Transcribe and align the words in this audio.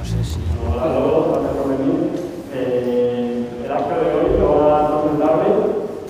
No 0.00 0.06
sé 0.06 0.24
si... 0.24 0.40
Hola 0.64 0.84
a 0.84 0.96
todos, 0.96 1.28
gracias 1.28 1.52
por 1.60 1.76
venir. 1.76 2.08
Eh, 2.54 3.44
el 3.66 3.70
acto 3.70 3.94
de 4.00 4.08
hoy 4.16 4.32
lo 4.40 4.48
va 4.56 4.80
a 4.80 5.02
presentarle, 5.02 5.50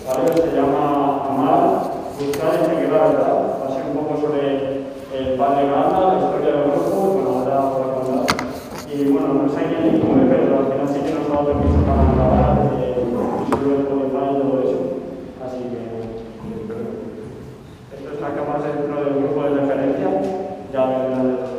¿vale? 0.06 0.30
Se 0.30 0.54
llama 0.54 1.26
Amar, 1.26 1.90
buscar 2.14 2.54
y 2.54 2.70
seguir 2.70 2.88
la 2.92 3.02
verdad. 3.10 3.34
Va 3.58 3.66
a 3.66 3.74
ser 3.74 3.90
un 3.90 3.94
poco 3.98 4.14
sobre 4.20 4.94
el 5.10 5.34
padre 5.34 5.66
Granada, 5.66 6.06
la 6.06 6.20
historia 6.22 6.52
del 6.54 6.70
grupo, 6.70 7.18
bueno, 7.18 7.30
ahora 7.40 7.66
os 7.66 8.06
a. 8.14 8.30
Y 8.94 9.10
bueno, 9.10 9.28
no 9.34 9.48
sé 9.50 9.58
quién 9.58 9.82
es, 9.82 9.98
como 9.98 10.14
pero 10.22 10.58
al 10.60 10.70
final 10.70 10.86
sí 10.86 10.98
que 11.02 11.10
nos 11.10 11.26
ha 11.26 11.34
dado 11.34 11.50
permiso 11.50 11.82
para 11.82 12.14
grabar, 12.14 12.70
eh, 12.78 12.94
subir 13.50 13.74
el 13.74 13.82
Spotify 13.90 14.30
y 14.30 14.38
todo 14.38 14.54
eso. 14.70 14.78
Así 15.42 15.66
que, 15.66 15.82
esto 17.98 18.08
está 18.14 18.38
capaz 18.38 18.62
dentro 18.70 19.02
del 19.02 19.18
grupo 19.18 19.42
de 19.42 19.50
referencia, 19.50 20.06
ya 20.70 20.86
de 20.86 21.10
los 21.10 21.50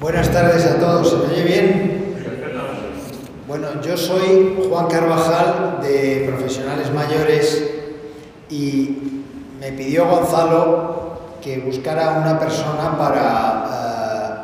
Buenas 0.00 0.30
tardes 0.30 0.64
a 0.66 0.76
todos, 0.78 1.10
¿se 1.10 1.16
me 1.16 1.24
oye 1.34 1.42
bien? 1.42 1.98
Bueno, 3.46 3.66
yo 3.82 3.96
soy 3.96 4.56
Juan 4.68 4.86
Carvajal 4.86 5.78
de 5.82 6.24
Profesionales 6.28 6.92
Mayores 6.92 7.68
y 8.50 9.22
me 9.60 9.72
pidió 9.72 10.06
Gonzalo 10.06 11.18
que 11.42 11.58
buscara 11.58 12.18
una 12.20 12.38
persona 12.38 12.96
para 12.96 13.64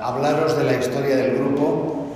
eh, 0.01 0.05
hablaros 0.05 0.57
de 0.57 0.65
la 0.65 0.75
historia 0.75 1.17
del 1.17 1.37
grupo 1.37 2.07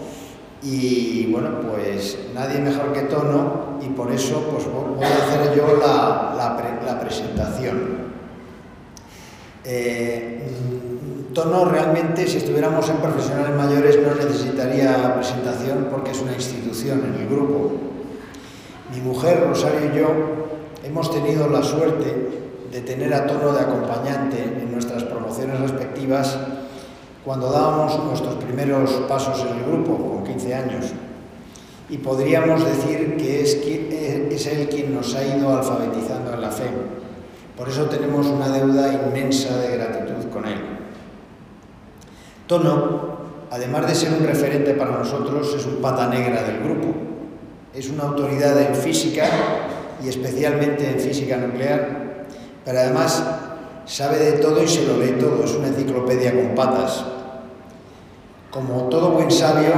y 0.63 1.31
bueno, 1.31 1.61
pues 1.61 2.19
nadie 2.35 2.59
mejor 2.59 2.93
que 2.93 3.03
Tono 3.03 3.79
y 3.83 3.89
por 3.91 4.11
eso 4.11 4.43
pues 4.51 4.65
voy 4.67 5.05
a 5.05 5.07
hacer 5.27 5.55
yo 5.57 5.79
la, 5.79 6.35
la 6.37 6.57
pre- 6.57 6.85
la 6.85 6.99
presentación. 6.99 7.99
Eh, 9.65 10.49
Tono 11.39 11.67
realmente, 11.67 12.27
si 12.27 12.39
estuviéramos 12.39 12.89
en 12.89 12.97
profesionales 12.97 13.55
mayores, 13.55 13.97
no 14.03 14.13
necesitaría 14.13 15.15
presentación 15.15 15.87
porque 15.89 16.11
es 16.11 16.21
una 16.21 16.33
institución 16.33 17.01
en 17.05 17.23
el 17.23 17.29
grupo. 17.29 17.75
Mi 18.93 19.01
mujer, 19.01 19.45
Rosario 19.47 19.89
y 19.93 19.97
yo, 19.97 20.09
hemos 20.83 21.13
tenido 21.13 21.49
la 21.49 21.63
suerte 21.63 22.13
de 22.73 22.81
tener 22.81 23.15
a 23.15 23.25
Tono 23.29 23.53
de 23.53 23.61
acompañante 23.61 24.43
en 24.43 24.73
nuestras 24.73 25.05
promociones 25.05 25.61
respectivas 25.61 26.37
cuando 27.25 27.53
dábamos 27.53 28.05
nuestros 28.05 28.35
primeros 28.43 28.91
pasos 29.09 29.47
en 29.49 29.59
el 29.59 29.65
grupo, 29.65 29.97
con 29.97 30.25
15 30.25 30.55
años. 30.57 30.87
Y 31.89 31.99
podríamos 31.99 32.65
decir 32.65 33.17
que 33.17 33.43
es, 33.43 33.55
eh, 33.65 34.29
es 34.33 34.45
él 34.49 34.69
quien 34.69 34.93
nos 34.93 35.15
ha 35.15 35.25
ido 35.25 35.57
alfabetizando 35.57 36.33
en 36.33 36.41
la 36.41 36.51
fe. 36.51 36.67
Por 37.57 37.69
eso 37.69 37.85
tenemos 37.85 38.27
una 38.27 38.49
deuda 38.49 38.93
inmensa 38.93 39.57
de 39.57 39.77
gratitud 39.77 40.31
con 40.33 40.45
él. 40.45 40.78
Tono, 42.49 43.19
además 43.51 43.87
de 43.87 43.95
ser 43.95 44.13
un 44.19 44.27
referente 44.27 44.73
para 44.73 44.93
nosotros, 44.93 45.55
es 45.55 45.67
un 45.67 45.77
pata 45.77 46.09
negra 46.09 46.43
del 46.43 46.61
grupo. 46.61 46.95
Es 47.75 47.91
una 47.91 48.05
autoridad 48.05 48.59
en 48.61 48.75
física 48.75 49.27
y 50.03 50.09
especialmente 50.09 50.91
en 50.91 50.99
física 50.99 51.37
nuclear, 51.37 52.25
pero 52.65 52.79
además 52.79 53.23
sabe 53.85 54.19
de 54.19 54.33
todo 54.33 54.63
y 54.63 54.69
se 54.69 54.87
lo 54.87 54.97
lee 54.97 55.17
todo, 55.21 55.45
es 55.45 55.55
una 55.55 55.69
enciclopedia 55.69 56.35
con 56.35 56.55
patas. 56.55 57.05
Como 58.51 58.85
todo 58.89 59.11
buen 59.11 59.31
sabio, 59.31 59.73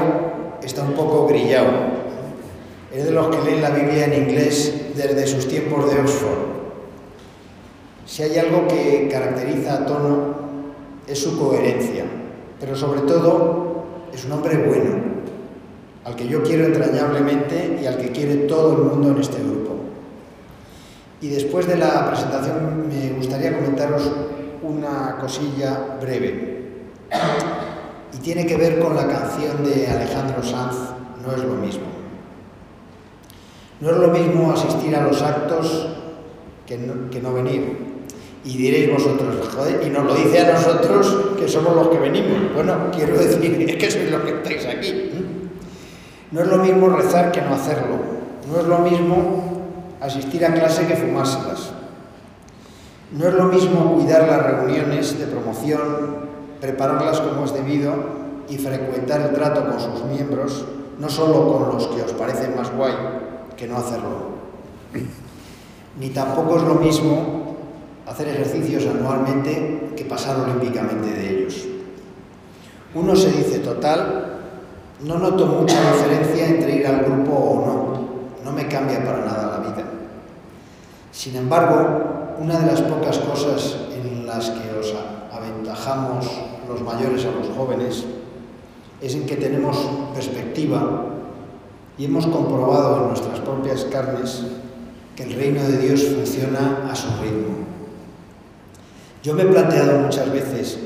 está 0.62 0.82
un 0.82 0.92
poco 0.92 1.26
grillado. 1.26 1.70
Es 2.94 3.04
de 3.04 3.10
los 3.10 3.34
que 3.34 3.42
leen 3.42 3.62
la 3.62 3.70
Biblia 3.70 4.04
en 4.04 4.28
inglés 4.28 4.74
desde 4.94 5.26
sus 5.26 5.48
tiempos 5.48 5.92
de 5.92 6.00
Oxford. 6.00 6.50
Si 8.06 8.22
hay 8.22 8.38
algo 8.38 8.68
que 8.68 9.08
caracteriza 9.10 9.74
a 9.74 9.86
Tono 9.86 10.34
es 11.06 11.18
su 11.20 11.36
coherencia, 11.36 12.04
pero 12.60 12.76
sobre 12.76 13.00
todo 13.00 13.84
es 14.12 14.24
un 14.26 14.32
hombre 14.32 14.58
bueno, 14.58 14.90
al 16.04 16.14
que 16.14 16.28
yo 16.28 16.42
quiero 16.42 16.66
entrañablemente 16.66 17.78
y 17.82 17.86
al 17.86 17.96
que 17.96 18.10
quiere 18.10 18.36
todo 18.46 18.72
el 18.76 18.82
mundo 18.82 19.10
en 19.10 19.18
este 19.18 19.42
grupo. 19.42 19.76
Y 21.22 21.28
después 21.28 21.66
de 21.66 21.76
la 21.76 22.06
presentación 22.08 22.88
me 22.88 23.10
gustaría 23.16 23.56
comentaros 23.56 24.10
una 24.62 25.16
cosilla 25.20 25.96
breve. 26.00 26.60
Y 28.12 28.18
tiene 28.18 28.46
que 28.46 28.56
ver 28.56 28.78
con 28.78 28.94
la 28.94 29.06
canción 29.06 29.64
de 29.64 29.86
Alejandro 29.86 30.42
Sanz, 30.42 30.76
No 31.24 31.32
es 31.32 31.44
lo 31.44 31.54
mismo. 31.54 31.84
No 33.80 33.90
es 33.90 33.96
lo 33.96 34.08
mismo 34.08 34.52
asistir 34.52 34.94
a 34.96 35.02
los 35.02 35.22
actos 35.22 35.88
que 36.66 36.78
no, 36.78 37.10
que 37.10 37.20
no 37.20 37.34
venir. 37.34 37.89
Y 38.44 38.56
diréis 38.56 38.92
vosotros, 38.92 39.48
joder, 39.54 39.82
y 39.86 39.90
nos 39.90 40.04
lo 40.04 40.14
dice 40.14 40.40
a 40.40 40.52
nosotros 40.54 41.34
que 41.38 41.46
somos 41.46 41.74
los 41.76 41.88
que 41.88 41.98
venimos. 41.98 42.54
Bueno, 42.54 42.90
quiero 42.90 43.18
decir, 43.18 43.78
que 43.78 43.90
sois 43.90 44.10
los 44.10 44.22
que 44.22 44.30
estáis 44.30 44.66
aquí. 44.66 45.10
No 46.30 46.40
es 46.40 46.46
lo 46.46 46.58
mismo 46.58 46.88
rezar 46.88 47.32
que 47.32 47.42
no 47.42 47.54
hacerlo. 47.54 47.96
No 48.50 48.60
es 48.60 48.66
lo 48.66 48.78
mismo 48.78 49.60
asistir 50.00 50.44
a 50.46 50.54
clase 50.54 50.86
que 50.86 50.96
fumárselas. 50.96 51.72
No 53.12 53.28
es 53.28 53.34
lo 53.34 53.44
mismo 53.44 53.94
cuidar 53.94 54.26
las 54.28 54.42
reuniones 54.42 55.18
de 55.18 55.26
promoción, 55.26 56.30
prepararlas 56.60 57.20
como 57.20 57.44
es 57.44 57.52
debido 57.52 57.92
y 58.48 58.56
frecuentar 58.56 59.20
el 59.22 59.32
trato 59.32 59.68
con 59.68 59.80
sus 59.80 60.04
miembros, 60.04 60.64
no 60.98 61.08
solo 61.08 61.52
con 61.52 61.74
los 61.74 61.88
que 61.88 62.02
os 62.02 62.12
parecen 62.12 62.56
más 62.56 62.72
guay, 62.72 62.94
que 63.56 63.66
no 63.66 63.76
hacerlo. 63.76 64.30
Ni 65.98 66.10
tampoco 66.10 66.56
es 66.56 66.62
lo 66.62 66.74
mismo 66.76 67.39
hacer 68.10 68.26
ejercicios 68.26 68.84
anualmente 68.86 69.92
que 69.96 70.04
pasar 70.04 70.36
olímpicamente 70.40 71.08
de 71.10 71.30
ellos. 71.30 71.64
Uno 72.92 73.14
se 73.14 73.30
dice 73.30 73.60
total, 73.60 74.40
no 75.04 75.16
noto 75.18 75.46
mucha 75.46 75.92
diferencia 75.92 76.48
entre 76.48 76.74
ir 76.74 76.86
al 76.88 77.04
grupo 77.04 77.32
o 77.32 77.66
no, 77.66 78.44
no 78.44 78.52
me 78.52 78.66
cambia 78.66 79.04
para 79.04 79.24
nada 79.24 79.58
la 79.58 79.68
vida. 79.68 79.84
Sin 81.12 81.36
embargo, 81.36 82.34
una 82.40 82.58
de 82.58 82.66
las 82.66 82.82
pocas 82.82 83.18
cosas 83.18 83.76
en 83.94 84.26
las 84.26 84.50
que 84.50 84.76
os 84.76 84.92
aventajamos 85.32 86.26
los 86.68 86.80
mayores 86.82 87.24
a 87.26 87.30
los 87.30 87.56
jóvenes 87.56 88.04
es 89.00 89.14
en 89.14 89.24
que 89.24 89.36
tenemos 89.36 89.76
perspectiva 90.14 91.04
y 91.96 92.06
hemos 92.06 92.26
comprobado 92.26 93.02
en 93.02 93.08
nuestras 93.08 93.38
propias 93.38 93.84
carnes 93.84 94.46
que 95.14 95.22
el 95.22 95.34
reino 95.34 95.62
de 95.62 95.78
Dios 95.78 96.04
funciona 96.04 96.88
a 96.90 96.96
su 96.96 97.08
ritmo. 97.22 97.59
Yo 99.22 99.34
me 99.34 99.42
he 99.42 99.46
planteado 99.46 99.98
muchas 99.98 100.32
veces 100.32 100.78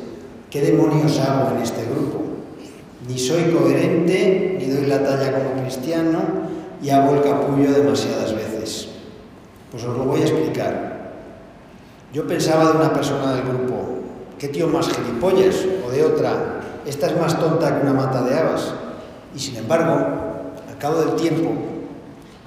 qué 0.50 0.60
demonios 0.60 1.20
hago 1.20 1.54
en 1.54 1.62
este 1.62 1.84
grupo. 1.84 2.20
Ni 3.06 3.16
soy 3.16 3.52
coherente, 3.52 4.56
ni 4.58 4.66
doy 4.66 4.86
la 4.86 5.04
talla 5.04 5.38
como 5.38 5.62
cristiano 5.62 6.20
y 6.82 6.90
hago 6.90 7.14
el 7.14 7.22
capullo 7.22 7.70
demasiadas 7.70 8.34
veces. 8.34 8.88
Pues 9.70 9.84
os 9.84 9.96
lo 9.96 10.04
voy 10.04 10.22
a 10.22 10.24
explicar. 10.24 11.12
Yo 12.12 12.26
pensaba 12.26 12.72
de 12.72 12.78
una 12.78 12.92
persona 12.92 13.34
del 13.34 13.44
grupo, 13.44 14.00
¿qué 14.38 14.48
tío 14.48 14.66
más 14.66 14.88
gilipollas? 14.88 15.56
O 15.86 15.90
de 15.92 16.04
otra, 16.04 16.60
esta 16.86 17.06
es 17.06 17.20
más 17.20 17.38
tonta 17.38 17.76
que 17.76 17.82
una 17.82 17.92
mata 17.92 18.22
de 18.22 18.36
habas. 18.36 18.74
Y 19.34 19.38
sin 19.38 19.56
embargo, 19.56 19.92
al 20.68 20.78
cabo 20.78 21.00
del 21.02 21.14
tiempo, 21.14 21.52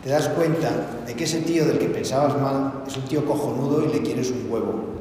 te 0.04 0.10
das 0.10 0.28
cuenta 0.30 0.70
de 1.06 1.14
que 1.14 1.24
ese 1.24 1.42
tío 1.42 1.66
del 1.66 1.80
que 1.80 1.88
pensabas 1.88 2.38
mal 2.42 2.84
es 2.86 2.98
un 2.98 3.04
tío 3.04 3.26
cojonudo 3.26 3.86
y 3.86 3.94
le 3.94 4.02
quieres 4.02 4.32
un 4.32 4.52
huevo. 4.52 4.97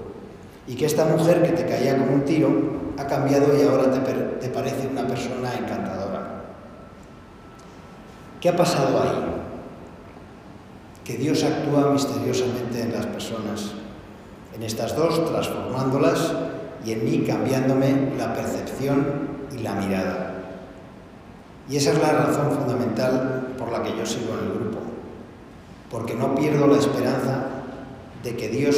Y 0.66 0.74
que 0.74 0.86
esta 0.86 1.04
mujer 1.04 1.42
que 1.42 1.52
te 1.52 1.66
caía 1.66 1.96
como 1.96 2.14
un 2.14 2.24
tiro 2.24 2.50
ha 2.98 3.06
cambiado 3.06 3.56
y 3.56 3.62
ahora 3.62 3.90
te, 3.90 4.00
te 4.00 4.48
parece 4.48 4.88
una 4.88 5.06
persona 5.06 5.54
encantadora. 5.54 6.42
¿Qué 8.40 8.48
ha 8.48 8.56
pasado 8.56 9.02
ahí? 9.02 9.24
Que 11.04 11.16
Dios 11.16 11.44
actúa 11.44 11.92
misteriosamente 11.92 12.82
en 12.82 12.92
las 12.92 13.06
personas, 13.06 13.72
en 14.54 14.62
estas 14.62 14.96
dos 14.96 15.24
transformándolas 15.30 16.32
y 16.84 16.92
en 16.92 17.04
mí 17.04 17.24
cambiándome 17.26 18.12
la 18.18 18.34
percepción 18.34 19.06
y 19.56 19.62
la 19.62 19.74
mirada. 19.74 20.34
Y 21.68 21.76
esa 21.76 21.92
es 21.92 22.00
la 22.00 22.12
razón 22.12 22.52
fundamental 22.52 23.54
por 23.58 23.72
la 23.72 23.82
que 23.82 23.96
yo 23.96 24.06
sigo 24.06 24.34
en 24.34 24.46
el 24.46 24.52
grupo, 24.52 24.78
porque 25.90 26.14
no 26.14 26.34
pierdo 26.34 26.66
la 26.66 26.78
esperanza 26.78 27.46
de 28.22 28.36
que 28.36 28.48
Dios 28.48 28.76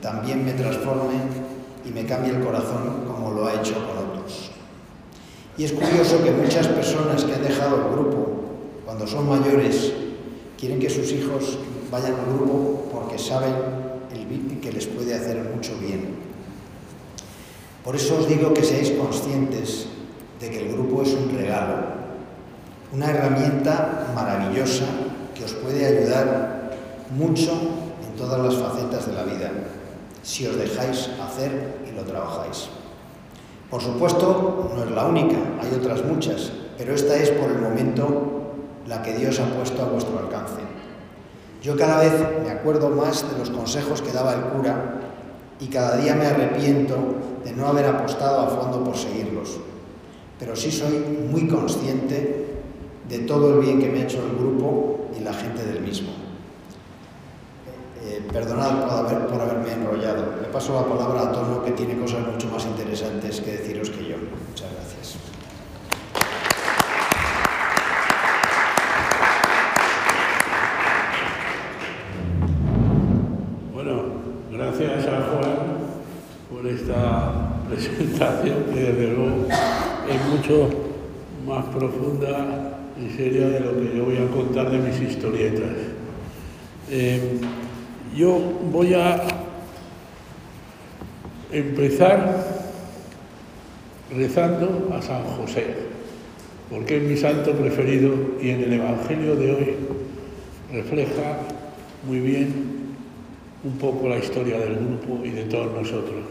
también 0.00 0.44
me 0.44 0.52
transforme 0.52 1.14
y 1.84 1.90
me 1.90 2.06
cambie 2.06 2.32
el 2.32 2.44
corazón 2.44 3.04
como 3.06 3.32
lo 3.32 3.46
ha 3.46 3.54
hecho 3.54 3.74
con 3.74 4.10
otros. 4.10 4.50
Y 5.56 5.64
es 5.64 5.72
curioso 5.72 6.22
que 6.22 6.30
muchas 6.30 6.66
personas 6.68 7.24
que 7.24 7.34
han 7.34 7.42
dejado 7.42 7.76
el 7.76 7.92
grupo, 7.92 8.26
cuando 8.84 9.06
son 9.06 9.28
mayores, 9.28 9.92
quieren 10.58 10.78
que 10.78 10.90
sus 10.90 11.12
hijos 11.12 11.58
vayan 11.90 12.14
al 12.14 12.34
grupo 12.34 12.88
porque 12.92 13.18
saben 13.18 13.54
el 14.12 14.60
que 14.60 14.72
les 14.72 14.86
puede 14.86 15.14
hacer 15.14 15.42
mucho 15.54 15.72
bien. 15.80 16.14
Por 17.84 17.96
eso 17.96 18.18
os 18.18 18.28
digo 18.28 18.52
que 18.52 18.62
seáis 18.62 18.90
conscientes 18.92 19.86
de 20.38 20.50
que 20.50 20.60
el 20.60 20.72
grupo 20.72 21.02
es 21.02 21.12
un 21.14 21.34
regalo, 21.34 21.76
una 22.92 23.10
herramienta 23.10 24.12
maravillosa 24.14 24.84
que 25.34 25.44
os 25.44 25.52
puede 25.54 25.86
ayudar 25.86 26.76
mucho 27.16 27.52
en 27.52 28.16
todas 28.16 28.40
las 28.40 28.54
facetas 28.54 29.06
de 29.06 29.14
la 29.14 29.24
vida, 29.24 29.50
si 30.22 30.46
os 30.46 30.56
dejáis 30.56 31.10
hacer 31.22 31.80
y 31.88 31.94
lo 31.94 32.02
trabajáis. 32.02 32.68
Por 33.70 33.80
supuesto, 33.80 34.72
no 34.74 34.84
es 34.84 34.90
la 34.90 35.06
única, 35.06 35.36
hay 35.60 35.72
otras 35.78 36.04
muchas, 36.04 36.52
pero 36.76 36.94
esta 36.94 37.16
es 37.16 37.30
por 37.30 37.50
el 37.50 37.58
momento 37.58 38.40
la 38.88 39.02
que 39.02 39.14
Dios 39.14 39.38
ha 39.38 39.46
puesto 39.54 39.82
a 39.82 39.86
vuestro 39.86 40.18
alcance. 40.18 40.60
Yo 41.62 41.76
cada 41.76 42.00
vez 42.00 42.12
me 42.42 42.50
acuerdo 42.50 42.88
más 42.88 43.30
de 43.30 43.38
los 43.38 43.50
consejos 43.50 44.02
que 44.02 44.12
daba 44.12 44.34
el 44.34 44.40
cura 44.40 45.00
y 45.60 45.66
cada 45.66 45.96
día 45.96 46.14
me 46.14 46.26
arrepiento 46.26 46.96
de 47.44 47.52
no 47.52 47.66
haber 47.66 47.86
apostado 47.86 48.40
a 48.40 48.48
fondo 48.48 48.82
por 48.82 48.96
seguirlos. 48.96 49.58
Pero 50.38 50.56
sí 50.56 50.72
soy 50.72 51.04
muy 51.30 51.46
consciente 51.46 52.46
de 53.08 53.18
todo 53.20 53.54
el 53.54 53.60
bien 53.60 53.78
que 53.78 53.90
me 53.90 54.00
ha 54.00 54.04
hecho 54.04 54.22
el 54.24 54.36
grupo 54.38 55.10
y 55.18 55.22
la 55.22 55.34
gente 55.34 55.64
del 55.64 55.82
mismo. 55.82 56.19
Eh, 58.02 58.22
perdonad 58.32 58.86
por, 58.86 58.90
haber, 58.90 59.26
por 59.26 59.40
haberme 59.42 59.72
enrollado. 59.72 60.36
Le 60.40 60.48
paso 60.48 60.74
la 60.74 60.88
palabra 60.88 61.20
a 61.20 61.32
Tono, 61.32 61.62
que 61.62 61.72
tiene 61.72 61.98
cosas 61.98 62.26
mucho 62.26 62.48
más 62.48 62.64
interesantes 62.64 63.42
que 63.42 63.52
deciros 63.52 63.90
que 63.90 64.08
yo. 64.08 64.16
Muchas 64.48 64.68
gracias. 64.72 65.16
Bueno, 73.74 74.02
gracias 74.50 75.06
a 75.06 75.20
Juan 75.20 75.56
por 76.50 76.66
esta 76.66 77.60
presentación 77.68 78.64
que 78.72 78.80
desde 78.80 79.14
luego 79.14 79.46
es 80.08 80.26
mucho 80.26 80.70
más 81.46 81.66
profunda 81.66 82.78
y 82.98 83.10
seria 83.14 83.46
de 83.48 83.60
lo 83.60 83.74
que 83.76 83.94
yo 83.94 84.04
voy 84.06 84.16
a 84.16 84.26
contar 84.30 84.70
de 84.70 84.78
mis 84.78 85.00
historietas. 85.00 85.76
Eh, 86.90 87.40
yo 88.16 88.38
voy 88.72 88.94
a 88.94 89.22
empezar 91.52 92.44
rezando 94.16 94.90
a 94.96 95.00
San 95.00 95.22
José, 95.24 95.66
porque 96.68 96.96
es 96.96 97.02
mi 97.02 97.16
santo 97.16 97.52
preferido 97.52 98.14
y 98.40 98.50
en 98.50 98.62
el 98.62 98.72
Evangelio 98.72 99.36
de 99.36 99.52
hoy 99.52 99.74
refleja 100.72 101.38
muy 102.06 102.20
bien 102.20 102.70
un 103.62 103.72
poco 103.78 104.08
la 104.08 104.18
historia 104.18 104.58
del 104.58 104.76
grupo 104.76 105.24
y 105.24 105.30
de 105.30 105.44
todos 105.44 105.72
nosotros. 105.72 106.24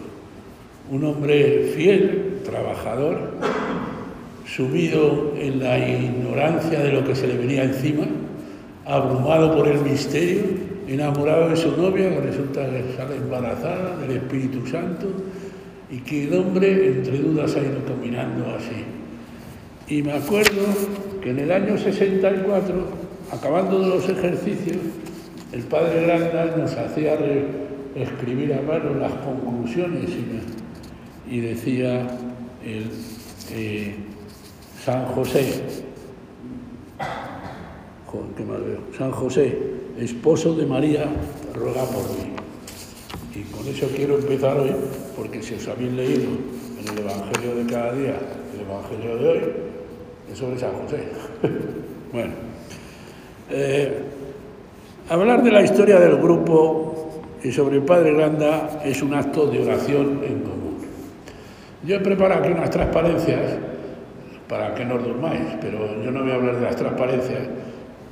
Un 0.92 1.04
hombre 1.06 1.72
fiel, 1.76 2.40
trabajador, 2.44 3.34
sumido 4.46 5.34
en 5.38 5.60
la 5.60 5.78
ignorancia 5.78 6.80
de 6.80 6.92
lo 6.92 7.06
que 7.06 7.16
se 7.16 7.28
le 7.28 7.38
venía 7.38 7.64
encima, 7.64 8.06
abrumado 8.86 9.56
por 9.56 9.68
el 9.68 9.80
misterio, 9.81 10.69
enamorado 10.94 11.50
de 11.50 11.56
su 11.56 11.75
novia, 11.77 12.09
que 12.09 12.21
resulta 12.21 12.65
que 12.69 12.95
sale 12.95 13.18
embarazada 13.18 13.97
del 13.97 14.12
Espíritu 14.18 14.65
Santo, 14.68 15.07
y 15.91 15.97
que 16.00 16.27
el 16.27 16.33
hombre 16.33 16.88
entre 16.88 17.18
dudas 17.18 17.56
ha 17.56 17.59
ido 17.59 17.83
caminando 17.86 18.45
así. 18.56 18.86
Y 19.88 20.03
me 20.03 20.13
acuerdo 20.13 20.62
que 21.21 21.31
en 21.31 21.39
el 21.39 21.51
año 21.51 21.77
64, 21.77 22.75
acabando 23.31 23.80
los 23.80 24.07
ejercicios, 24.07 24.77
el 25.51 25.62
padre 25.63 26.03
Granda 26.03 26.56
nos 26.57 26.75
hacía 26.75 27.18
escribir 27.95 28.53
a 28.53 28.62
mano 28.62 28.94
las 28.95 29.12
conclusiones 29.13 30.12
y, 31.27 31.39
decía 31.39 32.07
el, 32.63 32.89
eh, 33.51 33.95
San 34.83 35.06
José, 35.06 35.63
San 38.97 39.12
José, 39.12 39.57
esposo 40.01 40.56
de 40.56 40.66
María, 40.66 41.06
ruega 41.54 41.84
por 41.86 42.04
mí. 42.18 42.34
Y 43.36 43.44
con 43.54 43.68
eso 43.68 43.88
quiero 43.96 44.18
empezar 44.18 44.57
hoy, 44.57 44.72
porque 45.16 45.42
si 45.42 45.56
os 45.56 45.68
habéis 45.68 45.94
leído 45.94 46.30
en 46.80 46.88
el 46.94 47.00
Evangelio 47.00 47.56
de 47.56 47.72
cada 47.72 47.94
día, 47.94 48.16
el 48.54 48.62
Evangelio 48.62 49.18
de 49.18 49.30
hoy, 49.30 49.42
es 50.31 50.38
sobre 50.38 50.60
San 50.60 50.72
José. 50.74 51.04
bueno, 52.13 52.34
eh, 53.50 54.04
hablar 55.10 55.44
de 55.44 55.51
la 55.51 55.63
historia 55.63 56.00
del 56.00 56.18
grupo 56.18 57.22
y 57.44 57.52
sobre 57.52 57.78
el 57.78 57.84
Padre 57.84 58.13
Granda 58.13 58.81
es 58.84 59.02
un 59.02 59.13
acto 59.13 59.48
de 59.48 59.62
oración 59.62 60.22
en 60.24 60.40
común. 60.42 60.78
Yo 61.84 61.95
he 61.95 62.00
preparado 62.00 62.44
aquí 62.44 62.52
unas 62.52 62.69
transparencias 62.69 63.57
para 64.48 64.74
que 64.75 64.84
no 64.84 64.95
os 64.95 65.04
durmáis, 65.04 65.42
pero 65.62 66.04
yo 66.04 66.12
no 66.12 66.24
voy 66.24 66.31
a 66.31 66.36
hablar 66.36 66.56
de 66.56 66.62
las 66.62 66.75
transparencias, 66.75 67.44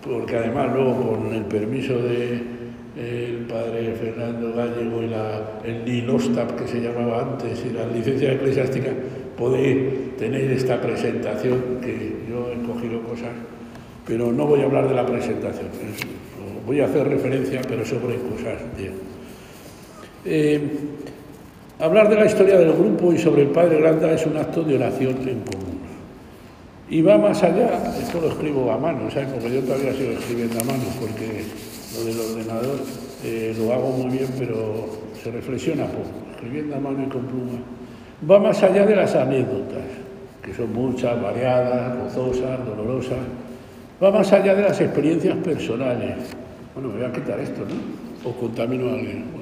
porque 0.09 0.38
además 0.38 0.74
luego 0.74 0.95
con 0.95 1.33
el 1.33 1.44
permiso 1.44 1.98
de 1.98 2.57
el 2.98 3.45
padre 3.48 3.94
Fernando 3.94 4.54
Gallego 4.54 5.04
y 5.04 5.07
la, 5.07 5.59
el 5.63 5.86
NILOSTAP 5.86 6.59
que 6.59 6.68
se 6.68 6.81
llamaba 6.81 7.21
antes 7.21 7.63
y 7.63 7.69
la 7.71 7.86
licencia 7.86 8.33
eclesiástica, 8.33 8.89
podéis 9.38 10.18
tener 10.18 10.50
esta 10.51 10.81
presentación 10.81 11.80
que 11.80 12.25
yo 12.27 12.51
he 12.51 12.65
cogido 12.65 13.01
cosas, 13.04 13.30
pero 14.06 14.31
no 14.31 14.48
voy 14.48 14.62
a 14.62 14.65
hablar 14.65 14.88
de 14.89 14.95
la 14.95 15.06
presentación, 15.06 15.68
voy 16.65 16.81
a 16.81 16.86
hacer 16.86 17.07
referencia, 17.07 17.62
pero 17.68 17.86
sobre 17.86 18.15
cosas 18.15 18.62
de... 18.75 18.92
Eh, 20.25 20.59
hablar 21.80 22.09
de 22.09 22.15
la 22.15 22.25
historia 22.25 22.57
del 22.57 22.74
grupo 22.74 23.13
y 23.13 23.19
sobre 23.19 23.44
el 23.44 23.50
Padre 23.50 23.80
Granda 23.80 24.12
es 24.12 24.25
un 24.25 24.38
acto 24.38 24.63
de 24.63 24.75
oración 24.75 25.18
en 25.27 25.42
común. 25.42 25.67
Y 26.89 27.01
va 27.01 27.18
más 27.18 27.44
allá, 27.44 27.94
esto 28.01 28.22
lo 28.22 28.30
escribo 28.30 28.72
a 28.72 28.78
mano, 28.78 29.12
¿sabes? 29.12 29.28
Porque 29.34 29.56
yo 29.56 29.62
todavía 29.62 29.92
sigo 29.92 30.12
escribiendo 30.12 30.57
a 30.62 30.63
mano, 30.63 30.84
porque 31.01 31.44
lo 31.98 32.06
del 32.06 32.18
ordenador 32.18 32.80
eh, 33.25 33.54
lo 33.57 33.74
hago 33.74 33.89
muy 33.89 34.18
bien, 34.18 34.30
pero 34.39 34.86
se 35.22 35.30
reflexiona 35.30 35.86
poco, 35.86 36.31
escribiendo 36.31 36.78
a 36.78 36.80
mano 36.80 37.04
y 37.04 37.10
con 37.10 37.24
pluma. 37.24 37.60
Va 38.30 38.39
más 38.39 38.63
allá 38.63 38.86
de 38.86 38.95
las 38.95 39.13
anécdotas, 39.16 39.84
que 40.42 40.54
son 40.54 40.74
muchas, 40.74 41.22
variadas, 41.22 41.98
gozosas, 41.98 42.66
dolorosas. 42.66 43.19
Va 44.01 44.10
más 44.10 44.31
allá 44.31 44.56
de 44.56 44.62
las 44.62 44.80
experiencias 44.80 45.36
personales. 45.38 46.16
Bueno, 46.74 46.90
me 46.90 47.00
voy 47.00 47.06
a 47.06 47.12
quitar 47.12 47.38
esto, 47.40 47.63
¿no? 47.63 48.30
O 48.30 48.33
contamino 48.33 48.90
a 48.90 48.94
alguien. 48.94 49.37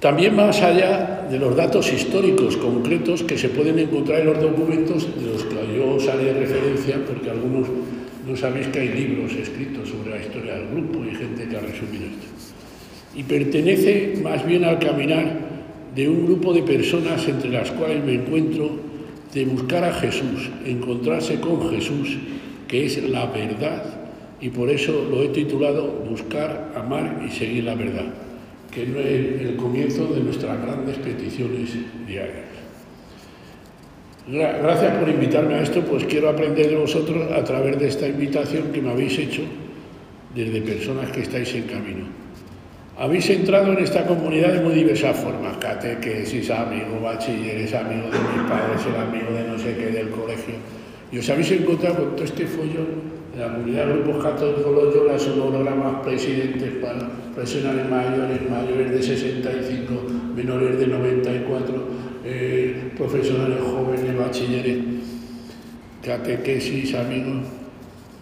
También 0.00 0.36
más 0.36 0.60
allá 0.60 1.26
de 1.30 1.38
los 1.38 1.56
datos 1.56 1.90
históricos 1.92 2.56
concretos 2.56 3.22
que 3.22 3.38
se 3.38 3.48
pueden 3.48 3.78
encontrar 3.78 4.20
en 4.20 4.26
los 4.26 4.40
documentos 4.40 5.08
de 5.18 5.26
los 5.26 5.44
que 5.44 5.76
yo 5.76 5.94
os 5.94 6.06
haré 6.08 6.34
referencia, 6.34 6.96
porque 7.06 7.30
algunos 7.30 7.68
no 8.26 8.36
sabéis 8.36 8.68
que 8.68 8.80
hay 8.80 8.88
libros 8.88 9.32
escritos 9.32 9.88
sobre 9.88 10.10
la 10.10 10.18
historia 10.18 10.54
del 10.54 10.68
grupo 10.68 11.04
y 11.04 11.14
gente 11.14 11.48
que 11.48 11.56
ha 11.56 11.60
resumido 11.60 12.04
esto. 12.04 12.26
Y 13.14 13.22
pertenece 13.22 14.18
más 14.22 14.44
bien 14.44 14.64
al 14.64 14.78
caminar 14.78 15.46
de 15.94 16.08
un 16.08 16.26
grupo 16.26 16.52
de 16.52 16.62
personas 16.62 17.26
entre 17.26 17.50
las 17.50 17.70
cuales 17.70 18.04
me 18.04 18.14
encuentro 18.14 18.70
de 19.32 19.44
buscar 19.46 19.84
a 19.84 19.94
Jesús, 19.94 20.50
encontrarse 20.66 21.40
con 21.40 21.70
Jesús, 21.70 22.18
que 22.68 22.84
es 22.84 23.02
la 23.08 23.26
verdad, 23.26 23.82
y 24.40 24.50
por 24.50 24.68
eso 24.68 25.06
lo 25.10 25.22
he 25.22 25.28
titulado 25.28 25.86
Buscar, 26.10 26.72
amar 26.76 27.22
y 27.26 27.30
seguir 27.30 27.64
la 27.64 27.74
verdad, 27.74 28.06
es 28.82 29.40
el 29.40 29.56
comienzo 29.56 30.06
de 30.06 30.20
nuestras 30.20 30.60
grandes 30.60 30.96
peticiones 30.98 31.70
diarias. 32.06 32.44
Gracias 34.28 34.96
por 34.96 35.08
invitarme 35.08 35.54
a 35.54 35.62
esto, 35.62 35.82
pues 35.82 36.04
quiero 36.04 36.28
aprender 36.28 36.68
de 36.68 36.76
vosotros 36.76 37.30
a 37.30 37.44
través 37.44 37.78
de 37.78 37.88
esta 37.88 38.08
invitación 38.08 38.72
que 38.72 38.82
me 38.82 38.90
habéis 38.90 39.16
hecho 39.18 39.42
desde 40.34 40.60
personas 40.62 41.10
que 41.12 41.22
estáis 41.22 41.54
en 41.54 41.62
camino. 41.62 42.06
Habéis 42.98 43.28
entrado 43.30 43.72
en 43.72 43.78
esta 43.78 44.06
comunidad 44.06 44.54
de 44.54 44.60
muy 44.60 44.74
diversas 44.74 45.16
formas, 45.16 45.56
catequesis, 45.58 46.50
amigo, 46.50 47.00
bachilleres, 47.00 47.72
amigo 47.74 48.08
de 48.08 48.18
mis 48.18 48.48
padres, 48.48 48.80
el 48.86 48.96
amigo 48.96 49.32
de 49.32 49.48
no 49.48 49.58
sé 49.58 49.76
qué 49.76 49.86
del 49.86 50.10
colegio. 50.10 50.54
Y 51.12 51.18
os 51.18 51.30
habéis 51.30 51.52
encontrado 51.52 51.96
con 51.96 52.16
todo 52.16 52.24
este 52.24 52.46
follón 52.46 53.15
la 53.36 53.52
comunidad 53.52 53.86
de 53.86 53.92
grupos 53.92 54.24
católicos, 54.24 54.94
los 54.94 55.06
las 55.06 55.22
sonogramas, 55.22 56.02
presidentes 56.02 56.72
para 56.76 57.06
profesionales 57.34 57.88
mayores, 57.90 58.50
mayores 58.50 58.90
de 58.92 59.02
65, 59.02 59.94
menores 60.34 60.78
de 60.78 60.86
94 60.86 61.74
eh, 62.24 62.92
profesionales 62.96 63.58
jóvenes, 63.60 64.18
bachilleres, 64.18 64.78
catequesis, 66.02 66.94
amigos, 66.94 67.44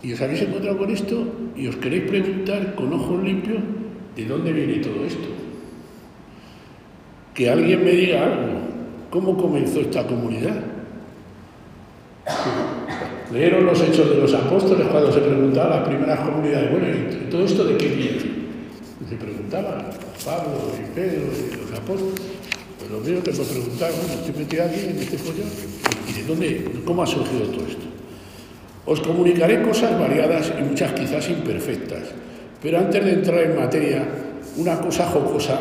y 0.02 0.12
os 0.12 0.20
habéis 0.20 0.42
encontrado 0.42 0.78
con 0.78 0.90
esto 0.90 1.24
y 1.56 1.68
os 1.68 1.76
queréis 1.76 2.10
preguntar 2.10 2.74
con 2.74 2.92
ojos 2.92 3.22
limpios 3.22 3.62
de 4.16 4.24
dónde 4.24 4.52
viene 4.52 4.74
todo 4.82 5.04
esto. 5.04 5.28
Que 7.34 7.50
alguien 7.50 7.84
me 7.84 7.92
diga 7.92 8.24
algo, 8.24 8.58
¿cómo 9.10 9.36
comenzó 9.36 9.80
esta 9.80 10.04
comunidad? 10.06 10.60
Leyeron 13.34 13.66
los 13.66 13.82
hechos 13.82 14.10
de 14.10 14.16
los 14.16 14.32
apóstoles 14.32 14.86
cuando 14.86 15.10
se 15.10 15.18
preguntaban 15.18 15.70
las 15.70 15.88
primeras 15.88 16.20
comunidades, 16.20 16.70
bueno, 16.70 16.86
¿y 16.86 17.28
todo 17.28 17.44
esto 17.44 17.64
de 17.64 17.76
qué 17.76 17.88
viene? 17.88 18.34
se 19.10 19.16
preguntaban 19.16 19.86
Pablo 20.24 20.70
y 20.78 20.94
Pedro 20.94 21.26
y 21.34 21.56
los 21.56 21.76
apóstoles. 21.76 22.20
Lo 22.92 23.00
primero 23.00 23.24
que 23.24 23.32
me 23.32 23.44
preguntaron, 23.44 23.96
estoy 24.08 24.34
metido 24.38 24.64
aquí 24.64 24.80
en 24.88 24.98
este 25.00 25.18
follón, 25.18 25.48
¿y 26.08 26.12
de 26.12 26.24
dónde, 26.24 26.64
cómo 26.84 27.02
ha 27.02 27.06
surgido 27.06 27.46
todo 27.46 27.66
esto? 27.66 27.86
Os 28.86 29.00
comunicaré 29.00 29.62
cosas 29.62 29.98
variadas 29.98 30.52
y 30.56 30.62
muchas 30.62 30.92
quizás 30.92 31.28
imperfectas, 31.28 32.14
pero 32.62 32.78
antes 32.78 33.04
de 33.04 33.14
entrar 33.14 33.40
en 33.40 33.56
materia, 33.56 34.06
una 34.58 34.78
cosa 34.78 35.06
jocosa 35.06 35.58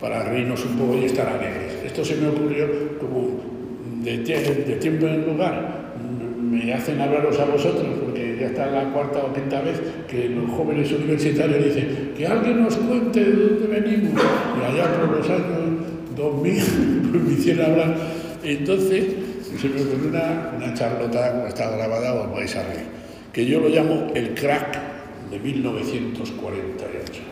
para 0.00 0.22
reírnos 0.22 0.64
un 0.64 0.78
poco 0.78 0.96
y 0.96 1.06
estar 1.06 1.26
alegres. 1.26 1.86
esto 1.86 2.04
se 2.04 2.14
me 2.16 2.28
ocurrió 2.28 2.98
como 3.00 3.40
de 4.04 4.76
tiempo 4.76 5.06
en 5.08 5.26
lugar, 5.26 5.84
me 6.54 6.72
hacen 6.72 7.00
hablaros 7.00 7.38
a 7.40 7.44
vosotros, 7.46 7.86
porque 8.00 8.36
ya 8.40 8.46
está 8.46 8.66
la 8.66 8.92
cuarta 8.92 9.24
o 9.24 9.32
quinta 9.32 9.60
vez 9.60 9.80
que 10.08 10.28
los 10.28 10.50
jóvenes 10.50 10.90
universitarios 10.92 11.64
dicen 11.64 12.12
que 12.16 12.26
alguien 12.26 12.62
nos 12.62 12.76
cuente 12.76 13.24
de 13.24 13.32
dónde 13.32 13.80
venimos. 13.80 14.22
Y 14.22 14.72
allá 14.72 14.96
por 14.96 15.18
los 15.18 15.28
años 15.28 16.14
2000 16.16 16.62
me 17.26 17.32
hicieron 17.32 17.70
hablar. 17.72 17.96
Entonces 18.44 19.04
se 19.60 19.68
me 19.68 19.82
ocurrió 19.82 20.08
una, 20.08 20.52
una 20.56 20.74
charlota, 20.74 21.32
como 21.32 21.46
está 21.46 21.70
grabada, 21.70 22.14
os 22.14 22.32
vais 22.32 22.54
a 22.56 22.62
reír, 22.62 22.86
que 23.32 23.46
yo 23.46 23.60
lo 23.60 23.68
llamo 23.68 24.12
el 24.14 24.34
crack 24.34 24.78
de 25.30 25.38
1948. 25.38 27.22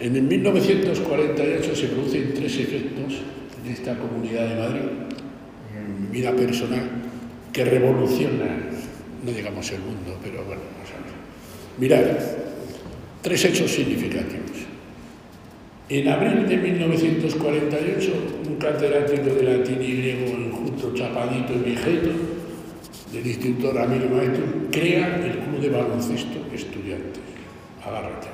En 0.00 0.16
el 0.16 0.22
1948 0.22 1.76
se 1.76 1.86
producen 1.86 2.34
tres 2.34 2.58
efectos 2.58 3.22
en 3.64 3.72
esta 3.72 3.96
comunidad 3.96 4.48
de 4.48 4.54
Madrid, 4.56 4.82
en 5.74 6.02
mi 6.02 6.08
vida 6.08 6.32
personal, 6.32 7.03
que 7.54 7.64
revolucionan, 7.64 8.66
no 9.24 9.30
digamos 9.30 9.70
el 9.70 9.78
mundo, 9.78 10.18
pero 10.22 10.44
bueno, 10.44 10.62
vamos 10.74 10.90
a 10.90 10.98
ver. 11.06 11.14
Mirad, 11.78 12.18
tres 13.22 13.44
hechos 13.44 13.70
significativos. 13.70 14.66
En 15.88 16.08
abril 16.08 16.48
de 16.48 16.56
1948, 16.56 18.12
un 18.48 18.56
catedrático 18.56 19.34
de 19.34 19.42
latín 19.44 19.80
y 19.80 19.92
griego 19.98 20.26
injusto, 20.36 20.92
chapadito 20.94 21.52
y 21.54 21.70
viejito, 21.70 22.10
del 23.12 23.24
Instituto 23.24 23.72
Ramiro 23.72 24.08
Maestro, 24.08 24.44
crea 24.72 25.24
el 25.24 25.38
Club 25.38 25.60
de 25.60 25.68
Baloncesto 25.68 26.52
Estudiantes. 26.52 27.22
Agárrate. 27.86 28.28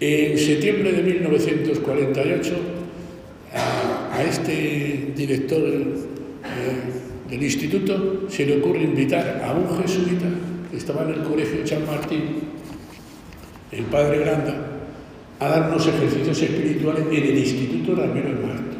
En 0.00 0.38
septiembre 0.38 0.92
de 0.92 1.02
1948, 1.02 2.54
a, 3.52 4.22
este 4.22 5.12
director 5.14 5.62
eh, 5.62 6.99
del 7.30 7.42
instituto 7.44 8.26
se 8.28 8.44
le 8.44 8.58
ocurre 8.58 8.82
invitar 8.82 9.40
a 9.44 9.52
un 9.52 9.80
jesuita 9.80 10.26
que 10.70 10.76
estaba 10.76 11.04
en 11.04 11.10
el 11.10 11.22
colegio 11.22 11.60
de 11.60 11.66
San 11.66 11.86
Martín, 11.86 12.22
el 13.70 13.84
padre 13.84 14.18
Granda, 14.18 14.66
a 15.38 15.48
dar 15.48 15.70
unos 15.70 15.86
ejercicios 15.86 16.42
espirituales 16.42 17.04
en 17.06 17.22
el 17.22 17.38
Instituto 17.38 17.94
Ramiro 17.94 18.30
Marto. 18.30 18.76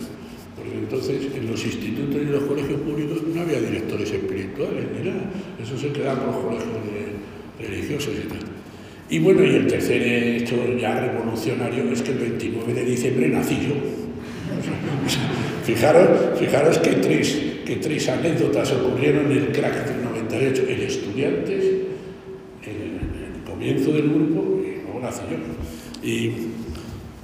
Porque 0.56 0.78
entonces 0.78 1.28
en 1.34 1.50
los 1.50 1.64
institutos 1.64 2.20
y 2.20 2.24
los 2.24 2.42
colegios 2.42 2.80
públicos 2.80 3.22
no 3.32 3.40
había 3.40 3.60
directores 3.60 4.10
espirituales 4.10 4.84
ni 4.98 5.08
nada. 5.08 5.30
Eso 5.62 5.78
se 5.78 5.92
quedaba 5.92 6.26
por 6.26 6.52
los 6.52 6.64
colegios 6.64 7.10
religiosos 7.58 8.14
y 8.14 8.28
tal. 8.28 8.38
Y 9.08 9.18
bueno, 9.20 9.44
y 9.44 9.54
el 9.56 9.66
tercer 9.68 10.02
hecho 10.02 10.56
ya 10.78 11.00
revolucionario 11.00 11.90
es 11.92 12.02
que 12.02 12.12
el 12.12 12.18
29 12.18 12.74
de 12.74 12.84
diciembre 12.84 13.28
nací 13.28 13.56
yo. 13.56 13.74
Fijaros, 15.70 16.38
fijaros 16.38 16.78
que, 16.78 16.90
tres, 16.90 17.38
que 17.64 17.76
tres 17.76 18.08
anécdotas 18.08 18.72
ocurrieron 18.72 19.30
en 19.30 19.38
el 19.38 19.52
crack 19.52 19.86
del 19.86 20.02
98. 20.02 20.64
El 20.68 20.80
estudiantes, 20.82 21.64
el, 22.64 23.36
el 23.36 23.44
comienzo 23.46 23.92
del 23.92 24.08
grupo 24.08 24.60
y 24.64 24.82
luego 24.82 25.00
nací 25.00 25.22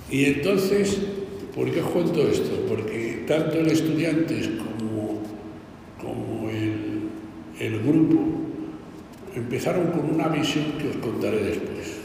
y 0.09 0.25
entonces, 0.27 0.99
¿por 1.55 1.71
qué 1.73 1.81
os 1.81 1.91
cuento 1.91 2.23
esto? 2.29 2.65
Porque 2.69 3.25
tanto 3.27 3.59
el 3.59 3.67
estudiantes 3.67 4.49
como, 4.49 5.23
como 6.01 6.49
el, 6.49 7.09
el 7.59 7.81
grupo 7.81 8.21
empezaron 9.35 9.89
con 9.91 10.15
una 10.15 10.29
visión 10.29 10.67
que 10.79 10.89
os 10.89 10.97
contaré 10.97 11.43
después. 11.43 11.97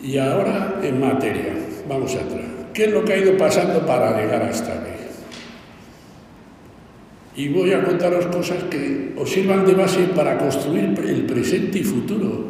Y 0.00 0.16
ahora 0.16 0.80
en 0.82 0.98
materia, 0.98 1.54
vamos 1.86 2.14
atrás. 2.14 2.57
¿Qué 2.78 2.84
es 2.84 2.92
lo 2.92 3.04
que 3.04 3.12
ha 3.12 3.18
ido 3.18 3.36
pasando 3.36 3.84
para 3.84 4.16
llegar 4.16 4.40
hasta 4.40 4.72
aquí? 4.72 4.92
Y 7.34 7.48
voy 7.48 7.72
a 7.72 7.82
contaros 7.82 8.26
cosas 8.26 8.62
que 8.70 9.14
os 9.16 9.28
sirvan 9.28 9.66
de 9.66 9.74
base 9.74 10.04
para 10.14 10.38
construir 10.38 10.94
el 11.04 11.26
presente 11.26 11.80
y 11.80 11.82
futuro. 11.82 12.44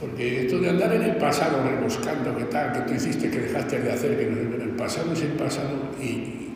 Porque 0.00 0.46
esto 0.46 0.58
de 0.58 0.70
andar 0.70 0.90
en 0.94 1.02
el 1.02 1.16
pasado 1.16 1.62
rebuscando, 1.68 2.34
que 2.34 2.44
tal, 2.44 2.72
que 2.72 2.80
tú 2.80 2.94
hiciste, 2.94 3.28
que 3.28 3.40
dejaste 3.40 3.80
de 3.80 3.92
hacer, 3.92 4.16
que 4.16 4.24
en 4.24 4.58
el 4.58 4.70
pasado 4.70 5.12
es 5.12 5.20
el 5.20 5.32
pasado 5.32 5.76
y, 6.00 6.54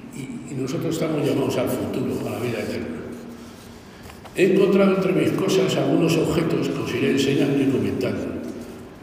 y 0.50 0.54
nosotros 0.58 0.94
estamos 0.94 1.22
llamados 1.22 1.58
al 1.58 1.68
futuro, 1.68 2.26
a 2.26 2.30
la 2.30 2.38
vida 2.38 2.60
eterna. 2.60 2.96
He 4.36 4.54
encontrado 4.54 4.96
entre 4.96 5.12
mis 5.12 5.32
cosas 5.32 5.76
algunos 5.76 6.16
objetos 6.16 6.70
que 6.70 6.78
os 6.78 6.94
iré 6.94 7.10
enseñando 7.10 7.62
y 7.62 7.66
comentando. 7.66 8.26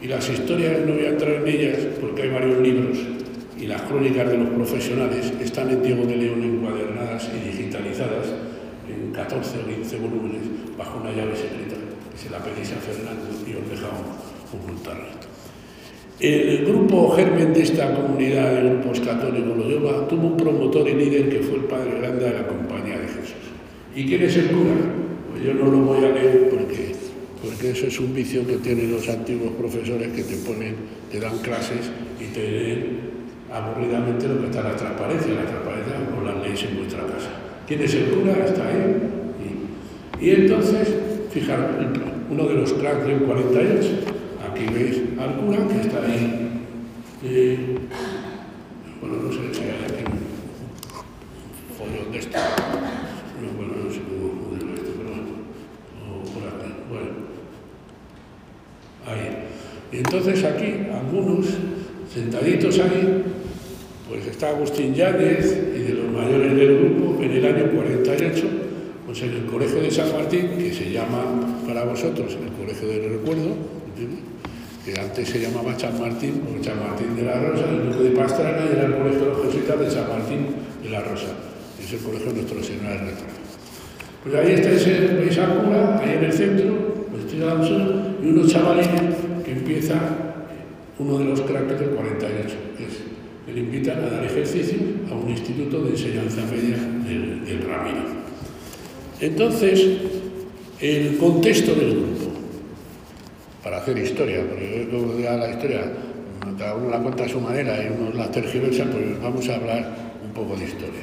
Y 0.02 0.08
las 0.08 0.28
historias 0.28 0.80
no 0.84 0.94
voy 0.94 1.04
a 1.04 1.10
entrar 1.10 1.30
en 1.30 1.46
ellas 1.46 1.78
porque 2.00 2.22
hay 2.22 2.30
varios 2.30 2.58
libros 2.60 3.15
las 3.66 3.82
crónicas 3.82 4.28
de 4.30 4.38
los 4.38 4.48
profesionales 4.50 5.32
están 5.40 5.70
en 5.70 5.82
Diego 5.82 6.06
de 6.06 6.16
León 6.16 6.42
encuadernadas 6.42 7.28
y 7.34 7.48
digitalizadas 7.48 8.26
en 8.88 9.12
14 9.12 9.58
o 9.58 9.66
15 9.66 9.96
volúmenes 9.98 10.42
bajo 10.78 11.00
una 11.00 11.10
llave 11.10 11.34
secreta 11.34 11.76
que 12.12 12.18
se 12.18 12.30
la 12.30 12.38
pedís 12.38 12.72
a 12.72 12.76
Fernando 12.76 13.26
y 13.46 13.54
os 13.54 13.68
dejamos 13.68 14.06
ocultarla. 14.54 15.26
El 16.18 16.64
grupo 16.64 17.10
germen 17.10 17.52
de 17.52 17.62
esta 17.62 17.94
comunidad 17.94 18.54
de 18.54 18.70
grupos 18.70 19.00
católicos 19.00 19.56
Loyola 19.56 20.08
tuvo 20.08 20.28
un 20.28 20.36
promotor 20.36 20.88
y 20.88 20.94
líder 20.94 21.28
que 21.28 21.40
fue 21.40 21.58
el 21.58 21.64
padre 21.64 21.98
grande 21.98 22.24
de 22.24 22.32
la 22.32 22.46
Compañía 22.46 22.98
de 22.98 23.08
Jesús. 23.08 23.52
¿Y 23.94 24.06
quién 24.06 24.22
es 24.22 24.36
el 24.36 24.46
cura? 24.46 24.74
yo 25.44 25.52
no 25.52 25.70
lo 25.70 25.78
voy 25.78 25.98
a 26.04 26.08
leer 26.08 26.48
porque, 26.48 26.92
porque 27.42 27.70
eso 27.70 27.86
es 27.86 28.00
un 28.00 28.14
vicio 28.14 28.46
que 28.46 28.56
tienen 28.56 28.90
los 28.90 29.06
antiguos 29.08 29.52
profesores 29.58 30.08
que 30.12 30.22
te 30.22 30.36
ponen, 30.36 30.74
te 31.10 31.20
dan 31.20 31.38
clases 31.38 31.90
y 32.18 32.32
te 32.32 32.50
leen 32.50 33.05
aburridamente 33.52 34.28
lo 34.28 34.40
que 34.40 34.46
está 34.46 34.62
la 34.62 34.76
transparencia. 34.76 35.34
La 35.34 35.46
transparencia 35.46 35.94
no 36.10 36.22
la 36.24 36.42
leéis 36.42 36.62
en 36.64 36.76
vuestra 36.78 37.00
casa. 37.02 37.30
¿Quién 37.66 37.82
es 37.82 37.94
el 37.94 38.10
cura? 38.10 38.44
Está 38.44 38.68
ahí. 38.68 38.96
Y, 40.20 40.30
entonces, 40.30 40.94
fijaros, 41.30 41.66
uno 42.30 42.44
de 42.46 42.54
los 42.54 42.72
cracks 42.72 43.06
del 43.06 43.18
48, 43.18 43.88
aquí 44.50 44.66
veis 44.72 45.02
al 45.18 45.36
cura 45.36 45.58
que 45.68 45.80
está 45.80 46.02
ahí. 46.02 46.62
Eh, 47.24 47.78
bueno, 49.00 49.16
no 49.22 49.32
sé 49.32 49.52
si 49.52 49.62
hay 49.62 49.84
aquí 49.84 50.04
un 50.08 51.76
follón 51.76 52.12
de 52.12 52.18
esto. 52.18 52.38
Bueno, 53.56 53.72
no 53.84 53.90
sé 53.90 54.00
Y 59.96 59.98
entonces 60.00 60.44
aquí, 60.44 60.88
algunos, 60.92 61.46
sentaditos 62.12 62.78
ahí, 62.80 63.24
está 64.36 64.50
Agustín 64.50 64.94
Yáñez 64.94 65.46
y 65.74 65.78
de 65.80 65.94
los 65.94 66.12
mayores 66.12 66.54
del 66.54 66.78
grupo 66.78 67.22
en 67.22 67.30
el 67.30 67.46
año 67.46 67.70
48, 67.74 68.46
pues 69.06 69.22
en 69.22 69.30
el 69.30 69.46
Colegio 69.46 69.80
de 69.80 69.90
San 69.90 70.12
Martín, 70.12 70.58
que 70.58 70.74
se 70.74 70.92
llama 70.92 71.24
para 71.66 71.84
vosotros 71.84 72.36
el 72.36 72.52
Colegio 72.52 72.86
del 72.86 73.18
Recuerdo, 73.18 73.56
que 74.84 75.00
antes 75.00 75.30
se 75.30 75.40
llamaba 75.40 75.78
San 75.78 75.98
Martín, 75.98 76.42
o 76.44 76.62
San 76.62 76.78
Martín 76.78 77.16
de 77.16 77.22
la 77.22 77.40
Rosa, 77.40 77.64
el 77.64 77.90
Duque 77.90 78.10
de 78.10 78.10
Pastrana 78.10 78.58
y 78.66 78.76
era 78.76 78.84
el 78.84 78.94
Colegio 78.96 79.20
de 79.20 79.26
los 79.26 79.42
Jesuitas 79.46 79.80
de 79.80 79.90
San 79.90 80.06
Martín 80.06 80.46
de 80.82 80.90
la 80.90 81.00
Rosa, 81.00 81.32
es 81.82 81.92
el 81.94 81.98
Colegio 82.00 82.26
de 82.26 82.34
Nuestro 82.34 82.62
Señor 82.62 82.92
del 82.92 83.00
Recuerdo. 83.08 83.40
Pues 84.22 84.34
ahí 84.34 84.52
está 84.52 84.70
ese, 84.70 85.14
veis 85.16 85.38
ahí 85.38 86.12
en 86.12 86.24
el 86.24 86.32
centro, 86.34 87.06
vestido 87.10 87.56
de 87.56 88.26
y 88.26 88.28
unos 88.28 88.52
chavales 88.52 88.86
que 89.42 89.52
empieza 89.52 89.94
uno 90.98 91.18
de 91.20 91.24
los 91.24 91.40
cracks 91.40 91.80
del 91.80 91.88
48, 91.90 92.54
que 92.76 92.84
es 92.84 92.96
que 92.96 93.05
le 93.52 93.60
invitan 93.60 94.04
a 94.04 94.10
dar 94.10 94.24
ejercicio 94.24 94.78
a 95.10 95.14
un 95.14 95.30
instituto 95.30 95.82
de 95.84 95.90
enseñanza 95.90 96.42
media 96.50 96.76
del, 96.76 97.44
del 97.44 97.62
Ramiro. 97.62 98.02
Entonces, 99.20 99.98
el 100.80 101.16
contexto 101.16 101.74
del 101.74 101.90
grupo, 101.90 102.32
para 103.62 103.78
hacer 103.78 103.96
historia, 103.98 104.44
porque 104.48 104.88
yo 104.90 105.20
ya 105.20 105.36
la 105.36 105.50
historia, 105.50 105.92
cada 106.58 106.74
uno 106.74 106.90
la 106.90 106.98
cuenta 106.98 107.24
a 107.24 107.28
su 107.28 107.40
manera 107.40 107.82
y 107.82 107.88
uno 107.88 108.12
la 108.14 108.30
tergiversa, 108.30 108.84
pues 108.84 109.20
vamos 109.22 109.48
a 109.48 109.54
hablar 109.54 109.96
un 110.24 110.32
poco 110.32 110.56
de 110.56 110.64
historia. 110.64 111.02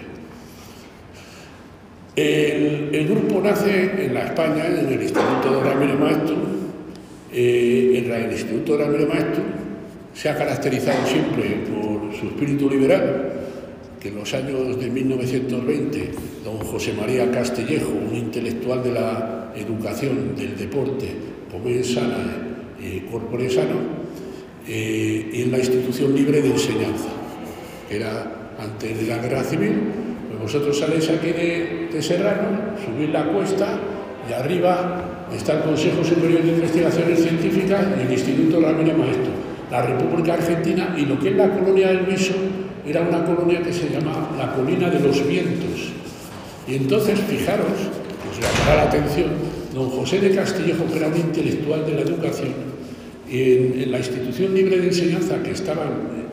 El, 2.15 3.07
grupo 3.07 3.41
nace 3.41 4.05
en 4.05 4.13
la 4.13 4.25
España, 4.25 4.67
en 4.67 4.93
el 4.93 5.01
Instituto 5.01 5.57
de 5.57 5.63
Ramiro 5.63 5.97
Maestro, 5.97 6.35
eh, 7.31 8.03
el 8.05 8.31
Instituto 8.31 8.77
de 8.77 8.85
Ramiro 8.85 9.07
Maestro 9.07 9.43
se 10.13 10.29
ha 10.29 10.37
caracterizado 10.37 11.05
siempre 11.07 11.63
por 11.67 12.13
su 12.15 12.27
espíritu 12.27 12.69
liberal, 12.69 13.31
que 13.99 14.09
en 14.09 14.15
los 14.15 14.33
años 14.33 14.79
de 14.79 14.89
1920 14.89 16.11
don 16.43 16.57
José 16.59 16.93
María 16.93 17.31
Castellejo, 17.31 17.89
un 17.89 18.15
intelectual 18.15 18.83
de 18.83 18.91
la 18.91 19.53
educación, 19.55 20.35
del 20.35 20.57
deporte, 20.57 21.07
comer 21.51 21.83
sana 21.83 22.53
y 22.79 22.99
corpore 23.01 23.49
sano, 23.49 24.03
eh, 24.67 25.29
en 25.33 25.51
la 25.51 25.57
institución 25.57 26.15
libre 26.15 26.41
de 26.41 26.49
enseñanza, 26.51 27.09
que 27.89 27.97
era 27.97 28.53
antes 28.59 28.99
de 28.99 29.07
la 29.07 29.17
guerra 29.17 29.43
civil. 29.43 29.73
Pues 30.29 30.41
vosotros 30.41 30.77
saléis 30.77 31.09
aquí 31.09 31.31
de, 31.31 31.89
de 31.91 32.01
Serrano, 32.01 32.75
subís 32.83 33.09
la 33.09 33.25
cuesta 33.25 33.79
y 34.29 34.33
arriba 34.33 35.27
está 35.35 35.57
el 35.57 35.63
Consejo 35.63 36.03
Superior 36.03 36.41
de 36.43 36.49
Investigaciones 36.49 37.21
Científicas 37.21 37.85
y 37.97 38.05
el 38.05 38.11
Instituto 38.11 38.61
Ramiro 38.61 38.97
Maestro, 38.97 39.31
la 39.73 39.81
República 39.81 40.35
Argentina 40.35 40.95
y 40.95 41.07
lo 41.07 41.19
que 41.19 41.29
es 41.29 41.35
la 41.35 41.49
colonia 41.49 41.87
del 41.87 42.05
Meso 42.05 42.35
era 42.85 43.01
una 43.01 43.25
colonia 43.25 43.59
que 43.63 43.73
se 43.73 43.89
llama 43.89 44.29
la 44.37 44.53
Colina 44.53 44.87
de 44.87 44.99
los 44.99 45.27
Vientos. 45.27 45.89
Y 46.67 46.75
entonces, 46.75 47.19
fijaros, 47.21 47.73
os 48.29 48.37
llamará 48.37 48.83
la 48.83 48.89
atención, 48.89 49.31
don 49.73 49.89
José 49.89 50.19
de 50.19 50.35
Castillejo, 50.35 50.85
que 50.91 50.99
era 50.99 51.07
un 51.07 51.17
intelectual 51.17 51.87
de 51.87 51.95
la 51.95 52.01
educación, 52.01 52.53
en, 53.31 53.91
la 53.91 53.97
institución 53.97 54.53
libre 54.53 54.77
de 54.77 54.87
enseñanza 54.89 55.41
que 55.41 55.51
estaba 55.51 55.85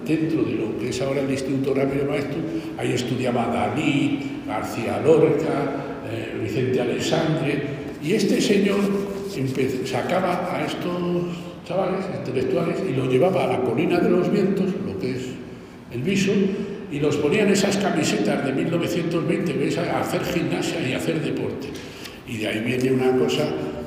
dentro 0.06 0.42
de 0.42 0.52
lo 0.56 0.78
que 0.78 0.90
es 0.90 1.00
ahora 1.00 1.22
el 1.22 1.30
Instituto 1.30 1.72
Ramiro 1.72 2.04
Maestro, 2.10 2.36
ahí 2.76 2.92
estudiaba 2.92 3.46
Dalí, 3.46 4.42
García 4.46 5.00
Lorca, 5.02 6.02
eh, 6.12 6.38
Vicente 6.42 6.78
Alexandre, 6.78 7.62
y 8.04 8.12
este 8.12 8.38
señor 8.38 8.80
sacaba 9.86 10.54
a 10.54 10.66
estos 10.66 11.49
chavales 11.70 12.04
intelectuales 12.18 12.76
y 12.88 12.94
los 12.94 13.08
llevaba 13.08 13.44
a 13.44 13.46
la 13.46 13.60
colina 13.60 14.00
de 14.00 14.10
los 14.10 14.30
vientos, 14.30 14.66
lo 14.84 14.98
que 14.98 15.12
es 15.12 15.22
el 15.92 16.02
viso, 16.02 16.32
y 16.90 16.98
los 16.98 17.16
ponían 17.16 17.48
esas 17.48 17.76
camisetas 17.76 18.44
de 18.44 18.52
1920 18.52 19.52
¿ves? 19.52 19.78
a 19.78 20.00
hacer 20.00 20.24
gimnasia 20.24 20.80
y 20.88 20.94
a 20.94 20.96
hacer 20.96 21.20
deporte. 21.20 21.68
Y 22.26 22.38
de 22.38 22.48
ahí 22.48 22.60
viene 22.64 22.92
una 22.92 23.16
cosa 23.16 23.44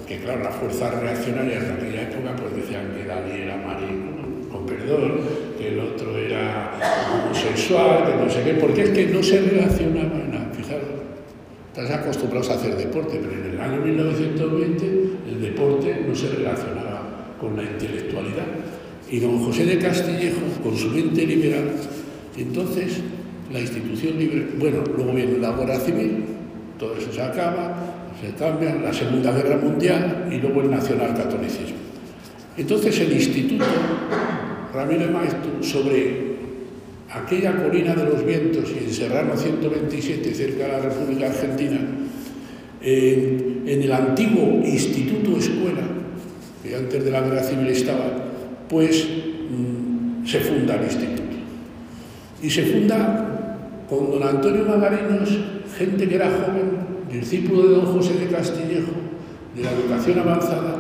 que, 0.08 0.20
claro, 0.20 0.44
las 0.44 0.56
fuerzas 0.56 0.96
reaccionarias 1.02 1.68
de 1.68 1.74
aquella 1.74 2.04
época 2.04 2.36
pues 2.38 2.56
decían 2.56 2.94
que 2.96 3.06
Dalí 3.06 3.42
era 3.42 3.58
marido, 3.58 4.50
con 4.50 4.66
perdón, 4.66 5.20
que 5.58 5.68
el 5.68 5.80
otro 5.80 6.18
era 6.18 6.80
homosexual, 7.26 8.06
que 8.06 8.16
no 8.16 8.30
sé 8.30 8.44
qué, 8.44 8.54
porque 8.54 8.84
es 8.84 8.90
que 8.92 9.08
no 9.08 9.22
se 9.22 9.42
relacionaba 9.42 10.20
nada. 10.32 10.52
Fijaros, 10.54 10.88
estás 11.68 11.92
acostumbrados 11.92 12.50
a 12.50 12.54
hacer 12.54 12.78
deporte, 12.78 13.20
pero 13.22 13.34
en 13.34 13.56
el 13.56 13.60
año 13.60 13.82
1920 13.82 14.86
el 15.28 15.42
deporte 15.42 16.06
no 16.08 16.16
se 16.16 16.30
relacionaba 16.30 16.93
con 17.44 17.58
la 17.58 17.64
intelectualidad. 17.64 18.48
Y 19.12 19.20
don 19.20 19.44
José 19.44 19.66
de 19.66 19.78
Castillejo, 19.78 20.42
con 20.64 20.78
su 20.78 20.90
mente 20.90 21.26
liberal, 21.28 21.72
entonces 22.38 23.02
la 23.52 23.60
institución 23.60 24.18
libre, 24.18 24.48
bueno, 24.58 24.84
luego 24.96 25.14
viene 25.14 25.38
la 25.38 25.52
guerra 25.52 25.80
civil, 25.80 26.24
todo 26.80 26.96
eso 26.96 27.12
se 27.12 27.22
acaba, 27.22 27.76
se 28.20 28.34
cambia, 28.34 28.76
la 28.76 28.94
Segunda 28.94 29.32
Guerra 29.32 29.58
Mundial 29.58 30.30
y 30.32 30.38
luego 30.38 30.62
el 30.62 30.72
nacionalcatolicismo. 30.72 31.78
Entonces 32.58 33.00
el 33.00 33.14
Instituto 33.14 33.66
Ramírez 34.74 35.12
Maestro 35.12 35.62
sobre 35.62 36.34
aquella 37.12 37.56
colina 37.62 37.94
de 37.94 38.06
los 38.06 38.26
vientos 38.26 38.72
y 38.74 38.86
en 38.86 38.92
Serrano 38.92 39.36
127, 39.38 40.34
cerca 40.34 40.66
de 40.66 40.72
la 40.72 40.80
República 40.80 41.28
Argentina, 41.28 41.80
en, 42.82 43.64
el 43.66 43.92
antiguo 43.92 44.62
Instituto 44.66 45.38
Escuela, 45.38 45.82
que 46.64 46.76
antes 46.76 47.04
de 47.04 47.12
la 47.12 47.22
Guerra 47.22 47.44
Civil 47.44 47.68
estaba, 47.68 48.06
pues 48.70 49.06
mm, 49.06 50.26
se 50.26 50.40
funda 50.40 50.76
el 50.76 50.86
instituto. 50.86 51.22
Y 52.42 52.50
se 52.50 52.64
funda 52.64 53.86
con 53.90 54.12
don 54.12 54.24
Antonio 54.24 54.64
Magarinos, 54.66 55.30
gente 55.78 56.08
que 56.08 56.16
era 56.16 56.30
joven, 56.30 56.94
discípulo 57.12 57.64
de 57.64 57.76
don 57.76 57.86
José 57.86 58.14
de 58.14 58.28
Castillejo, 58.28 58.94
de 59.56 59.64
la 59.64 59.72
educación 59.72 60.20
avanzada, 60.20 60.78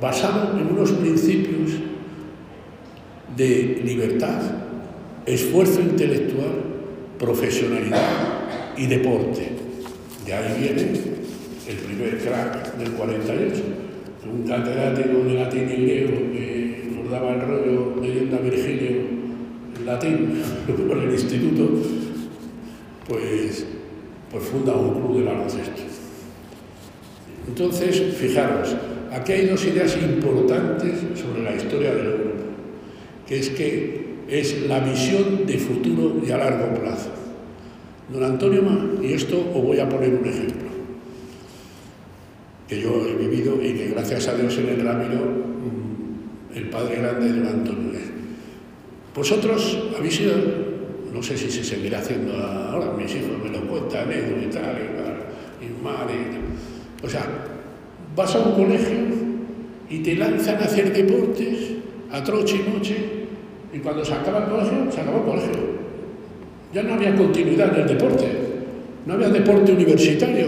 basado 0.00 0.58
en 0.58 0.66
unos 0.66 0.90
principios 0.92 1.70
de 3.36 3.80
libertad, 3.84 4.40
esfuerzo 5.24 5.80
intelectual, 5.80 6.50
profesionalidad 7.18 8.02
y 8.76 8.86
deporte. 8.86 9.50
De 10.26 10.34
ahí 10.34 10.60
viene 10.60 10.92
el 11.68 11.76
primer 11.76 12.18
crack 12.18 12.76
del 12.76 12.90
48, 12.92 13.62
un 14.32 14.42
catedrático 14.44 15.24
de 15.24 15.34
latín 15.34 15.68
y 15.70 15.82
griego 15.82 16.16
que 16.32 16.88
nos 16.96 17.10
daba 17.10 17.34
el 17.34 17.40
rollo 17.42 17.96
leyendo 18.00 18.36
a 18.36 18.40
Virgilio 18.40 18.90
en 19.78 19.86
latín 19.86 20.42
por 20.88 20.98
el 20.98 21.12
instituto, 21.12 21.68
pues 23.08 23.66
pues 24.32 24.44
funda 24.44 24.72
un 24.72 24.94
club 24.94 25.18
de 25.18 25.24
baloncesto. 25.24 25.82
Entonces, 27.46 28.14
fijaros, 28.16 28.74
aquí 29.12 29.32
hay 29.32 29.46
dos 29.46 29.62
ideas 29.66 29.94
importantes 30.02 31.00
sobre 31.14 31.42
la 31.42 31.54
historia 31.54 31.94
del 31.94 32.12
grupo, 32.14 32.30
que 33.26 33.38
es 33.38 33.50
que 33.50 34.02
es 34.28 34.66
la 34.66 34.80
visión 34.80 35.44
de 35.46 35.58
futuro 35.58 36.22
y 36.26 36.30
a 36.30 36.38
largo 36.38 36.80
plazo. 36.80 37.10
Don 38.10 38.24
Antonio 38.24 38.62
y 39.02 39.12
esto 39.12 39.38
os 39.54 39.62
voy 39.62 39.78
a 39.80 39.88
poner 39.88 40.14
un 40.14 40.26
ejemplo, 40.26 40.61
que 42.72 42.80
yo 42.80 43.06
he 43.06 43.14
vivido 43.14 43.62
y 43.62 43.74
que 43.74 43.88
gracias 43.88 44.28
a 44.28 44.34
Dios 44.34 44.56
en 44.56 44.68
el 44.70 44.80
Ramiro, 44.80 45.20
mm, 45.20 46.56
el 46.56 46.70
padre 46.70 46.96
grande 46.96 47.28
de 47.28 47.38
don 47.40 47.46
Antonio 47.46 48.00
Vosotros 49.14 49.90
habéis 49.98 50.16
sido 50.16 50.32
no 51.12 51.22
sé 51.22 51.36
si 51.36 51.50
se 51.50 51.62
seguirá 51.62 51.98
haciendo 51.98 52.32
ahora, 52.32 52.92
mis 52.96 53.14
hijos 53.14 53.32
me 53.44 53.50
lo 53.50 53.66
cuentan, 53.68 54.10
Edu 54.10 54.40
y 54.40 54.50
tal, 54.50 54.78
y, 55.60 55.66
y 55.66 55.84
madre. 55.84 56.14
O 57.04 57.08
sea, 57.08 57.26
vas 58.16 58.34
a 58.34 58.38
un 58.38 58.54
colegio 58.54 58.96
y 59.90 59.98
te 59.98 60.14
lanzan 60.14 60.56
a 60.56 60.64
hacer 60.64 60.94
deportes 60.94 61.72
a 62.10 62.24
troche 62.24 62.56
y 62.56 62.70
noche, 62.70 62.96
y 63.74 63.78
cuando 63.80 64.02
se 64.02 64.14
acaba 64.14 64.44
el 64.44 64.50
colegio, 64.50 64.90
se 64.90 65.00
acaba 65.02 65.18
el 65.18 65.24
colegio. 65.24 65.52
Ya 66.72 66.82
no 66.82 66.94
había 66.94 67.14
continuidad 67.14 67.74
en 67.74 67.82
el 67.82 67.88
deporte, 67.88 68.26
no 69.04 69.12
había 69.12 69.28
deporte 69.28 69.72
universitario. 69.72 70.46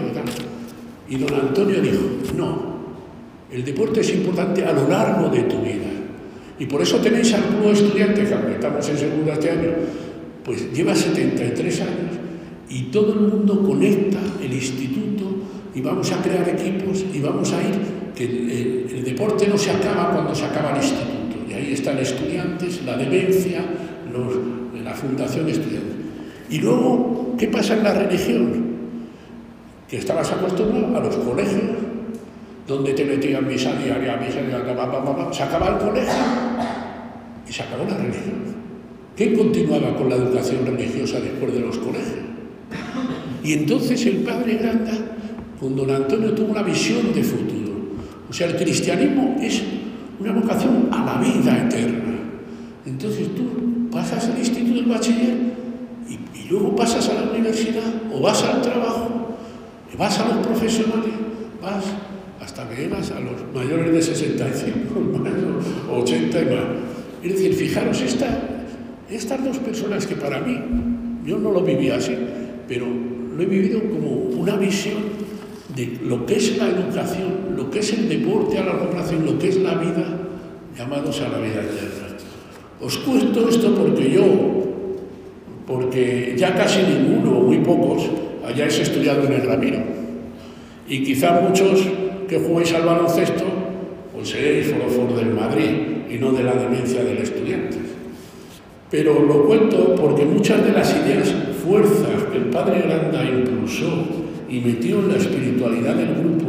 Y 1.06 1.16
don 1.16 1.34
Antonio 1.34 1.82
dijo, 1.82 2.13
no, 2.36 2.74
el 3.50 3.64
deporte 3.64 4.00
es 4.00 4.10
importante 4.10 4.64
a 4.64 4.72
lo 4.72 4.88
largo 4.88 5.28
de 5.28 5.42
tu 5.42 5.60
vida. 5.60 5.86
Y 6.58 6.66
por 6.66 6.82
eso 6.82 6.98
tenéis 6.98 7.32
algunos 7.34 7.80
estudiantes, 7.80 8.28
que 8.28 8.52
estamos 8.52 8.88
en 8.88 8.98
segundo 8.98 9.32
este 9.32 9.50
año, 9.50 9.70
pues 10.44 10.72
lleva 10.72 10.94
73 10.94 11.80
años 11.80 12.24
y 12.68 12.82
todo 12.84 13.12
el 13.12 13.20
mundo 13.20 13.62
conecta 13.62 14.18
el 14.42 14.52
instituto 14.52 15.24
y 15.74 15.80
vamos 15.80 16.10
a 16.12 16.22
crear 16.22 16.48
equipos 16.48 17.04
y 17.12 17.20
vamos 17.20 17.52
a 17.52 17.62
ir, 17.62 17.74
que 18.14 18.24
el, 18.24 19.04
deporte 19.04 19.46
no 19.48 19.58
se 19.58 19.70
acaba 19.70 20.12
cuando 20.12 20.34
se 20.34 20.44
acaba 20.44 20.70
el 20.70 20.76
instituto. 20.76 21.14
Y 21.48 21.52
ahí 21.52 21.72
están 21.72 21.98
estudiantes, 21.98 22.82
la 22.84 22.96
demencia, 22.96 23.60
los, 24.12 24.34
la 24.82 24.94
fundación 24.94 25.48
estudiantes. 25.48 25.96
Y 26.50 26.58
luego, 26.58 27.34
¿qué 27.38 27.48
pasa 27.48 27.74
en 27.74 27.84
la 27.84 27.94
religión? 27.94 28.64
Que 29.88 29.98
estabas 29.98 30.30
acostumbrado 30.32 30.96
a 30.96 31.00
los 31.00 31.16
colegios, 31.16 31.83
donde 32.66 32.94
te 32.94 33.04
metían 33.04 33.46
misa 33.46 33.74
diaria, 33.74 34.16
misa 34.16 34.40
diaria, 34.40 35.32
se 35.32 35.42
acaba 35.42 35.68
el 35.68 35.78
colegio 35.78 36.14
y 37.48 37.52
se 37.52 37.62
acabó 37.62 37.84
la 37.84 37.96
religión. 37.96 38.54
¿Quién 39.16 39.36
continuaba 39.36 39.94
con 39.96 40.08
la 40.08 40.16
educación 40.16 40.66
religiosa 40.66 41.20
después 41.20 41.52
de 41.52 41.60
los 41.60 41.78
colegios? 41.78 42.24
Y 43.44 43.52
entonces 43.52 44.04
el 44.06 44.16
padre 44.18 44.54
Granda, 44.54 44.92
con 45.60 45.76
don 45.76 45.90
Antonio, 45.90 46.32
tuvo 46.32 46.52
una 46.52 46.62
visión 46.62 47.12
de 47.12 47.22
futuro. 47.22 47.72
O 48.28 48.32
sea, 48.32 48.48
el 48.48 48.56
cristianismo 48.56 49.36
es 49.40 49.62
una 50.18 50.32
vocación 50.32 50.88
a 50.90 51.04
la 51.04 51.20
vida 51.20 51.66
eterna. 51.66 52.14
Entonces 52.86 53.34
tú 53.34 53.88
pasas 53.90 54.28
al 54.28 54.38
instituto 54.38 54.74
del 54.74 54.86
bachiller 54.86 55.36
y, 56.08 56.48
luego 56.48 56.74
pasas 56.74 57.08
a 57.08 57.14
la 57.14 57.30
universidad 57.30 57.90
o 58.12 58.20
vas 58.20 58.42
al 58.42 58.60
trabajo, 58.60 59.36
vas 59.98 60.18
a 60.18 60.28
los 60.28 60.46
profesionales, 60.46 61.12
vas 61.62 61.84
hasta 62.44 62.68
que 62.68 62.84
a 62.84 63.20
los 63.20 63.54
mayores 63.54 63.92
de 63.92 64.02
65, 64.02 65.00
80 65.92 66.42
y 66.42 66.44
más. 66.44 66.54
Es 67.22 67.32
decir, 67.32 67.54
fijaros, 67.54 68.00
esta, 68.02 68.26
estas 69.10 69.42
dos 69.42 69.58
personas 69.58 70.06
que 70.06 70.14
para 70.14 70.40
mí, 70.40 70.58
yo 71.24 71.38
no 71.38 71.50
lo 71.50 71.62
viví 71.62 71.88
así, 71.88 72.14
pero 72.68 72.86
lo 72.86 73.42
he 73.42 73.46
vivido 73.46 73.80
como 73.80 74.10
una 74.10 74.56
visión 74.56 75.24
de 75.74 75.98
lo 76.04 76.26
que 76.26 76.36
es 76.36 76.58
la 76.58 76.68
educación, 76.68 77.56
lo 77.56 77.70
que 77.70 77.78
es 77.78 77.92
el 77.94 78.08
deporte 78.10 78.58
a 78.58 78.64
largo 78.64 78.90
plazo 78.90 79.14
lo 79.14 79.38
que 79.38 79.48
es 79.48 79.56
la 79.56 79.74
vida, 79.76 80.04
llamados 80.76 81.20
a 81.22 81.30
la 81.30 81.38
vida 81.38 81.62
eterna. 81.62 82.16
Os 82.80 82.98
cuento 82.98 83.48
esto 83.48 83.74
porque 83.74 84.10
yo, 84.10 84.24
porque 85.66 86.34
ya 86.36 86.54
casi 86.54 86.82
ninguno, 86.82 87.40
muy 87.40 87.58
pocos, 87.58 88.10
hayáis 88.46 88.78
estudiado 88.78 89.24
en 89.24 89.32
el 89.32 89.42
Ramiro. 89.46 89.78
Y 90.86 91.02
quizá 91.02 91.40
muchos 91.40 91.88
que 92.34 92.40
juguéis 92.40 92.74
al 92.74 92.82
baloncesto, 92.82 93.44
pues 94.12 94.30
seréis 94.30 94.66
forofos 94.66 95.16
del 95.16 95.34
Madrid 95.34 95.70
y 96.10 96.18
no 96.18 96.32
de 96.32 96.42
la 96.42 96.54
demencia 96.54 97.04
del 97.04 97.18
estudiante. 97.18 97.78
Pero 98.90 99.22
lo 99.22 99.44
cuento 99.44 99.94
porque 99.94 100.24
muchas 100.24 100.64
de 100.66 100.72
las 100.72 100.92
ideas, 100.96 101.32
fuerzas 101.64 102.24
que 102.32 102.38
el 102.38 102.46
padre 102.46 102.82
Granda 102.82 103.24
impulsó 103.24 104.04
y 104.48 104.58
metió 104.60 104.98
en 104.98 105.10
la 105.10 105.16
espiritualidad 105.16 105.94
del 105.94 106.12
grupo, 106.12 106.46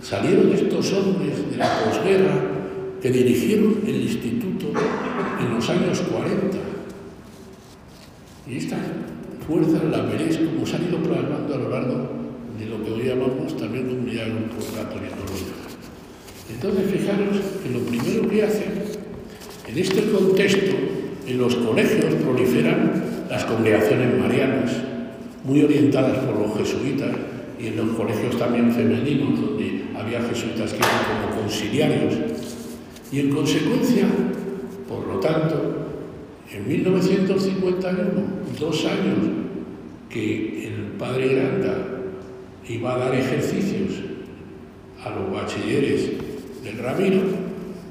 salieron 0.00 0.50
de 0.50 0.54
estos 0.54 0.92
hombres 0.92 1.50
de 1.50 1.56
la 1.56 1.66
posguerra 1.84 2.34
que 3.00 3.10
dirigieron 3.10 3.78
el 3.84 4.02
instituto 4.02 4.66
en 5.40 5.52
los 5.52 5.68
años 5.68 6.00
40. 6.00 6.58
Y 8.48 8.56
estas 8.56 8.78
fuerzas 9.48 9.82
las 9.82 10.12
veréis 10.12 10.38
como 10.38 10.64
se 10.64 10.76
han 10.76 10.84
ido 10.84 10.98
plasmando 10.98 11.54
a 11.54 11.58
lo 11.58 12.21
de 12.58 12.66
lo 12.66 12.84
que 12.84 12.90
hoy 12.90 13.08
llamamos 13.08 13.56
también 13.56 13.88
un 13.88 14.04
grupo 14.04 14.76
católico. 14.76 15.16
Entonces, 16.52 16.90
fijaros 16.90 17.40
que 17.62 17.70
lo 17.70 17.80
primero 17.80 18.28
que 18.28 18.42
hacen 18.42 18.72
en 19.68 19.78
este 19.78 20.02
contexto 20.10 20.76
en 21.26 21.38
los 21.38 21.54
colegios 21.54 22.14
proliferan 22.14 23.02
las 23.30 23.44
congregaciones 23.44 24.18
marianas, 24.18 24.70
muy 25.44 25.62
orientadas 25.62 26.18
por 26.18 26.38
los 26.38 26.58
jesuitas 26.58 27.10
y 27.58 27.68
en 27.68 27.76
los 27.76 27.96
colegios 27.96 28.36
también 28.38 28.72
femeninos, 28.72 29.40
donde 29.40 29.84
había 29.96 30.20
jesuitas 30.22 30.72
que 30.72 30.78
eran 30.78 31.30
como 31.30 31.42
conciliarios. 31.42 32.14
Y 33.10 33.20
en 33.20 33.30
consecuencia, 33.30 34.06
por 34.88 35.06
lo 35.06 35.20
tanto, 35.20 35.86
en 36.50 36.68
1951, 36.68 38.02
dos 38.58 38.84
años 38.84 39.18
que 40.10 40.66
el 40.68 40.92
padre 40.98 41.28
Granda 41.28 41.91
iba 42.68 42.94
a 42.94 42.98
dar 42.98 43.14
ejercicios 43.14 44.00
a 45.04 45.10
los 45.10 45.32
bachilleres 45.32 46.10
del 46.62 46.78
Ramiro, 46.78 47.20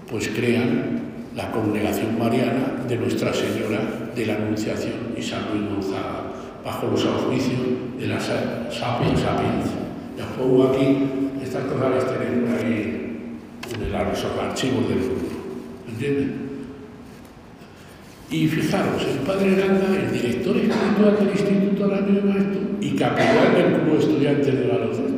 pues 0.10 0.30
crean 0.30 1.02
la 1.36 1.52
congregación 1.52 2.18
mariana 2.18 2.84
de 2.88 2.98
Nuestra 2.98 3.34
Señora 3.34 4.12
de 4.16 4.26
la 4.26 4.36
Anunciación 4.36 5.14
y 5.18 5.22
San 5.22 5.42
Luis 5.52 5.70
Gonzaga, 5.70 6.24
bajo 6.64 6.88
los 6.88 7.06
auspicios 7.06 7.60
de 8.00 8.08
la 8.08 8.20
Sapiens 8.20 9.20
Sapiens. 9.20 9.68
Ya 10.18 10.26
pongo 10.38 10.70
aquí, 10.70 10.98
estas 11.44 11.66
cosas 11.66 11.92
las 11.92 12.06
tenemos 12.06 12.50
ahí 12.60 13.28
en 13.74 13.92
los 13.92 14.26
archivos 14.40 14.90
del 14.90 15.00
grupo. 15.00 15.28
¿Entienden? 15.88 16.41
Y 18.32 18.48
fijaros, 18.48 19.06
el 19.06 19.20
padre 19.28 19.56
Granda, 19.56 19.88
el 19.94 20.10
director 20.10 20.56
espiritual 20.56 21.17
del 21.20 21.32
Instituto 21.32 21.89
Ramiro 21.89 22.22
Maestro 22.24 22.62
y 22.80 22.91
capitán 22.91 23.54
del 23.54 23.82
Club 23.82 24.00
Estudiantes 24.00 24.58
de 24.58 24.67
Baloncesto 24.67 25.13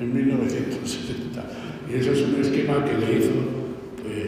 en 0.00 0.14
1970. 0.14 1.44
Y 1.90 1.96
eso 1.96 2.12
es 2.12 2.22
un 2.22 2.40
esquema 2.40 2.82
que 2.82 2.94
le 2.94 3.18
hizo 3.18 3.32
pues, 4.02 4.26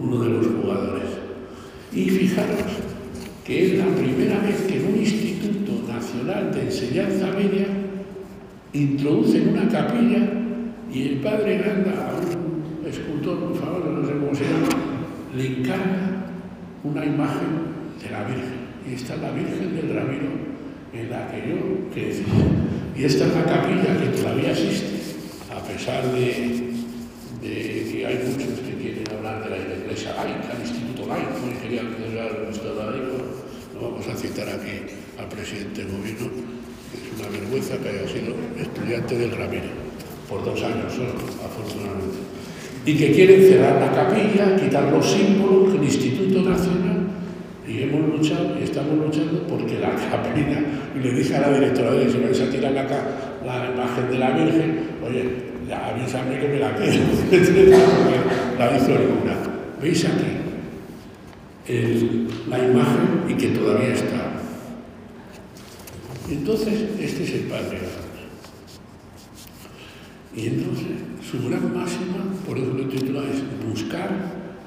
uno 0.00 0.24
de 0.24 0.30
los 0.30 0.46
jugadores. 0.46 1.08
Y 1.92 2.08
fijaros 2.08 2.56
que 3.44 3.66
es 3.66 3.78
la 3.78 3.86
primera 3.96 4.38
vez 4.40 4.62
que 4.62 4.78
en 4.78 4.86
un 4.86 4.96
Instituto 4.98 5.92
Nacional 5.92 6.54
de 6.54 6.62
Enseñanza 6.62 7.26
Media 7.36 7.66
introducen 8.72 9.48
una 9.50 9.68
capilla 9.68 10.26
y 10.90 11.02
el 11.02 11.16
padre 11.16 11.58
Granda, 11.58 11.90
a 11.90 12.14
un 12.14 12.88
escultor, 12.88 13.40
por 13.40 13.56
favor, 13.56 13.84
no 13.84 14.06
sé 14.06 14.12
cómo 14.14 14.34
se 14.34 14.44
llama, 14.44 14.68
le 15.36 15.46
encarga 15.58 16.11
una 16.84 17.04
imagen 17.04 17.94
de 18.02 18.10
la 18.10 18.24
Virgen. 18.24 18.62
Y 18.88 18.94
está 18.94 19.16
la 19.16 19.30
Virgen 19.30 19.76
del 19.76 19.94
Ramiro 19.94 20.30
en 20.92 21.10
la 21.10 21.30
que 21.30 21.48
yo 21.48 21.90
crecí. 21.92 22.24
Y 22.96 23.04
esta 23.04 23.26
es 23.26 23.34
la 23.34 23.44
capilla 23.44 23.98
que 23.98 24.20
todavía 24.20 24.50
existe, 24.50 25.16
a 25.50 25.62
pesar 25.62 26.04
de, 26.12 26.72
que 27.40 28.06
hay 28.06 28.16
muchos 28.28 28.60
que 28.60 28.74
quieren 28.74 29.04
hablar 29.16 29.44
de 29.44 29.50
la 29.50 29.56
iglesia 29.56 30.14
laica, 30.14 30.52
el 30.54 30.60
instituto 30.60 31.08
laico, 31.08 31.38
y 31.48 31.62
querían 31.62 31.94
celebrar 31.94 32.38
nuestro 32.44 32.74
laico. 32.74 33.16
No 33.74 33.90
vamos 33.90 34.06
a 34.08 34.16
citar 34.16 34.48
aquí 34.48 34.92
al 35.18 35.28
presidente 35.28 35.84
del 35.84 35.96
gobierno, 35.96 36.28
es 36.92 37.20
una 37.20 37.28
vergüenza 37.30 37.78
que 37.78 37.88
haya 37.88 38.08
sido 38.08 38.34
estudiante 38.58 39.16
del 39.16 39.30
Ramiro, 39.30 39.70
por 40.28 40.44
dos 40.44 40.62
años 40.62 40.92
solo, 40.92 41.14
afortunadamente. 41.42 42.31
Y 42.84 42.94
que 42.94 43.12
quieren 43.12 43.42
cerrar 43.42 43.80
la 43.80 43.92
capilla, 43.92 44.56
quitar 44.56 44.90
los 44.92 45.06
símbolos 45.06 45.72
del 45.72 45.84
Instituto 45.84 46.42
Nacional 46.42 47.02
y 47.72 47.82
hemos 47.82 48.08
luchado 48.08 48.58
y 48.58 48.64
estamos 48.64 48.98
luchando 48.98 49.46
porque 49.46 49.78
la 49.78 49.90
capilla, 50.10 50.62
y 50.94 50.98
le 50.98 51.12
dije 51.12 51.36
a 51.36 51.40
la 51.42 51.52
directora 51.52 51.92
de 51.92 52.10
si 52.10 52.18
vais 52.18 52.40
a 52.40 52.50
tirar 52.50 52.72
la, 52.72 52.82
la 52.82 53.70
imagen 53.72 54.10
de 54.10 54.18
la 54.18 54.30
Virgen, 54.32 54.80
oye, 55.06 55.24
ya 55.68 55.88
avísame 55.88 56.38
que 56.38 56.48
me 56.48 56.58
la 56.58 56.74
quedo, 56.74 56.92
la 58.58 58.76
hizo 58.76 58.92
alguna. 58.92 59.36
¿Veis 59.80 60.04
aquí? 60.04 60.38
la 62.50 62.58
imagen 62.58 63.22
y 63.28 63.34
que 63.34 63.48
todavía 63.48 63.94
está. 63.94 64.32
Entonces, 66.28 66.74
este 67.00 67.22
es 67.22 67.34
el 67.34 67.40
Padre 67.42 67.78
Y 70.34 70.46
entonces, 70.46 70.86
su 71.30 71.48
gran 71.48 71.74
máxima, 71.76 72.16
por 72.46 72.58
eso 72.58 72.72
lo 72.72 72.84
titula, 72.86 73.20
es 73.20 73.42
buscar, 73.68 74.08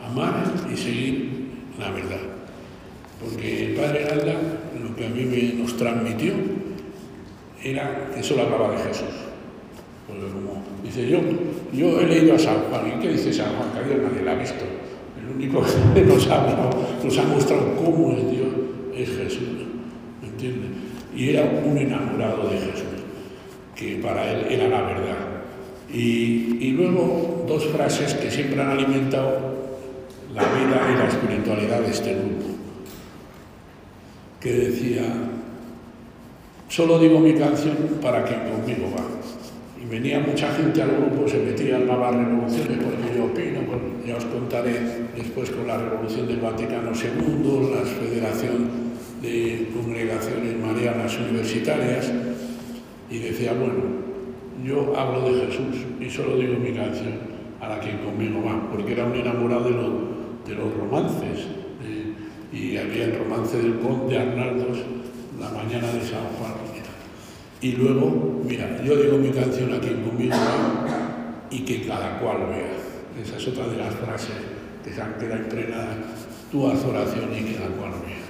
amar 0.06 0.44
y 0.72 0.78
seguir 0.78 1.46
la 1.80 1.92
verdad. 1.92 2.22
Porque 3.20 3.68
el 3.68 3.74
padre 3.76 4.06
Alda, 4.06 4.36
lo 4.82 4.96
que 4.96 5.06
a 5.06 5.10
mí 5.10 5.26
me, 5.26 5.62
nos 5.62 5.76
transmitió, 5.76 6.34
era 7.64 8.12
que 8.14 8.22
solo 8.22 8.44
hablaba 8.44 8.72
de 8.72 8.84
Jesús. 8.84 9.08
Como 10.06 10.64
dice 10.84 11.10
yo, 11.10 11.20
yo 11.74 12.00
he 12.00 12.06
leído 12.06 12.36
a 12.36 12.40
San 12.40 12.58
Juan, 12.70 12.88
¿y 12.88 13.02
qué 13.02 13.10
dice 13.14 13.34
San 13.34 13.56
Juan? 13.56 13.70
Que 13.74 13.96
nadie 13.96 14.24
la 14.24 14.34
ha 14.34 14.36
visto. 14.36 14.64
El 15.20 15.36
único 15.36 15.64
que 15.96 16.02
nos 16.06 16.30
ha, 16.30 16.70
nos 17.04 17.18
ha 17.18 17.24
mostrado 17.24 17.76
cómo 17.76 18.12
es 18.12 18.30
Dios 18.30 18.48
es 18.96 19.10
Jesús. 19.18 19.48
¿Me 20.22 20.28
entiendes? 20.28 20.70
Y 21.16 21.30
era 21.30 21.44
un 21.66 21.76
enamorado 21.78 22.50
de 22.50 22.58
Jesús, 22.60 22.84
que 23.76 23.96
para 23.96 24.32
él 24.32 24.46
era 24.50 24.68
la 24.68 24.82
verdad. 24.82 25.35
Y, 25.96 26.58
y 26.60 26.72
luego 26.72 27.46
dos 27.48 27.66
frases 27.68 28.14
que 28.16 28.30
siempre 28.30 28.62
han 28.62 28.70
alimentado 28.70 29.56
la 30.34 30.44
vida 30.44 30.82
y 30.94 30.98
la 30.98 31.08
espiritualidad 31.08 31.80
de 31.80 31.92
este 31.92 32.14
grupo 32.14 32.56
que 34.46 34.54
decía, 34.54 35.02
solo 36.70 37.00
digo 37.00 37.20
mi 37.20 37.34
canción 37.34 37.76
para 38.00 38.24
quien 38.24 38.42
conmigo 38.42 38.94
va. 38.96 39.04
Y 39.82 39.90
venía 39.90 40.20
mucha 40.20 40.54
gente 40.54 40.84
al 40.84 40.92
grupo, 40.92 41.28
se 41.28 41.40
metían 41.40 41.88
nuevas 41.88 42.16
revoluciones, 42.16 42.78
porque 42.78 43.18
yo 43.18 43.26
opino, 43.26 43.62
ya 44.06 44.18
os 44.18 44.26
contaré 44.26 45.08
después 45.16 45.50
con 45.50 45.66
la 45.66 45.78
revolución 45.78 46.28
del 46.28 46.38
Vaticano 46.42 46.92
II, 46.92 47.72
la 47.74 47.82
Federación 47.82 48.70
de 49.24 49.70
Congregaciones 49.74 50.56
Marianas 50.64 51.18
Universitarias, 51.18 52.12
y 53.10 53.18
decía, 53.18 53.54
bueno, 53.54 53.95
yo 54.66 54.98
hablo 54.98 55.30
de 55.30 55.46
Jesús 55.46 55.86
y 56.00 56.10
solo 56.10 56.38
digo 56.38 56.56
mi 56.56 56.74
canción 56.74 57.36
para 57.60 57.80
quien 57.80 58.00
conmigo 58.00 58.44
va, 58.44 58.70
porque 58.72 58.94
era 58.94 59.06
un 59.06 59.16
enamorado 59.16 59.64
de, 59.64 60.50
de 60.50 60.56
los 60.56 60.76
romances, 60.76 61.46
y 62.52 62.78
había 62.78 63.06
el 63.06 63.20
romance 63.20 63.58
del 63.58 63.80
conde 63.80 64.18
Arnaldos, 64.18 64.78
La 65.40 65.50
mañana 65.50 65.92
de 65.92 66.00
San 66.00 66.24
Juan. 66.40 66.54
Y 67.62 67.74
luego, 67.74 68.42
mira, 68.46 68.82
yo 68.84 68.96
digo 68.96 69.18
mi 69.18 69.30
canción 69.30 69.74
aquí 69.74 69.90
conmigo 69.90 70.36
y 71.50 71.60
que 71.66 71.86
cada 71.86 72.20
cual 72.20 72.48
vea. 72.50 73.22
Esa 73.22 73.38
es 73.38 73.48
otra 73.48 73.68
de 73.68 73.78
las 73.78 73.94
frases 73.96 74.36
que 74.84 74.94
se 74.94 75.02
han 75.02 75.16
quedado 75.16 75.42
impregnada. 75.42 75.98
Tú 76.52 76.68
haz 76.68 76.84
oración 76.86 77.30
y 77.34 77.54
cada 77.54 77.68
cual 77.70 77.92
vea. 78.06 78.24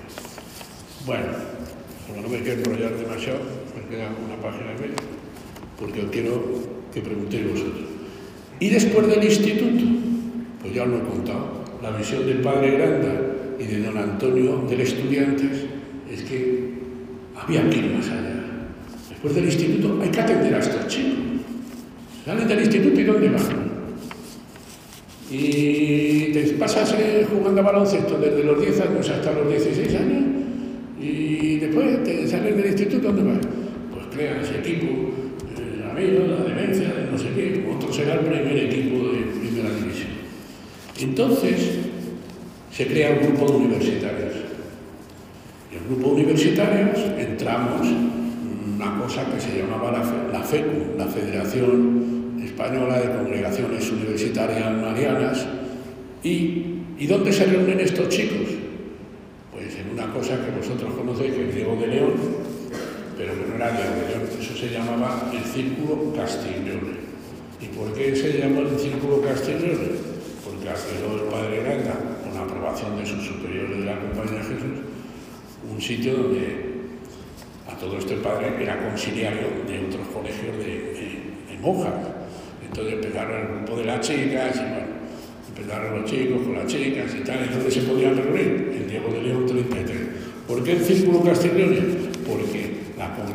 Bueno, 1.05 1.37
como 2.07 2.21
no 2.21 2.29
me 2.29 2.39
quiero 2.39 2.61
enrollar 2.61 2.95
demasiado, 2.95 3.39
me 3.75 3.87
queda 3.89 4.09
una 4.25 4.41
página 4.41 4.71
y 4.71 4.81
media, 4.81 4.95
porque 5.79 6.07
quiero 6.11 6.41
que 6.93 7.01
preguntéis 7.01 7.51
vosotros. 7.51 7.85
Y 8.59 8.69
después 8.69 9.07
del 9.07 9.23
instituto, 9.23 9.83
pues 10.61 10.73
ya 10.73 10.83
os 10.83 10.89
lo 10.89 10.97
he 10.97 11.01
contado, 11.01 11.63
la 11.81 11.91
visión 11.91 12.25
del 12.25 12.39
padre 12.39 12.71
Granda 12.71 13.21
y 13.59 13.63
de 13.65 13.81
don 13.83 13.97
Antonio 13.97 14.63
del 14.69 14.81
Estudiantes 14.81 15.65
es 16.11 16.23
que 16.23 16.69
había 17.35 17.69
que 17.69 17.77
ir 17.77 17.93
más 17.95 18.07
allá. 18.09 18.45
Después 19.09 19.35
del 19.35 19.45
instituto 19.45 19.99
hay 20.01 20.09
que 20.09 20.21
atender 20.21 20.55
a 20.55 20.59
estos 20.59 20.88
chicos. 20.88 21.19
Salen 22.25 22.47
del 22.47 22.59
instituto 22.61 22.99
y 22.99 23.03
¿dónde 23.03 23.29
van? 23.29 23.75
Y 25.29 26.31
te 26.31 26.41
pasas 26.57 26.95
jugando 27.31 27.61
a 27.61 27.63
baloncesto 27.63 28.17
desde 28.17 28.43
los 28.43 28.59
10 28.61 28.81
años 28.81 29.09
hasta 29.09 29.31
los 29.33 29.49
16 29.49 29.95
años 29.95 30.23
y 30.99 31.57
después 31.57 32.03
te 32.03 32.27
sales 32.27 32.55
del 32.55 32.67
instituto, 32.67 33.11
¿dónde 33.11 33.23
vas? 33.23 33.45
Pues 33.91 34.05
creas 34.15 34.49
equipo, 34.51 35.11
eh, 35.97 36.27
la 36.27 36.38
la 36.38 36.43
demencia, 36.43 36.93
no 37.12 37.17
sé 37.17 37.29
qué, 37.36 37.65
otro 37.73 37.91
será 37.91 38.15
el 38.15 38.19
primer 38.21 38.58
equipo 38.58 39.10
de 39.10 39.19
primera 39.39 39.69
división. 39.75 40.10
Entonces, 40.99 41.79
se 42.71 42.88
crea 42.88 43.17
un 43.19 43.27
grupo 43.27 43.51
de 43.51 43.58
universitarios. 43.58 44.34
Y 45.71 45.75
el 45.75 45.84
grupo 45.86 46.10
de 46.10 46.23
universitarios 46.23 46.99
entramos 47.17 47.88
en 47.88 48.75
una 48.75 49.01
cosa 49.01 49.25
que 49.31 49.39
se 49.39 49.58
llamaba 49.58 49.91
la, 49.91 50.41
FECU, 50.41 50.97
la 50.97 51.05
Federación 51.08 52.41
Española 52.43 52.99
de 52.99 53.15
Congregaciones 53.15 53.89
Universitarias 53.91 54.71
Marianas. 54.81 55.45
¿Y, 56.23 56.65
¿Y 56.97 57.08
dónde 57.08 57.31
se 57.31 57.45
reúnen 57.45 57.79
estos 57.79 58.10
chicos? 58.10 58.47
Pues 59.51 59.75
en 59.75 59.93
una 59.93 60.12
cosa 60.13 60.36
que 60.43 60.51
vosotros 60.51 60.93
conocéis, 60.93 61.34
que 61.34 61.49
es 61.49 61.55
Diego 61.55 61.75
de 61.77 61.88
León, 61.88 62.13
pero 63.17 63.34
que 63.34 63.45
no 63.47 63.56
era 63.56 63.71
de 63.71 64.08
León, 64.10 64.30
eso 64.39 64.56
se 64.56 64.69
llamaba 64.69 65.32
el 65.34 65.43
Círculo 65.43 66.13
Castiglione. 66.15 67.06
¿Y 67.62 67.67
por 67.67 67.93
qué 67.93 68.15
se 68.15 68.39
llama 68.39 68.62
el 68.62 68.80
Círculo 68.80 69.21
Castiglione? 69.21 70.15
Porque 70.43 70.69
aquello 70.69 71.17
del 71.17 71.30
padre 71.30 71.63
Granda 71.63 72.15
la 72.36 72.41
aprobación 72.41 72.97
de 72.97 73.06
sus 73.06 73.25
superiores 73.25 73.80
de 73.80 73.86
la 73.86 73.99
Compañía 73.99 74.39
de 74.39 74.43
Jesús, 74.43 74.75
un 75.71 75.82
sitio 75.82 76.13
donde 76.15 76.75
a 77.67 77.78
todo 77.78 77.97
este 77.97 78.15
padre 78.17 78.62
era 78.62 78.78
conciliario 78.89 79.47
de 79.67 79.86
otros 79.88 80.08
colegios 80.13 80.58
de, 80.58 80.95
monjas. 81.62 81.93
Entonces 82.63 82.93
empezaron 82.93 83.41
el 83.41 83.47
grupo 83.47 83.78
de 83.78 83.86
las 83.86 84.01
chicas, 84.01 84.56
y 84.56 84.60
bueno, 84.60 84.88
empezaron 85.47 86.01
los 86.01 86.12
chicos 86.12 86.41
con 86.43 86.54
las 86.54 86.67
chicas 86.67 87.15
y 87.15 87.23
tal, 87.23 87.39
entonces 87.41 87.73
se 87.73 87.82
podían 87.82 88.15
reunir, 88.17 88.75
el 88.75 88.88
Diego 88.88 89.10
de 89.10 89.21
León 89.23 89.45
33. 89.47 89.99
¿Por 90.47 90.63
qué 90.63 90.73
el 90.73 90.82
Círculo 90.82 91.23
Castiglione? 91.23 92.04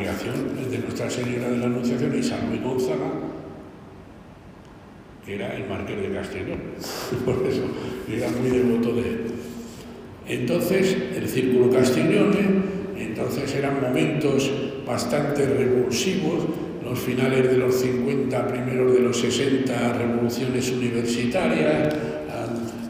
Congregación 0.00 0.70
de 0.70 0.78
Nuestra 0.78 1.10
Señora 1.10 1.50
de 1.50 1.58
la 1.58 1.66
Anunciación 1.66 2.18
y 2.18 2.22
San 2.22 2.48
Luis 2.48 2.62
Gonzaga, 2.62 3.10
que 5.26 5.34
era 5.34 5.54
el 5.54 5.68
marqués 5.68 6.00
de 6.00 6.14
Castellón, 6.14 6.58
por 7.26 7.46
eso 7.46 7.64
era 8.10 8.30
muy 8.30 8.48
devoto 8.48 8.94
de 8.94 9.00
él. 9.02 9.20
Entonces, 10.26 10.96
el 11.14 11.28
Círculo 11.28 11.68
Castiglione, 11.70 12.38
entonces 12.96 13.54
eran 13.54 13.78
momentos 13.78 14.50
bastante 14.86 15.44
revulsivos, 15.44 16.46
los 16.82 16.98
finales 16.98 17.50
de 17.50 17.58
los 17.58 17.74
50, 17.74 18.48
primeros 18.48 18.94
de 18.94 19.00
los 19.00 19.20
60, 19.20 19.92
revoluciones 19.98 20.70
universitarias, 20.70 21.94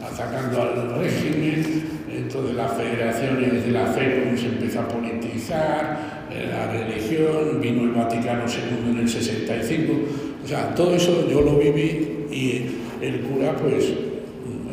atacando 0.01 0.61
al 0.61 0.97
régimen, 0.97 1.90
entonces 2.31 2.55
las 2.55 2.77
federaciones 2.77 3.65
de 3.65 3.71
la 3.71 3.87
fe 3.87 4.37
se 4.37 4.45
empezó 4.45 4.79
a 4.79 4.87
politizar, 4.87 6.27
eh, 6.31 6.47
la 6.49 6.71
religión, 6.71 7.59
vino 7.59 7.83
el 7.83 7.89
Vaticano 7.89 8.45
II 8.47 8.91
en 8.91 8.99
el 8.99 9.09
65, 9.09 9.93
o 10.41 10.47
sea, 10.47 10.73
todo 10.73 10.95
eso 10.95 11.29
yo 11.29 11.41
lo 11.41 11.57
viví 11.57 12.27
y 12.31 12.61
el 13.01 13.19
cura 13.19 13.53
pues 13.57 13.91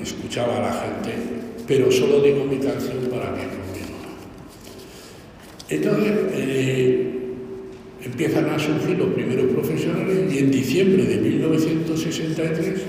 escuchaba 0.01 0.59
a 0.59 0.61
la 0.61 0.73
gente, 0.73 1.11
pero 1.67 1.91
solo 1.91 2.21
digo 2.21 2.45
mi 2.45 2.59
canción 2.59 2.99
para 3.11 3.35
que 3.35 3.43
continúe. 3.49 4.07
Entonces, 5.69 6.13
eh, 6.35 7.13
empiezan 8.05 8.51
a 8.51 8.59
surgir 8.61 8.97
los 8.99 9.09
primeros 9.09 9.47
profesionales 9.53 10.33
y 10.33 10.39
en 10.39 10.53
diciembre 10.53 11.03
de 11.03 11.17
1963, 11.17 12.83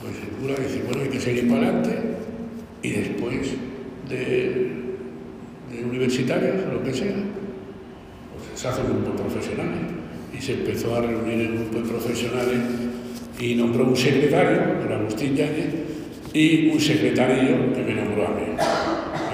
pues 0.00 0.14
el 0.22 0.28
cura 0.40 0.54
dice, 0.66 0.82
bueno, 0.86 1.02
hay 1.02 1.10
que 1.10 1.20
seguir 1.20 1.48
para 1.50 1.68
adelante 1.68 2.11
y 2.82 2.90
después 2.90 3.54
de, 4.08 4.82
universitarios 5.84 6.56
o 6.68 6.74
lo 6.74 6.82
que 6.82 6.92
sea, 6.92 7.14
pues 7.14 8.60
se 8.60 8.68
hace 8.68 8.82
un 8.82 9.02
grupo 9.02 9.12
de 9.12 9.30
profesionales 9.30 9.80
y 10.36 10.40
se 10.40 10.52
empezó 10.54 10.94
a 10.94 11.00
reunir 11.00 11.40
el 11.40 11.58
grupo 11.58 11.78
de 11.78 11.88
profesionales 11.88 12.58
y 13.40 13.54
nombró 13.54 13.86
un 13.86 13.96
secretario, 13.96 14.60
don 14.80 14.92
Agustín 14.92 15.34
Yáñez, 15.34 15.74
y 16.32 16.70
un 16.70 16.80
secretario 16.80 17.72
que 17.72 17.82
me 17.82 17.94
nombró 17.94 18.26
a 18.26 18.30
mí. 18.30 18.42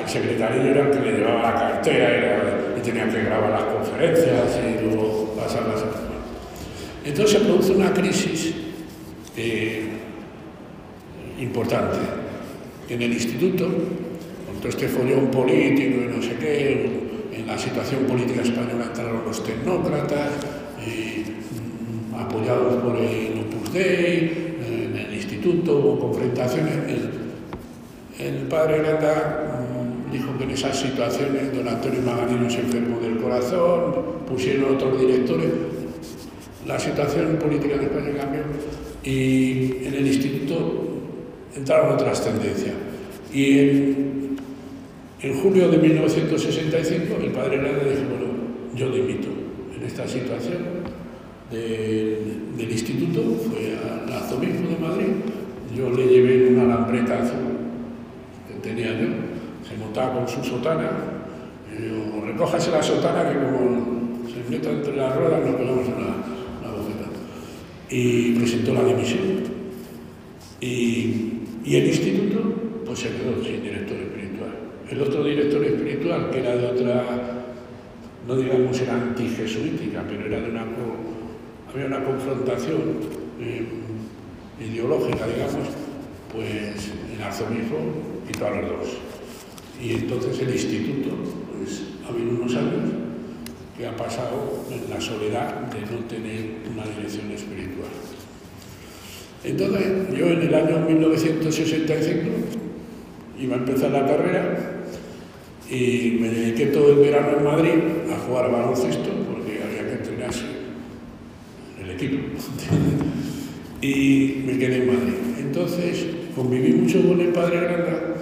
El 0.03 0.09
secretario 0.09 0.63
era 0.63 0.87
el 0.87 0.91
que 0.91 1.01
le 1.01 1.19
llevaba 1.19 1.43
la 1.43 1.55
cartera 1.55 2.75
y 2.79 2.81
tenía 2.81 3.09
que 3.09 3.23
grabar 3.25 3.51
las 3.51 3.63
conferencias 3.65 4.61
y 4.65 4.85
luego 4.85 5.35
pasarlas 5.37 5.83
a 5.83 7.09
Entonces 7.09 7.39
se 7.39 7.45
produce 7.45 7.73
una 7.73 7.93
crisis 7.93 8.55
eh, 9.37 9.89
importante 11.39 12.18
en 12.89 13.03
el 13.03 13.13
instituto, 13.13 13.67
con 13.67 14.57
todo 14.59 14.69
este 14.69 14.89
follón 14.89 15.31
político 15.31 16.01
y 16.05 16.17
no 16.17 16.23
sé 16.23 16.37
qué, 16.41 16.91
en 17.33 17.47
la 17.47 17.59
situación 17.59 18.05
política 18.05 18.43
española 18.43 18.87
entraron 18.87 19.25
los 19.27 19.45
tecnócratas, 19.45 20.31
mm, 20.79 22.15
apoyados 22.15 22.83
por 22.83 22.97
el 22.97 23.41
Opus 23.41 23.73
Dei, 23.73 24.57
en 24.67 24.97
el 24.97 25.15
instituto 25.15 25.79
hubo 25.79 25.99
confrontaciones. 25.99 26.75
El, 28.19 28.35
padre 28.49 28.79
Granda 28.79 29.61
mm, 30.09 30.13
dijo 30.13 30.37
que 30.39 30.45
en 30.45 30.51
esas 30.51 30.77
situaciones 30.77 31.55
don 31.55 31.69
Antonio 31.69 32.01
Magalino 32.03 32.49
se 32.51 32.61
enfermó 32.61 32.99
del 33.01 33.19
corazón, 33.19 34.25
pusieron 34.27 34.75
otros 34.75 34.99
directores, 34.99 35.51
la 36.67 36.79
situación 36.79 37.37
política 37.37 37.75
en 37.75 37.83
España 37.83 38.11
cambió 38.19 38.43
y 39.05 39.87
en 39.87 39.95
el 39.95 40.07
instituto 40.07 40.88
entraron 41.57 41.93
otras 41.93 42.25
tendencias. 42.25 42.75
Y 43.33 43.59
en, 43.59 45.41
julio 45.43 45.69
de 45.69 45.79
1965 45.79 47.17
el 47.21 47.33
padre 47.33 47.57
Hernández 47.57 47.99
dijo, 47.99 48.11
bueno, 48.11 48.29
yo 48.75 48.91
dimito 48.91 49.29
en 49.77 49.87
esta 49.87 50.07
situación 50.07 50.59
del 51.51 52.71
instituto, 52.71 53.23
fue 53.49 53.77
al 53.77 54.13
arzobispo 54.13 54.69
de 54.69 54.79
Madrid, 54.79 55.09
yo 55.77 55.91
le 55.91 56.07
llevé 56.07 56.49
una 56.49 56.65
lambreta 56.65 57.23
azul 57.23 57.39
que 58.47 58.69
tenía 58.69 58.93
yo, 58.93 59.09
se 59.69 59.77
montaba 59.77 60.15
con 60.15 60.29
su 60.29 60.43
sotana, 60.45 60.91
yo, 61.79 62.25
recójase 62.25 62.71
la 62.71 62.83
sotana 62.83 63.31
que 63.31 63.39
como 63.39 64.27
se 64.27 64.51
meta 64.51 64.71
entre 64.71 64.97
las 64.97 65.15
ruedas 65.17 65.45
nos 65.45 65.57
pegamos 65.57 65.87
una 65.87 66.73
bofeta. 66.73 67.09
Y 67.91 68.33
presentó 68.33 68.75
la 68.75 68.85
dimisión. 68.85 69.59
Y 70.61 71.38
y 71.69 71.77
el 71.77 71.87
instituto 71.87 72.41
pues 72.87 73.01
se 73.01 73.09
quedó 73.11 73.45
sin 73.45 73.63
director 73.63 73.99
espiritual. 73.99 74.55
El 74.89 75.03
otro 75.03 75.23
director 75.23 75.63
espiritual, 75.63 76.31
que 76.31 76.39
era 76.39 76.57
de 76.57 76.67
otra, 76.67 77.05
no 78.27 78.37
digamos 78.37 78.81
era 78.81 78.95
antijesuítica, 78.95 80.03
pero 80.09 80.25
era 80.25 80.41
de 80.41 80.51
una, 80.51 80.65
había 81.71 81.87
una 81.87 82.03
confrontación 82.03 82.81
eh, 83.39 83.67
ideológica, 84.59 85.27
digamos, 85.27 85.69
pues 86.33 86.91
el 87.15 87.23
arzobispo 87.23 87.77
quitó 88.27 88.47
a 88.47 88.51
los 88.51 88.71
dos. 88.71 88.89
Y 89.79 89.93
entonces 89.93 90.41
el 90.41 90.51
instituto, 90.51 91.11
pues 91.53 91.83
ha 92.07 92.09
habido 92.09 92.31
unos 92.31 92.55
años 92.57 92.93
que 93.77 93.87
ha 93.87 93.95
pasado 93.95 94.65
en 94.71 94.89
la 94.89 94.99
soledad 94.99 95.71
de 95.71 95.83
no 95.83 95.99
tener 96.09 96.63
una 96.73 96.87
dirección 96.87 97.31
espiritual. 97.31 98.08
Entonces, 99.45 100.19
yo 100.19 100.27
en 100.27 100.43
el 100.43 100.55
año 100.55 100.81
1965 100.81 102.23
iba 103.41 103.55
a 103.55 103.59
empezar 103.59 103.91
la 103.91 104.05
carrera 104.07 104.73
y 105.71 106.19
me 106.21 106.29
dediqué 106.29 106.67
todo 106.67 106.91
el 106.91 106.99
verano 106.99 107.39
en 107.39 107.45
Madrid 107.45 107.75
a 108.13 108.19
jugar 108.19 108.51
baloncesto 108.51 109.11
porque 109.31 109.63
había 109.63 109.87
que 109.87 109.93
entrenarse 109.93 110.45
el 111.81 111.91
equipo. 111.91 112.19
y 113.81 114.43
me 114.45 114.59
quedé 114.59 114.77
en 114.79 114.87
Madrid. 114.89 115.15
Entonces, 115.39 116.07
conviví 116.35 116.73
mucho 116.73 117.07
con 117.07 117.21
el 117.21 117.29
padre 117.29 117.61
Granda 117.61 118.15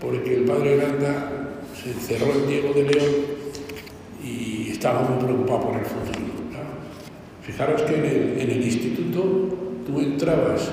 porque 0.00 0.36
el 0.36 0.44
padre 0.44 0.76
Granda 0.76 1.32
se 1.82 1.90
encerró 1.90 2.32
en 2.34 2.48
Diego 2.48 2.72
de 2.72 2.82
León 2.84 3.14
y 4.24 4.70
estaba 4.70 5.08
muy 5.08 5.24
preocupado 5.24 5.70
por 5.70 5.78
el 5.78 5.84
futuro. 5.86 6.32
Fijaros 7.42 7.82
que 7.82 7.94
en 7.96 8.50
el 8.50 8.62
instituto 8.62 9.71
tú 9.86 10.00
entrabas 10.00 10.70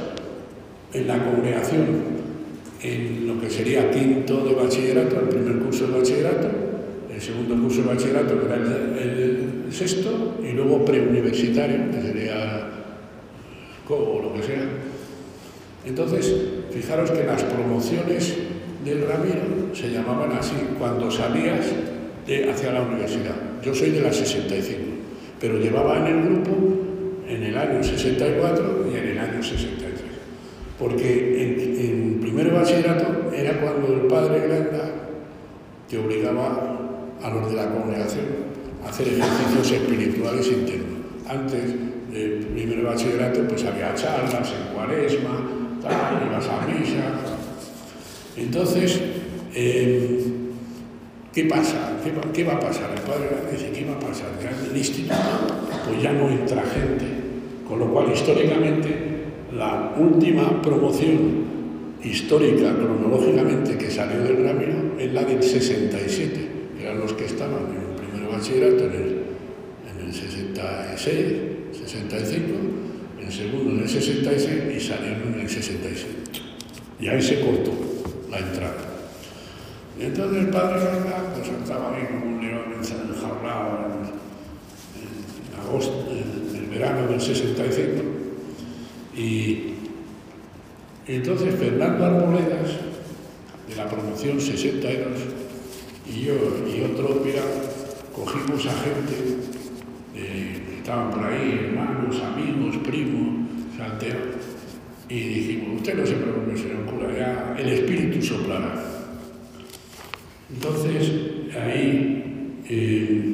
en 0.94 1.08
la 1.08 1.24
congregación 1.24 2.20
en 2.82 3.28
lo 3.28 3.40
que 3.40 3.50
sería 3.50 3.92
quinto 3.92 4.46
de 4.46 4.54
bachillerato, 4.56 5.20
el 5.20 5.28
primer 5.28 5.60
curso 5.60 5.88
de 5.88 6.00
bachillerato, 6.00 6.48
el 7.14 7.22
segundo 7.22 7.56
curso 7.62 7.82
de 7.82 7.88
bachillerato, 7.88 8.40
que 8.40 8.46
era 8.46 8.56
el, 8.56 9.46
sexto, 9.72 10.40
y 10.44 10.54
luego 10.54 10.84
preuniversitario, 10.84 11.92
que 11.92 12.02
sería 12.02 12.70
CO 13.88 13.96
o 13.96 14.22
lo 14.24 14.34
que 14.34 14.44
sea. 14.44 14.64
Entonces, 15.86 16.34
fijaros 16.72 17.12
que 17.12 17.24
las 17.24 17.44
promociones 17.44 18.36
del 18.84 19.06
Ramiro 19.08 19.74
se 19.74 19.92
llamaban 19.92 20.32
así 20.32 20.56
cuando 20.80 21.12
salías 21.12 21.68
hacia 22.52 22.72
la 22.72 22.82
universidad. 22.82 23.36
Yo 23.64 23.76
soy 23.76 23.92
de 23.92 24.02
la 24.02 24.12
65, 24.12 24.80
pero 25.40 25.60
llevaba 25.60 26.00
en 26.00 26.08
el 26.08 26.24
grupo 26.24 26.89
en 27.30 27.44
el 27.44 27.58
año 27.58 27.84
64 27.84 28.88
y 28.92 28.98
en 28.98 29.08
el 29.08 29.18
año 29.20 29.44
63. 29.44 30.02
Porque 30.80 31.44
en, 31.44 31.60
en 31.60 32.20
primero 32.20 32.56
bachillerato 32.56 33.32
era 33.32 33.62
cuando 33.62 33.94
el 33.94 34.02
padre 34.08 34.48
Granda 34.48 34.92
te 35.88 35.98
obligaba 35.98 36.80
a 37.22 37.30
los 37.30 37.50
de 37.50 37.56
la 37.56 37.70
congregación 37.70 38.26
a 38.84 38.90
hacer 38.90 39.08
ejercicios 39.10 39.72
espirituales 39.72 40.48
internos. 40.48 41.00
Antes 41.28 41.64
del 42.12 42.48
primer 42.48 42.82
bachillerato 42.82 43.48
pues 43.48 43.64
había 43.64 43.94
charlas 43.94 44.52
en 44.52 44.74
cuaresma, 44.74 45.48
tal, 45.82 46.28
ibas 46.28 46.48
a 46.48 46.66
misa. 46.66 47.04
Entonces, 48.36 49.00
eh, 49.54 50.24
¿qué 51.34 51.46
pasa? 51.46 51.92
¿Qué, 52.34 52.44
va 52.44 52.54
a 52.54 52.60
pasar? 52.60 52.90
El 52.96 53.02
padre 53.02 53.30
dice, 53.52 53.72
¿qué 53.72 53.86
va 53.86 53.98
a 53.98 54.00
pasar? 54.00 54.30
En 54.42 54.72
el 54.72 54.78
instituto 54.78 55.16
pues 55.86 56.02
ya 56.02 56.14
no 56.14 56.30
entra 56.30 56.64
gente 56.64 57.19
con 57.70 57.78
lo 57.78 57.86
cual, 57.94 58.12
históricamente, 58.12 58.90
la 59.56 59.94
última 59.96 60.60
promoción 60.60 62.00
histórica, 62.04 62.74
cronológicamente, 62.74 63.78
que 63.78 63.92
salió 63.92 64.24
del 64.24 64.44
Ramiro 64.44 64.98
es 64.98 65.14
la 65.14 65.24
del 65.24 65.44
67, 65.44 66.50
que 66.76 66.84
eran 66.84 67.00
los 67.00 67.14
que 67.14 67.26
estaban 67.26 67.68
en 67.70 67.92
el 67.92 68.10
primer 68.10 68.32
bachillerato 68.32 68.86
en 68.86 68.94
el, 68.94 69.24
en 69.86 70.08
el 70.08 70.12
66, 70.12 71.26
65, 71.88 72.48
en 73.20 73.26
el 73.28 73.32
segundo 73.32 73.72
en 73.72 73.80
el 73.82 73.90
66 73.90 74.76
y 74.76 74.80
salieron 74.80 75.34
en 75.36 75.42
el 75.42 75.50
67. 75.50 76.10
Y 77.00 77.08
ahí 77.08 77.22
se 77.22 77.40
cortó 77.40 77.72
la 78.32 78.40
entrada. 78.40 78.90
Y 80.00 80.06
entonces 80.06 80.44
el 80.44 80.50
padre 80.50 80.80
Fernández 80.80 81.14
pues, 81.36 81.50
estaba 81.50 81.96
ahí 81.96 82.08
como 82.08 82.36
un 82.36 82.42
león 82.42 82.64
enjaulado 82.74 83.86
en, 83.86 84.10
en 85.04 85.68
agosto, 85.68 86.08
verano 86.70 87.08
del 87.08 87.22
65. 87.22 88.04
Y, 89.16 89.74
entonces 91.08 91.56
Fernando 91.56 92.06
Arboledas, 92.06 92.78
de 93.68 93.76
la 93.76 93.90
promoción 93.90 94.40
62, 94.40 95.08
y 96.08 96.22
yo 96.22 96.34
y 96.68 96.82
otro, 96.84 97.22
mira, 97.24 97.42
cogimos 98.14 98.66
a 98.66 98.72
gente 98.72 99.50
eh, 100.16 100.60
estaban 100.78 101.12
por 101.12 101.24
ahí, 101.24 101.68
hermanos, 101.68 102.22
amigos, 102.22 102.78
primos, 102.78 103.48
salteros, 103.78 104.36
y 105.08 105.20
dijimos, 105.20 105.78
usted 105.78 105.98
no 105.98 106.06
se 106.06 106.14
preocupe, 106.14 106.58
señor 106.58 106.86
cura, 106.86 107.16
ya 107.16 107.56
el 107.60 107.70
espíritu 107.70 108.22
soplará. 108.22 108.74
Entonces, 110.52 111.12
ahí 111.56 112.62
eh, 112.68 113.29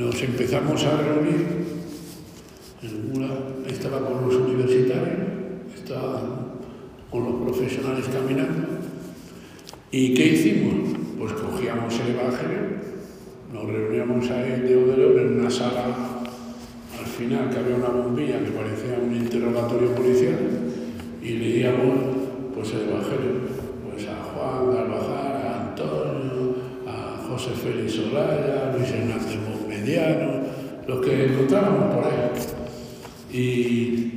nos 0.00 0.22
empezamos 0.22 0.82
a 0.84 0.96
reunir, 0.96 1.44
el 2.82 3.12
cura 3.12 3.28
estaba 3.68 4.00
con 4.00 4.26
los 4.26 4.34
universitarios, 4.34 5.28
estaba 5.76 6.56
con 7.10 7.24
los 7.24 7.34
profesionales 7.42 8.06
caminando, 8.10 8.66
¿y 9.92 10.14
qué 10.14 10.28
hicimos? 10.28 10.96
Pues 11.18 11.34
cogíamos 11.34 12.00
el 12.00 12.14
Evangelio, 12.14 12.80
nos 13.52 13.66
reuníamos 13.66 14.30
ahí 14.30 14.60
de 14.62 14.74
Odeón 14.74 15.18
en 15.18 15.40
una 15.40 15.50
sala 15.50 15.84
al 16.98 17.06
final 17.06 17.50
que 17.50 17.58
había 17.58 17.76
una 17.76 17.88
bombilla 17.88 18.42
que 18.42 18.52
parecía 18.52 18.98
un 19.04 19.14
interrogatorio 19.14 19.94
policial 19.94 20.38
y 21.22 21.28
leíamos 21.28 21.98
pues 22.54 22.72
el 22.72 22.88
Evangelio 22.88 23.32
pues 23.84 24.08
a 24.08 24.16
Juan 24.32 24.74
Galvajal, 24.74 25.46
a 25.46 25.68
Antonio, 25.68 26.56
a 26.86 27.22
José 27.28 27.50
Félix 27.50 27.98
Olaya, 27.98 28.70
a 28.70 28.76
Luis 28.76 28.88
Hernández 28.88 29.49
Mediano, 29.80 30.40
los 30.86 31.04
que 31.04 31.24
encontrábamos 31.24 31.94
por 31.94 32.04
ahí. 32.04 32.30
Y, 33.32 34.12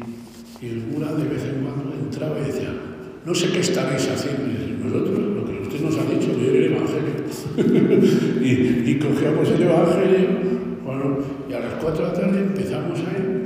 y 0.61 0.69
el 0.69 0.89
de 0.89 1.29
vez 1.29 1.43
en 1.43 1.63
cuando 1.63 1.93
entraba 2.01 2.39
y 2.39 2.45
decía, 2.45 2.73
no 3.25 3.33
sé 3.33 3.49
qué 3.51 3.59
estaréis 3.59 4.09
haciendo. 4.09 4.43
Y 4.45 4.83
nosotros, 4.83 5.19
lo 5.19 5.45
que 5.45 5.61
usted 5.61 5.81
nos 5.81 5.97
ha 5.97 6.03
dicho, 6.05 6.37
leer 6.37 6.55
el 6.55 6.73
Evangelio. 6.73 7.13
y, 8.41 8.91
y 8.91 8.99
cogíamos 8.99 9.49
el 9.49 9.61
Evangelio, 9.63 10.29
bueno, 10.83 11.17
y 11.49 11.53
a 11.53 11.59
las 11.59 11.73
cuatro 11.75 12.05
de 12.05 12.11
la 12.11 12.19
tarde 12.19 12.39
empezamos 12.39 12.99
ahí. 12.99 13.39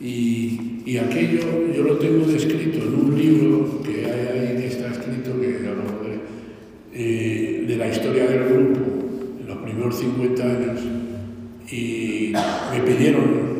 Y, 0.00 0.82
y 0.84 0.98
aquello 0.98 1.72
yo 1.74 1.84
lo 1.84 1.96
tengo 1.96 2.26
descrito 2.26 2.78
en 2.78 2.94
un 2.94 3.18
libro 3.18 3.80
que 3.82 4.04
hay 4.04 4.38
ahí, 4.48 4.56
que 4.56 4.66
está 4.66 4.88
escrito, 4.88 5.40
que 5.40 5.62
eh, 6.94 7.64
de 7.66 7.76
la 7.76 7.88
historia 7.88 8.26
del 8.26 8.44
grupo, 8.44 8.80
en 9.40 9.46
los 9.46 9.56
primeros 9.58 9.98
50 9.98 10.42
años. 10.42 10.91
Y 11.72 12.32
me 12.70 12.80
pidieron 12.82 13.58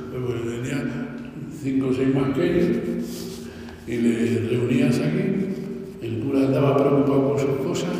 pues 0.09 0.41
tenían 0.41 0.89
5 1.61 1.85
o 1.85 1.93
6 1.93 2.15
más 2.15 2.33
que 2.37 2.45
ellos, 2.45 2.77
y 3.85 3.97
les 3.97 4.49
reunías 4.51 4.99
aquí, 4.99 5.19
el 6.01 6.19
cura 6.19 6.45
andaba 6.45 6.77
preocupado 6.77 7.27
por 7.27 7.37
sus 7.37 7.57
cosas, 7.57 7.97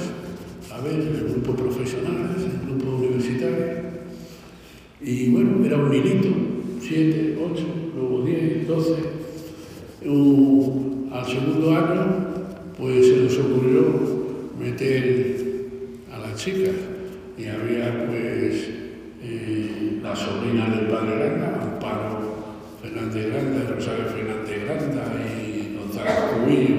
a 0.72 0.80
ver, 0.80 1.02
el 1.02 1.28
grupo 1.34 1.54
profesional, 1.54 2.34
el 2.38 2.60
grupo 2.66 2.96
universitario, 2.96 3.89
y 5.02 5.30
bueno, 5.30 5.66
era 5.66 5.78
un 5.78 5.90
milito, 5.90 6.28
7, 6.82 7.38
8, 7.52 7.64
luego 7.96 8.26
10, 8.26 8.68
12. 8.68 8.94
Uh, 10.06 11.10
al 11.12 11.26
segundo 11.26 11.76
año, 11.76 12.06
pues 12.78 13.08
se 13.08 13.18
nos 13.18 13.38
ocurrió 13.38 13.84
meter 14.60 15.36
a 16.12 16.20
las 16.20 16.36
chicas 16.36 16.76
y 17.38 17.46
había 17.46 18.06
pues 18.08 18.70
eh, 19.22 20.00
la 20.02 20.16
sobrina 20.16 20.70
del 20.70 20.88
padre 20.88 21.16
Granda, 21.16 21.60
Amparo 21.62 22.36
Fernández 22.82 23.28
Granda, 23.32 23.74
Rosario 23.76 24.06
Fernández 24.06 24.64
Granda 24.66 25.14
y 25.26 25.78
Gonzalo 25.78 26.44
Cubillo, 26.44 26.76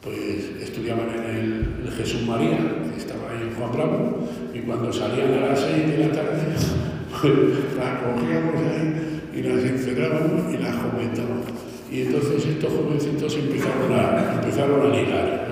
pues 0.00 0.62
estudiaban 0.62 1.08
en 1.10 1.36
el, 1.36 1.86
el, 1.86 1.92
Jesús 1.92 2.26
María, 2.26 2.58
que 2.92 3.00
estaba 3.00 3.30
ahí 3.30 3.48
en 3.48 3.54
Juan 3.54 3.72
Bravo, 3.72 4.28
y 4.60 4.66
cuando 4.66 4.92
salían 4.92 5.32
a 5.34 5.46
las 5.48 5.60
6 5.60 5.88
de 5.88 5.98
la 5.98 6.12
tarde, 6.12 6.42
pues 7.22 7.32
las 7.76 8.02
cogíamos 8.02 8.54
ahí 8.56 9.20
y 9.34 9.42
las 9.42 9.64
encerrábamos 9.64 10.52
y 10.52 10.58
las 10.58 10.76
comentábamos. 10.76 11.46
Y 11.90 12.02
entonces 12.02 12.46
estos 12.46 12.72
jovencitos 12.72 13.34
empezaron 13.36 13.92
a, 13.92 14.34
empezaron 14.34 14.92
a 14.92 14.96
ligar. 14.96 15.48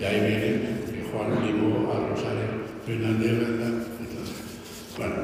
Y 0.00 0.04
ahí 0.04 0.20
viene 0.20 0.78
Juan 1.10 1.44
ligó 1.44 1.92
a 1.92 2.08
Rosario 2.10 2.68
Fernández 2.86 3.38
Granda. 3.38 3.84
Bueno, 4.96 5.14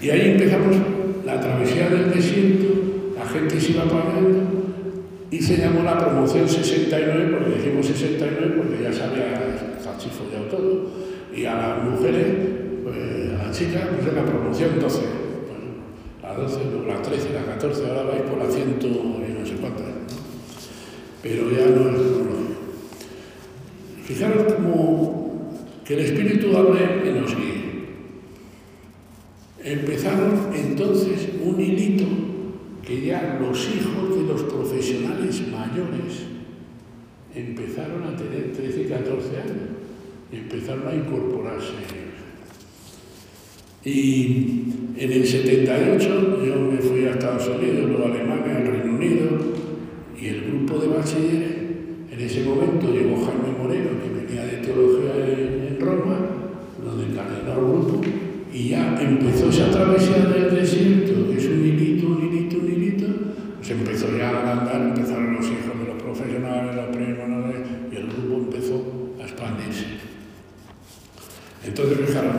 y 0.00 0.10
ahí 0.10 0.30
empezamos 0.32 0.76
la 1.24 1.40
travesía 1.40 1.88
del 1.88 2.12
desierto, 2.12 3.14
la 3.16 3.26
gente 3.26 3.60
se 3.60 3.72
iba 3.72 3.84
pagando 3.84 4.66
y 5.30 5.40
se 5.40 5.56
llamó 5.56 5.82
la 5.82 5.98
promoción 5.98 6.48
69, 6.48 7.36
porque 7.36 7.58
decimos 7.58 7.86
69 7.86 8.54
porque 8.56 8.82
ya 8.82 8.92
se 8.92 9.02
había 9.02 9.78
salchifollado 9.82 10.44
todo, 10.46 11.05
y 11.36 11.44
a 11.44 11.54
las 11.54 11.84
mujeres, 11.84 12.26
pues, 12.82 12.96
a 13.38 13.46
las 13.46 13.58
chicas, 13.58 13.82
pues 14.00 14.14
la 14.14 14.24
promoción 14.24 14.80
12. 14.80 15.00
Bueno, 15.00 15.68
la 16.22 16.34
12, 16.34 16.60
la 16.86 17.02
13, 17.02 17.32
la 17.34 17.44
14, 17.44 17.86
ahora 17.86 18.02
vais 18.04 18.22
por 18.22 18.38
la 18.38 18.50
100 18.50 18.78
y 18.80 19.38
no 19.38 19.46
sé 19.46 19.56
cuántas. 19.60 19.84
Pero 21.22 21.50
ya 21.50 21.66
no 21.66 21.90
es 21.90 21.98
lógico. 21.98 22.36
Fijaros 24.02 24.54
como 24.54 25.52
que 25.84 25.94
el 25.94 26.00
Espíritu 26.00 26.56
hable 26.56 26.80
y 27.04 27.20
nos 27.20 27.36
guíe. 27.36 27.66
Empezaron 29.62 30.54
entonces 30.54 31.28
un 31.44 31.60
hilito 31.60 32.06
que 32.82 33.04
ya 33.04 33.38
los 33.40 33.68
hijos 33.68 34.16
de 34.16 34.22
los 34.22 34.42
profesionales 34.44 35.42
mayores 35.48 36.22
empezaron 37.34 38.04
a 38.04 38.16
tener 38.16 38.52
13 38.52 38.82
y 38.82 38.84
14 38.84 39.36
años 39.36 39.75
empezaron 40.38 40.88
a 40.88 40.94
incorporarse. 40.94 41.72
Y 43.86 44.64
en 44.98 45.12
el 45.12 45.24
78 45.24 46.44
yo 46.44 46.56
me 46.60 46.78
fui 46.78 47.04
a 47.04 47.10
Estados 47.12 47.46
Unidos, 47.46 47.88
luego 47.88 48.04
a 48.04 48.08
Alemania, 48.08 48.56
al 48.56 48.66
Reino 48.66 48.96
Unido, 48.96 49.28
y 50.20 50.26
el 50.26 50.40
grupo 50.42 50.78
de 50.78 50.88
bachilleres, 50.88 51.52
en 52.10 52.20
ese 52.20 52.42
momento 52.44 52.90
llegó 52.92 53.24
Jaime 53.24 53.56
Moreno, 53.56 53.90
que 54.02 54.24
venía 54.24 54.44
de 54.44 54.56
teología 54.58 55.12
en, 55.16 55.78
Roma, 55.78 56.18
donde 56.84 57.12
encarnó 57.12 57.38
el 57.38 57.54
grupo, 57.54 58.00
y 58.52 58.70
ya 58.70 59.00
empezó 59.00 59.50
esa 59.50 59.70
travesía 59.70 60.24
del 60.34 60.52
desierto, 60.52 61.30
que 61.30 61.36
es 61.36 61.46
un 61.46 61.64
hilito, 61.64 62.08
un 62.08 62.26
hilito, 62.26 62.56
un 62.58 62.72
hilito, 62.72 63.06
se 63.62 63.74
empezó 63.74 64.06
ya 64.16 64.30
a 64.30 64.60
andar, 64.60 64.82
empezaron 64.82 65.34
los 65.34 65.46
hijos 65.46 65.78
de 65.78 65.92
los 65.92 66.02
profesionales, 66.02 66.74
los 66.74 66.96
primos, 66.96 67.28
¿no? 67.28 67.52
y 67.92 67.96
el 67.96 68.06
grupo 68.08 68.34
empezó 68.36 68.82
a 69.20 69.22
expandirse. 69.22 69.84
Entonces, 71.66 71.98
fijaros, 72.06 72.36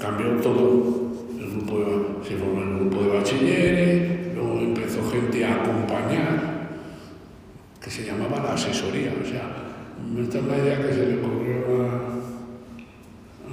cambió 0.00 0.36
todo. 0.42 1.08
El 1.38 1.50
grupo 1.50 1.78
de, 1.78 2.28
se 2.28 2.36
formó 2.36 2.62
el 2.62 2.74
grupo 2.78 3.02
de 3.02 3.08
bachilleres, 3.18 4.34
luego 4.34 4.60
empezó 4.60 5.10
gente 5.10 5.44
a 5.44 5.54
acompañar, 5.54 6.68
que 7.82 7.90
se 7.90 8.04
llamaba 8.04 8.42
la 8.42 8.54
asesoría. 8.54 9.12
O 9.20 9.26
sea, 9.26 9.68
esta 10.20 10.38
es 10.38 10.44
la 10.44 10.58
idea 10.58 10.86
que 10.86 10.92
se 10.92 11.06
le 11.06 11.18
ocurrió 11.18 11.82
a, 11.82 11.86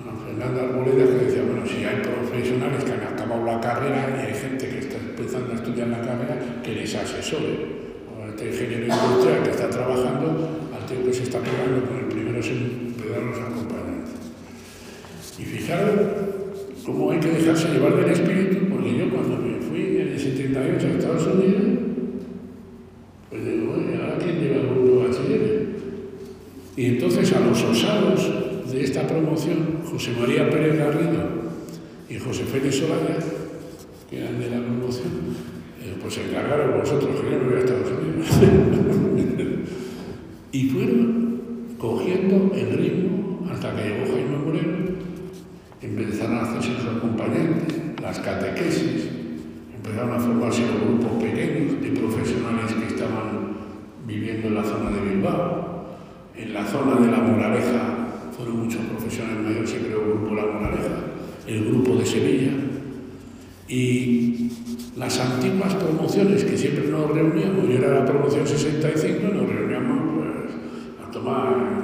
a 0.10 0.16
Fernanda 0.26 0.64
Arboleda, 0.64 1.06
que 1.06 1.26
decía, 1.26 1.44
bueno, 1.44 1.66
si 1.66 1.84
hay 1.86 2.02
profesionales 2.02 2.84
que 2.84 2.92
han 2.92 3.14
acabado 3.14 3.46
la 3.46 3.62
carrera 3.62 4.18
y 4.18 4.28
hay 4.28 4.34
gente 4.34 4.68
que 4.68 4.80
está 4.80 4.98
empezando 4.98 5.54
a 5.54 5.56
estudiar 5.56 5.88
la 5.88 6.02
carrera, 6.02 6.62
que 6.64 6.74
les 6.74 6.94
asesore. 6.96 7.86
Este 8.36 8.50
ingeniero 8.50 8.94
industrial 8.94 9.44
que 9.44 9.52
está 9.52 9.70
trabajando, 9.70 10.50
al 10.76 10.86
tiempo 10.86 11.08
que 11.08 11.14
se 11.14 11.24
está 11.24 11.40
pegando 11.40 11.88
con 11.88 12.00
el 12.00 12.06
primero 12.06 12.44
sin 12.44 12.94
pegarnos 13.02 13.40
a 13.40 13.48
acompañar. 13.48 14.04
Y 15.40 15.44
fijaros 15.44 16.02
cómo 16.86 17.12
hay 17.12 17.20
que 17.22 17.32
dejarse 17.46 17.74
llevar 17.74 17.96
del 17.96 18.10
espíritu, 18.10 18.70
porque 18.70 18.98
yo 18.98 19.10
cuando 19.10 19.38
me 19.38 19.60
fui 19.60 19.98
en 19.98 20.08
el 20.14 20.20
78 20.20 20.88
a 20.88 20.90
Estados 20.90 21.28
Unidos, 21.28 21.62
pues 23.30 23.46
digo, 23.46 23.74
oye, 23.74 24.02
¿ahora 24.02 24.18
quién 24.18 24.40
lleva 24.40 24.62
el 24.62 24.68
grupo 24.68 25.00
de 25.00 25.08
bachilleres? 25.08 25.62
Y 26.76 26.86
entonces 26.86 27.32
a 27.34 27.40
los 27.42 27.64
osados 27.64 28.72
de 28.72 28.84
esta 28.84 29.06
promoción, 29.06 29.82
José 29.86 30.12
María 30.20 30.50
Pérez 30.50 30.78
Garrido 30.78 31.30
y 32.10 32.18
José 32.18 32.44
Félix 32.46 32.78
Solaya, 32.78 33.18
que 34.10 34.18
eran 34.18 34.40
de 34.40 34.50
la 34.50 34.62
promoción, 34.62 35.12
pues 36.02 36.16
se 36.16 36.28
encargaron 36.28 36.80
vosotros, 36.80 37.22
que 37.22 37.32
yo 37.32 37.38
no 37.38 37.46
voy 37.46 37.56
a 37.56 37.60
Estados 37.60 37.92
Unidos. 37.92 38.28
y 40.52 40.70
fueron 40.70 41.42
cogiendo 41.78 42.56
el 42.56 42.78
ritmo 42.78 43.48
hasta 43.52 43.76
que 43.76 43.84
llegó 43.84 44.06
Jaime 44.06 44.38
Moreno 44.44 44.86
empezaron 45.86 46.38
a 46.38 46.42
hacerse 46.42 46.75
las 48.02 48.20
catequesis, 48.20 49.08
empezaron 49.76 50.14
a 50.14 50.20
formarse 50.20 50.64
grupos 50.64 51.24
pequeños 51.24 51.82
de 51.82 51.90
profesionales 51.90 52.74
que 52.74 52.94
estaban 52.94 53.56
viviendo 54.06 54.48
en 54.48 54.56
la 54.56 54.64
zona 54.64 54.92
de 54.92 55.02
Bilbao, 55.02 55.86
en 56.36 56.54
la 56.54 56.66
zona 56.66 57.00
de 57.00 57.12
la 57.12 57.18
Moraleja, 57.18 57.82
fueron 58.36 58.66
muchos 58.66 58.82
profesionales 58.82 59.44
mayores, 59.44 59.70
se 59.70 59.80
creó 59.80 60.02
el 60.02 60.12
grupo 60.12 60.36
La 60.36 60.46
Moraleja, 60.46 60.96
el 61.48 61.66
grupo 61.66 61.96
de 61.96 62.06
Sevilla, 62.06 62.52
y 63.68 64.52
las 64.96 65.20
antiguas 65.20 65.74
promociones 65.76 66.44
que 66.44 66.58
siempre 66.58 66.88
nos 66.88 67.10
reuníamos, 67.10 67.68
yo 67.68 67.78
era 67.78 68.00
la 68.00 68.06
promoción 68.06 68.46
65, 68.46 69.34
nos 69.34 69.50
reuníamos 69.50 70.00
pues, 70.16 71.08
a 71.08 71.12
tomar 71.12 71.75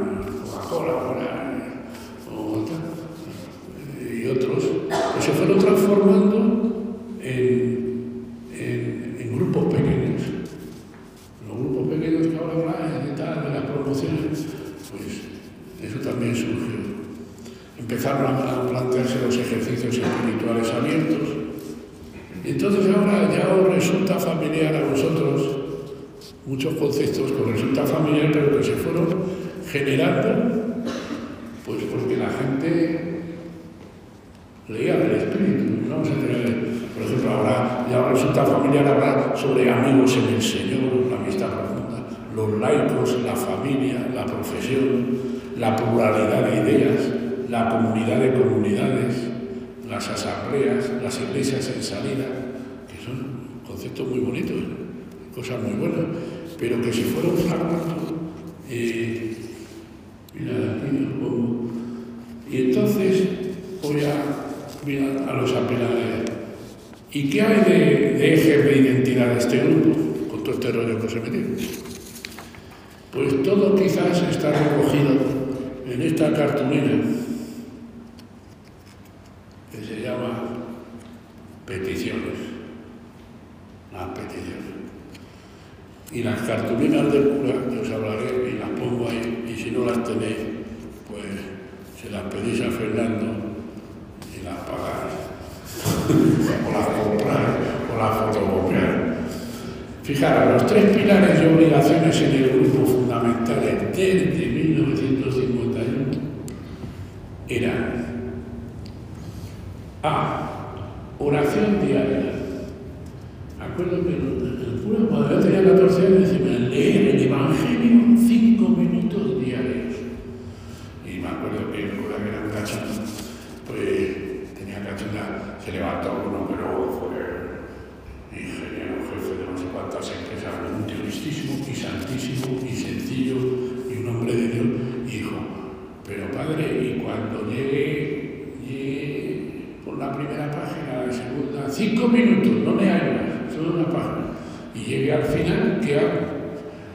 cinco 141.82 142.08
minutos, 142.08 142.52
no 142.64 142.76
me 142.76 142.92
hay 142.92 143.02
más, 143.02 143.56
solo 143.56 143.74
una 143.74 143.86
página. 143.86 144.28
Y 144.76 144.80
llegué 144.80 145.14
al 145.14 145.24
final, 145.24 145.80
¿qué 145.84 145.98
hago? 145.98 146.20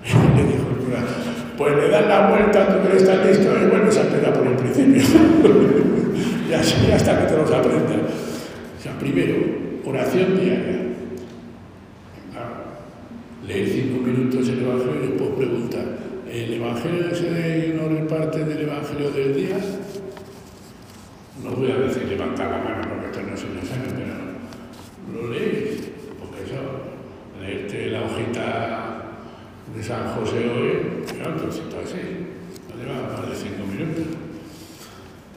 le 0.37 0.43
dijo 0.45 0.67
el 0.71 1.57
pues 1.59 1.75
le 1.75 1.89
das 1.89 2.07
la 2.07 2.31
vuelta, 2.31 2.69
tú 2.69 2.89
que 2.89 2.97
estás 2.97 3.27
listo 3.27 3.49
y 3.51 3.67
vuelves 3.71 3.97
a 3.97 4.03
empezar 4.03 4.33
por 4.35 4.47
el 4.47 4.57
principio. 4.57 5.03
y 6.49 6.53
así 6.53 6.93
hasta 6.93 7.19
que 7.19 7.33
te 7.33 7.37
los 7.37 7.51
aprendas. 7.51 7.97
O 8.79 8.83
sea, 8.83 8.99
primero, 8.99 9.35
oración 9.85 10.39
diaria. 10.39 10.83
Leer 13.47 13.69
cinco 13.69 14.03
minutos 14.03 14.49
el 14.49 14.63
Evangelio 14.63 15.05
y 15.05 15.07
después 15.07 15.31
preguntar, 15.37 15.85
¿el 16.31 16.53
Evangelio 16.55 17.09
ese 17.11 17.75
no 17.77 17.89
reparte 17.89 18.45
del 18.45 18.63
Evangelio 18.63 19.11
del 19.11 19.35
día? 19.35 19.57
No 21.43 21.51
voy 21.53 21.71
a 21.71 21.77
decir 21.77 22.05
levantar 22.05 22.51
la 22.51 22.59
mano 22.59 22.89
porque 22.89 23.07
esto 23.07 23.21
no 23.23 23.35
es 23.35 23.45
un 23.45 23.59
examen, 23.59 23.93
pero 23.95 24.27
lo 25.13 25.33
lees, 25.33 25.89
porque 26.19 26.43
eso, 26.43 27.41
leerte 27.41 27.91
la 27.91 28.03
hojita 28.03 29.03
de 29.75 29.83
San 29.83 30.15
José 30.15 30.49
hoy, 30.51 31.05
claro, 31.15 31.37
está 31.49 31.81
así, 31.81 32.27
no 32.69 32.83
lleva 32.83 33.17
más 33.17 33.31
de 33.31 33.37
cinco 33.37 33.67
minutos. 33.67 34.07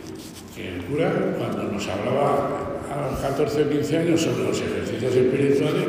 que 0.57 0.69
el 0.77 0.85
cura, 0.85 1.37
cuando 1.37 1.65
nos 1.65 1.87
hablaba 1.87 2.81
a 2.91 3.11
los 3.11 3.21
14 3.21 3.65
o 3.65 3.69
15 3.69 3.99
años 3.99 4.23
sobre 4.23 4.45
los 4.45 4.63
ejercicios 4.63 5.15
espirituales, 5.15 5.89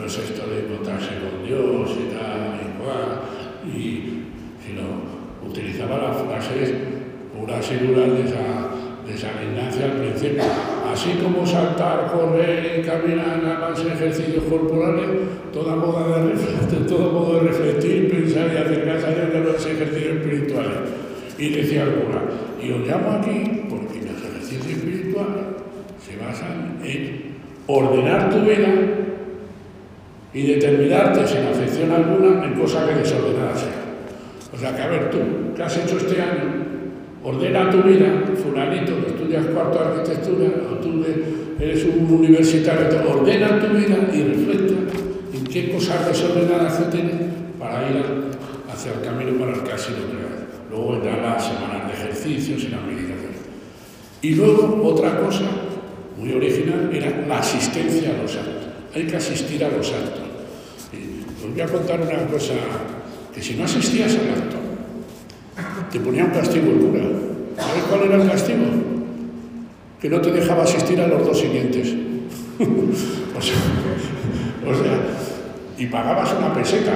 no 0.00 0.06
es 0.06 0.16
esto 0.16 0.46
de 0.46 0.60
encontrarse 0.60 1.10
con 1.20 1.46
Dios 1.46 1.90
y 1.90 2.08
tal 2.08 2.56
y 2.56 2.80
cual, 2.80 3.20
y, 3.68 4.24
sino 4.64 5.46
utilizaba 5.46 5.98
las 5.98 6.22
frases 6.22 6.72
puras 7.36 7.70
y 7.70 7.86
duras 7.86 8.12
de 8.14 8.22
esa, 8.24 8.70
de 9.06 9.14
esa 9.14 9.28
al 9.84 9.92
principio. 9.92 10.42
Así 10.90 11.20
como 11.22 11.46
saltar, 11.46 12.10
correr 12.10 12.80
y 12.80 12.82
caminar, 12.82 13.40
más 13.70 13.78
ejercicios 13.78 14.44
corporales, 14.44 15.08
toda 15.52 15.76
moda 15.76 16.18
de 16.18 16.32
refletir, 16.32 16.86
todo 16.86 17.12
modo 17.12 17.34
de 17.34 17.48
refletir, 17.48 18.10
pensar 18.10 18.50
y 18.52 18.56
acercarse 18.56 19.06
a 19.06 19.10
Dios 19.10 19.32
de 19.32 19.40
los 19.40 19.66
ejercicios 19.66 20.16
espirituales. 20.16 20.78
Y 21.38 21.50
decía 21.50 21.84
el 21.84 21.90
cura, 21.90 22.22
y 22.62 22.72
os 22.72 22.86
llamo 22.86 23.12
aquí 23.12 23.62
porque 23.68 24.00
los 24.00 24.22
ejercicios 24.22 24.66
espirituales 24.66 25.44
se 26.04 26.16
basan 26.16 26.78
en 26.84 27.36
ordenar 27.66 28.30
tu 28.30 28.40
vida 28.40 28.68
y 30.34 30.42
determinarte 30.42 31.26
sin 31.26 31.46
afección 31.46 31.90
alguna 31.92 32.44
en 32.44 32.54
cosas 32.54 32.88
que 32.88 32.96
desordenadas 32.96 33.60
sean. 33.60 33.90
O 34.52 34.58
sea 34.58 34.74
que, 34.74 34.82
a 34.82 34.88
ver, 34.88 35.10
tú, 35.10 35.18
¿qué 35.56 35.62
has 35.62 35.76
hecho 35.76 35.96
este 35.96 36.20
año? 36.20 36.70
Ordena 37.22 37.70
tu 37.70 37.82
vida, 37.82 38.24
fulanito, 38.42 39.04
que 39.04 39.10
estudias 39.10 39.46
cuarto 39.46 39.78
de 39.78 39.84
arquitectura, 39.84 40.48
o 40.70 40.76
tú 40.76 40.90
universitario, 42.30 43.10
ordena 43.10 43.58
tu 43.60 43.76
vida 43.76 43.96
y 44.12 44.22
refleja 44.22 44.74
en 45.32 45.44
qué 45.44 45.72
cosas 45.72 46.06
desordenadas 46.06 46.78
que 46.78 46.96
tienes 46.96 47.16
para 47.58 47.88
ir 47.90 48.04
hacia 48.72 48.92
el 48.92 49.00
camino 49.00 49.38
para 49.38 49.52
el 49.52 49.62
que 49.62 49.72
has 49.72 49.82
sido 49.82 49.98
creado. 50.06 50.40
Luego 50.70 50.92
vendrán 50.92 51.22
las 51.22 51.44
semanas 51.44 51.88
de 51.88 51.92
ejercicios 51.94 52.62
y 52.64 52.68
la 52.68 52.80
meditación. 52.80 53.32
Y 54.22 54.34
luego, 54.34 54.80
otra 54.84 55.18
cosa 55.20 55.44
muy 56.16 56.32
original 56.32 56.90
era 56.92 57.26
la 57.26 57.38
asistencia 57.38 58.10
a 58.10 58.22
los 58.22 58.36
actos. 58.36 58.68
Hay 58.94 59.06
que 59.06 59.16
asistir 59.16 59.64
a 59.64 59.68
los 59.68 59.92
actos. 59.92 60.22
Y 60.92 61.44
os 61.44 61.52
voy 61.52 61.60
a 61.60 61.66
contar 61.66 62.00
una 62.00 62.26
cosa 62.26 62.54
que 63.34 63.42
si 63.42 63.54
no 63.54 63.64
asistías 63.64 64.12
al 64.14 64.42
acto, 64.42 64.56
te 65.90 66.00
ponía 66.00 66.24
un 66.24 66.30
castigo 66.30 66.70
el 66.70 66.78
cura. 66.78 67.02
¿Sabes 67.56 67.82
cuál 67.88 68.02
era 68.02 68.22
el 68.22 68.30
castigo? 68.30 68.64
Que 70.00 70.08
no 70.08 70.20
te 70.20 70.30
dejaba 70.30 70.62
asistir 70.62 71.00
a 71.00 71.08
los 71.08 71.26
dos 71.26 71.38
siguientes. 71.38 72.09
o, 73.36 73.40
sea, 73.40 74.92
y 75.78 75.86
pagabas 75.86 76.34
una 76.38 76.52
peseta. 76.52 76.92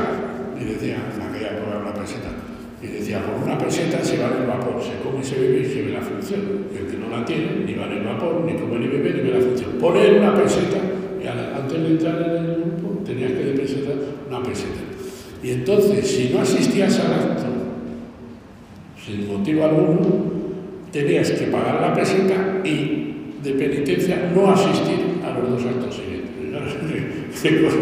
Y 0.60 0.64
decía, 0.64 0.96
en 1.14 1.22
aquella 1.22 1.56
época 1.56 1.78
una 1.82 1.94
peseta. 1.94 2.28
Y 2.82 2.86
decía, 2.86 3.22
por 3.24 3.42
una 3.42 3.56
peseta 3.56 4.04
se 4.04 4.18
va 4.18 4.28
el 4.38 4.46
vapor, 4.46 4.82
se 4.82 5.02
come, 5.02 5.24
se 5.24 5.40
bebe 5.40 5.60
y 5.60 5.64
se 5.64 5.82
ve 5.82 5.92
la 5.92 6.02
función. 6.02 6.40
Y 6.72 6.76
el 6.76 6.86
que 6.86 6.98
no 6.98 7.08
la 7.08 7.24
tiene, 7.24 7.64
ni 7.64 7.74
va 7.74 7.86
en 7.86 7.92
el 7.92 8.04
vapor, 8.04 8.42
ni 8.44 8.54
come 8.58 8.78
ni 8.78 8.88
bebe, 8.88 9.14
ni 9.14 9.20
ve 9.20 9.38
la 9.38 9.44
función. 9.44 9.70
Poner 9.80 10.20
una 10.20 10.34
peseta 10.34 10.78
y 11.22 11.26
antes 11.26 11.80
de 11.82 11.88
entrar 11.88 12.20
en 12.20 12.44
el 12.44 12.56
grupo 12.56 13.02
tenías 13.04 13.32
que 13.32 13.44
depositar 13.44 13.94
una 14.28 14.42
peseta. 14.42 14.80
Y 15.42 15.50
entonces, 15.50 16.06
si 16.06 16.28
no 16.34 16.40
asistías 16.40 17.00
al 17.00 17.14
acto, 17.14 17.44
sin 19.02 19.26
motivo 19.28 19.64
alguno, 19.64 20.00
tenías 20.92 21.30
que 21.30 21.46
pagar 21.46 21.80
la 21.80 21.94
peseta 21.94 22.60
y 22.64 23.04
de 23.42 23.52
penitencia 23.52 24.30
no 24.34 24.50
asistir 24.50 25.03
los 25.39 25.51
dos 25.51 25.64
actos 25.64 25.95
siguientes. 25.97 26.30
¿Qué 27.43 27.62
cosa? 27.62 27.76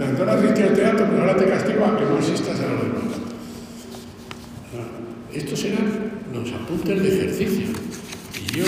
Entonces 0.00 0.28
asiste 0.28 0.62
al 0.64 0.74
teatro, 0.74 1.06
pero 1.08 1.20
ahora 1.22 1.36
te 1.36 1.46
castigo 1.46 1.84
a 1.84 1.96
que 1.96 2.04
no 2.04 2.16
asistas 2.18 2.60
a 2.60 2.72
los 2.72 2.82
demás. 2.82 3.18
Ah, 4.74 5.32
Estos 5.32 5.64
eran 5.64 5.86
los 6.32 6.52
apuntes 6.52 7.02
de 7.02 7.08
ejercicio. 7.08 7.66
Y 8.42 8.58
yo 8.58 8.64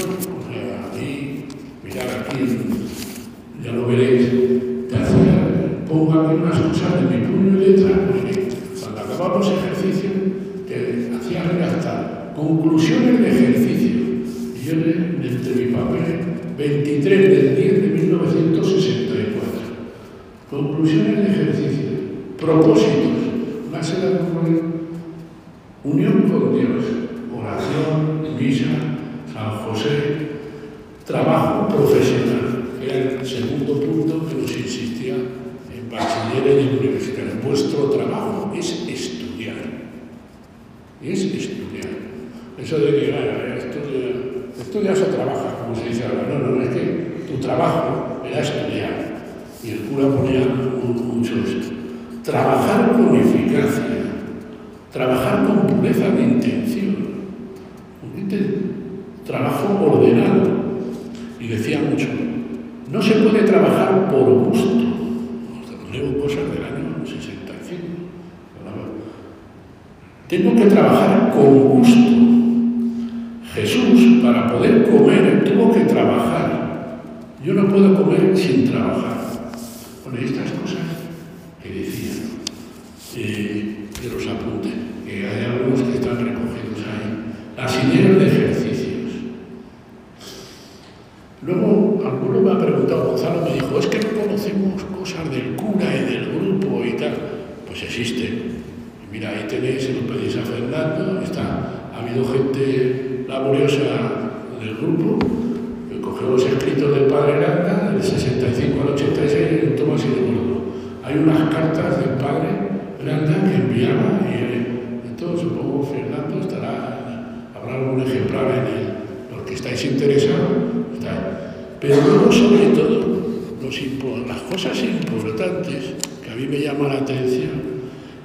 las 124.28 124.42
cosas 124.42 124.80
importantes 124.80 125.94
que 126.22 126.30
a 126.30 126.36
mí 126.36 126.46
me 126.46 126.60
llama 126.60 126.86
la 126.86 127.00
atención 127.00 127.50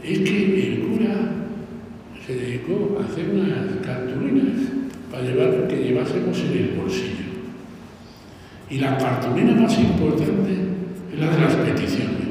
es 0.04 0.20
que 0.20 0.68
el 0.68 0.80
cura 0.82 1.16
se 2.26 2.36
dedicó 2.36 3.00
a 3.00 3.06
hacer 3.06 3.28
unas 3.30 3.84
cartulinas 3.84 4.70
para 5.12 5.24
llevar, 5.24 5.68
que 5.68 5.78
llevásemos 5.78 6.40
en 6.42 6.52
el 6.52 6.78
bolsillo. 6.78 7.26
Y 8.70 8.78
la 8.78 8.98
cartulina 9.00 9.54
más 9.54 9.78
importante 9.80 10.52
es 11.12 11.20
la 11.20 11.32
de 11.32 11.42
las 11.42 11.56
peticiones. 11.56 12.28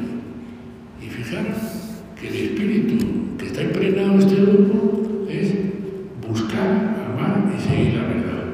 Y 1.03 1.07
fijaros, 1.07 1.57
que 2.19 2.29
el 2.29 2.35
espíritu 2.37 3.07
que 3.39 3.47
está 3.47 3.63
impregnado 3.63 4.13
en 4.15 4.19
este 4.21 4.37
grupo 4.37 5.27
es 5.29 5.53
buscar, 6.29 6.97
amar 7.11 7.53
y 7.59 7.61
seguir 7.61 7.95
la 7.95 8.03
verdad. 8.03 8.45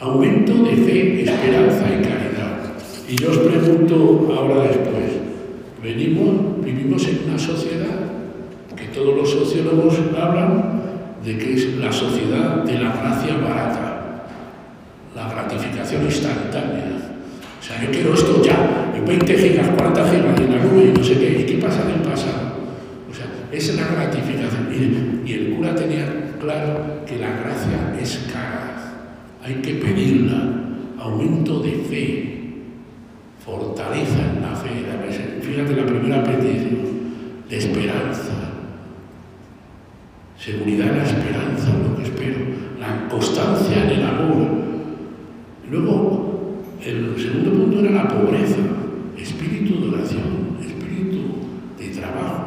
Aumento 0.00 0.54
de 0.64 0.76
fe, 0.76 1.22
esperanza 1.22 1.84
y 1.88 2.02
caridad. 2.02 2.27
Y 3.08 3.16
yo 3.16 3.30
os 3.30 3.38
pregunto 3.38 4.28
ahora 4.36 4.64
después, 4.64 5.16
venimos, 5.82 6.62
vivimos 6.62 7.08
en 7.08 7.20
una 7.26 7.38
sociedad 7.38 7.96
que 8.76 8.84
todos 8.88 9.16
los 9.16 9.30
sociólogos 9.30 9.94
hablan 10.14 10.82
de 11.24 11.38
que 11.38 11.54
es 11.54 11.78
la 11.78 11.90
sociedad 11.90 12.64
de 12.64 12.74
la 12.74 12.92
gracia 12.92 13.38
barata, 13.38 14.24
la 15.16 15.30
gratificación 15.30 16.04
instantánea. 16.04 16.84
O 17.58 17.62
sea, 17.62 17.82
yo 17.82 17.90
quiero 17.90 18.12
esto 18.12 18.42
ya, 18.42 18.92
20 19.06 19.38
gigas, 19.38 19.68
40 19.70 20.10
gigas 20.10 20.40
en 20.40 20.50
la 20.50 20.64
nube 20.64 20.92
y 20.94 20.98
no 20.98 21.02
sé 21.02 21.18
qué, 21.18 21.40
¿y 21.40 21.46
qué 21.46 21.64
pasa 21.64 21.82
en 21.84 22.00
el 22.00 22.06
pasado? 22.06 22.58
O 23.10 23.14
sea, 23.14 23.26
es 23.50 23.74
la 23.74 23.86
gratificación. 23.86 24.68
Y 25.24 25.32
el 25.32 25.56
cura 25.56 25.74
tenía 25.74 26.34
claro 26.38 27.04
que 27.06 27.18
la 27.18 27.30
gracia 27.30 27.96
es 27.98 28.26
cara, 28.30 28.94
hay 29.42 29.54
que 29.54 29.74
pedirla, 29.76 30.42
aumento 30.98 31.60
de 31.60 31.72
fe, 31.72 32.37
fortaleza 33.48 34.18
en 34.34 34.42
la 34.42 34.54
fe. 34.54 34.68
Fíjate 35.40 35.74
la 35.74 35.86
primera 35.86 36.22
petición, 36.22 36.98
de 37.48 37.56
esperanza, 37.56 38.34
seguridad 40.38 40.88
en 40.88 40.98
la 40.98 41.04
esperanza, 41.04 41.70
lo 41.82 41.96
que 41.96 42.02
espero, 42.02 42.36
la 42.78 43.08
constancia 43.08 43.84
en 43.84 43.90
el 43.90 44.04
amor. 44.04 44.48
Luego, 45.70 46.58
el 46.84 47.14
segundo 47.18 47.52
punto 47.52 47.80
era 47.80 48.04
la 48.04 48.08
pobreza 48.08 48.58
espíritu 49.16 49.80
de 49.80 49.88
oración, 49.96 50.58
espíritu 50.60 51.18
de 51.78 51.88
trabajo, 51.98 52.44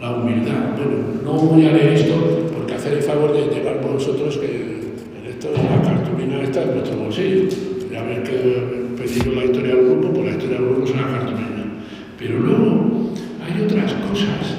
la 0.00 0.16
humildad. 0.16 0.76
Bueno, 0.76 1.22
no 1.24 1.32
voy 1.32 1.66
a 1.66 1.72
leer 1.72 1.94
esto 1.94 2.14
porque 2.54 2.74
hacer 2.74 2.94
el 2.94 3.02
favor 3.02 3.32
de 3.34 3.54
llevar 3.54 3.80
por 3.80 3.94
vosotros 3.94 4.38
que 4.38 4.92
en 5.18 5.26
esto 5.28 5.48
la 5.52 5.82
cartulina 5.82 6.40
está 6.42 6.62
en 6.62 6.76
nuestro 6.76 6.96
bolsillo. 6.96 7.48
Ya 7.90 8.02
ven 8.02 8.22
que 8.22 8.75
pedido 8.96 9.34
la 9.34 9.44
historia 9.44 9.74
del 9.74 9.84
grupo, 9.84 10.12
pues 10.12 10.26
la 10.26 10.32
historia 10.32 10.58
del 10.58 10.68
grupo 10.68 10.84
es 10.84 10.90
una 10.90 11.06
cartulina. 11.06 11.64
Pero 12.18 12.40
luego 12.40 13.12
hay 13.44 13.62
otras 13.62 13.92
cosas 13.94 14.56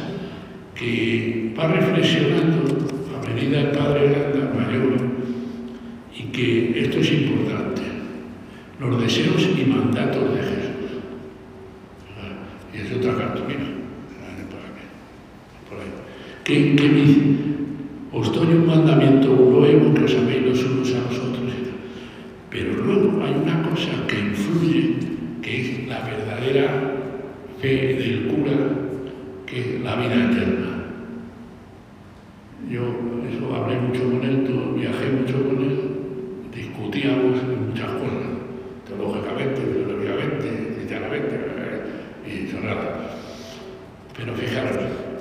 que 0.75 1.53
va 1.57 1.67
reflexionando 1.67 2.77
a 3.15 3.27
medida 3.27 3.61
el 3.61 3.71
Padre 3.71 4.09
Grande 4.09 4.39
mayor 4.57 4.97
y 6.15 6.23
que 6.25 6.81
esto 6.81 6.99
es 6.99 7.11
importante. 7.11 7.81
Los 8.79 9.01
deseos 9.01 9.49
y 9.57 9.65
mandatos 9.65 10.35
de 10.35 10.39
Jesús 10.39 10.67
es 12.73 12.97
otra 12.97 13.15
cartulina. 13.17 13.65
Por 15.67 15.79
ahí. 15.79 15.87
¿Qué, 16.43 16.75
¿Qué, 16.75 16.89
dice? 16.89 17.19
Os 18.13 18.31
doy 18.33 18.47
un 18.47 18.67
mandamiento 18.67 19.27
nuevo 19.27 19.93
que 19.93 20.03
os 20.03 20.15
améis 20.15 20.45
los 20.45 20.63
unos 20.63 20.93
a 20.93 20.99
los 21.09 21.19
otros. 21.19 21.46
Pero 22.57 22.73
luego 22.73 23.23
hay 23.23 23.33
una 23.33 23.69
cosa 23.69 23.91
que 24.07 24.17
influye, 24.17 24.95
que 25.43 25.61
es 25.61 25.87
la 25.87 25.99
verdadera 25.99 26.95
fe 27.61 27.93
del 27.93 28.27
cura, 28.29 28.57
que 29.45 29.59
es 29.59 29.81
la 29.81 29.95
vida 29.95 30.15
eterna. 30.31 30.85
Yo 32.67 32.81
eso 33.29 33.55
hablé 33.55 33.79
mucho 33.79 34.03
con 34.05 34.23
él, 34.23 34.73
viajé 34.75 35.11
mucho 35.11 35.47
con 35.47 35.63
él, 35.63 35.79
discutíamos 36.51 37.37
muchas 37.43 37.91
cosas, 37.91 38.25
teológicamente, 38.87 39.61
filosóficamente, 39.61 40.73
cristianamente, 40.77 41.35
y 42.25 42.49
Pero 44.17 44.33
fijaros, 44.33 44.77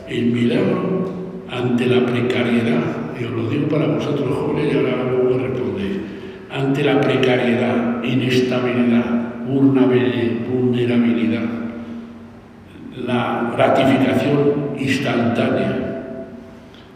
el 0.08 0.26
milagro 0.32 1.12
ante 1.50 1.84
la 1.84 2.06
precariedad, 2.06 3.12
y 3.20 3.24
os 3.24 3.30
lo 3.30 3.50
digo 3.50 3.68
para 3.68 3.88
vosotros 3.88 4.34
jóvenes 4.34 4.72
y 4.72 4.76
ahora 4.78 5.04
luego 5.10 5.38
respondéis, 5.38 6.15
ante 6.56 6.82
la 6.82 7.00
precariedad, 7.00 8.02
inestabilidad, 8.02 9.44
vulnerabilidad, 9.46 11.44
la 13.06 13.52
gratificación 13.54 14.70
instantánea, 14.78 16.22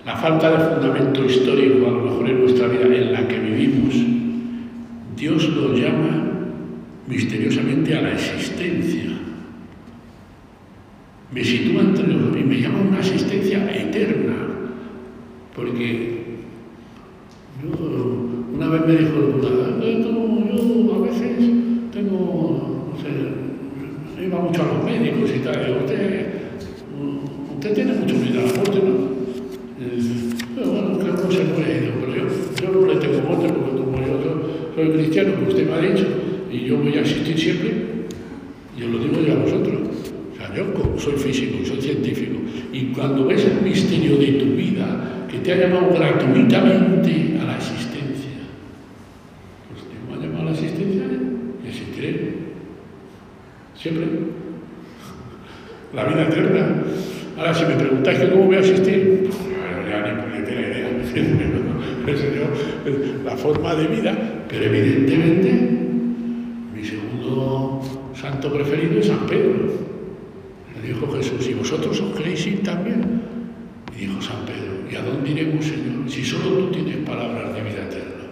la 0.07 0.17
falta 0.17 0.51
de 0.51 0.75
fundamento 0.75 1.25
histórico, 1.25 1.87
a 1.87 1.91
lo 1.91 2.03
mejor 2.03 2.31
en 2.31 2.41
nuestra 2.41 2.69
vida 2.69 2.87
en 2.87 3.13
la 3.13 3.29
que 3.29 3.39
vivimos. 3.39 3.95
Dios 5.15 5.51
nos 5.51 5.79
llama 5.79 6.31
misteriosamente 7.07 7.95
a 7.95 8.01
la 8.01 8.13
existencia. 8.13 9.11
Me 11.33 11.45
sitúa 11.45 11.83
entre 11.83 12.07
los 12.07 12.35
y 12.35 12.45
me 12.45 12.61
llama 12.61 12.81
una 12.89 12.99
existencia 12.99 13.71
eterna, 13.71 14.37
porque 15.55 16.20
una 18.71 18.81
vez 18.81 18.87
me 18.87 19.01
dijo 19.03 19.19
el 19.19 20.03
yo 20.03 20.95
a 20.95 20.99
veces 21.03 21.37
tengo, 21.93 22.87
no 22.93 23.03
sé, 23.03 24.25
iba 24.25 24.41
mucho 24.41 24.63
a 24.63 24.67
los 24.67 24.85
médicos 24.85 25.31
y 25.35 25.39
tal, 25.41 25.57
y 25.57 25.85
usted, 25.85 26.27
usted 27.55 27.75
tiene 27.75 27.93
mucho 27.95 28.15
miedo 28.15 28.41
a 28.41 28.47
la 28.47 28.53
muerte, 28.53 28.79
¿no? 28.85 29.11
Pero 30.55 30.71
bueno, 30.71 30.99
que 30.99 31.05
no 31.05 31.31
se 31.31 31.45
muere, 31.45 31.93
pero 32.01 32.15
yo, 32.15 32.23
yo 32.63 32.81
no 32.81 32.87
le 32.87 33.01
tengo 33.01 33.21
muerte 33.21 33.53
porque 33.53 33.83
como 33.83 33.99
yo 33.99 34.75
soy 34.75 34.91
cristiano, 34.91 35.35
como 35.35 35.49
usted 35.49 35.67
me 35.67 35.73
ha 35.75 35.81
dicho, 35.81 36.07
y 36.53 36.65
yo 36.67 36.79
voy 36.79 36.95
a 36.95 37.01
existir 37.01 37.39
siempre, 37.39 37.91
yo 38.81 38.89
lo 38.89 38.99
digo 38.99 39.21
yo 39.21 39.35
a 39.35 39.37
vosotros. 39.37 39.79
O 40.33 40.37
sea, 40.37 40.55
yo 40.55 40.65
soy 40.99 41.15
físico, 41.15 41.59
soy 41.65 41.81
científico, 41.83 42.39
y 42.73 42.87
cuando 42.87 43.27
ves 43.27 43.45
el 43.45 43.63
misterio 43.63 44.17
de 44.17 44.33
tu 44.33 44.47
vida, 44.57 45.27
que 45.31 45.39
te 45.39 45.53
ha 45.53 45.57
llamado 45.57 45.93
gratuitamente 45.95 47.39
a 47.41 47.45
la 47.45 47.57
existencia, 47.57 48.31
pues 49.69 49.85
te 49.85 49.95
me 50.09 50.15
ha 50.15 50.27
llamado 50.27 50.43
a 50.43 50.45
la 50.47 50.51
existencia 50.53 51.03
y 51.63 51.69
existiré. 51.69 52.35
Siempre. 53.77 54.07
La 55.95 56.05
vida 56.05 56.23
eterna. 56.23 56.83
Ahora, 57.37 57.55
si 57.55 57.65
me 57.65 57.75
preguntáis 57.75 58.19
que 58.19 58.31
cómo 58.31 58.45
voy 58.45 58.57
a 58.57 58.61
existir, 58.61 59.25
pues, 59.25 59.37
ya 59.89 60.03
ni 60.03 60.45
tiene 60.45 60.61
idea. 60.61 60.89
la 63.25 63.37
forma 63.37 63.75
de 63.75 63.87
vida, 63.87 64.45
pero 64.49 64.65
evidentemente 64.65 65.81
santo 68.21 68.53
preferido 68.53 69.01
es 69.01 69.07
San 69.07 69.27
Pedro. 69.27 69.73
Le 70.75 70.89
dijo 70.89 71.11
Jesús, 71.13 71.49
¿y 71.49 71.55
vosotros 71.55 72.01
os 72.01 72.17
queréis 72.17 72.47
ir 72.47 72.63
también? 72.63 73.23
Y 73.97 74.07
dijo 74.07 74.21
San 74.21 74.45
Pedro, 74.45 74.85
¿y 74.91 74.95
a 74.95 75.03
dónde 75.03 75.31
iremos, 75.31 75.65
Señor? 75.65 76.09
Si 76.09 76.25
solo 76.25 76.51
tú 76.51 76.73
tienes 76.73 76.97
palabras 76.99 77.55
de 77.55 77.63
vida 77.63 77.85
eterna. 77.85 78.25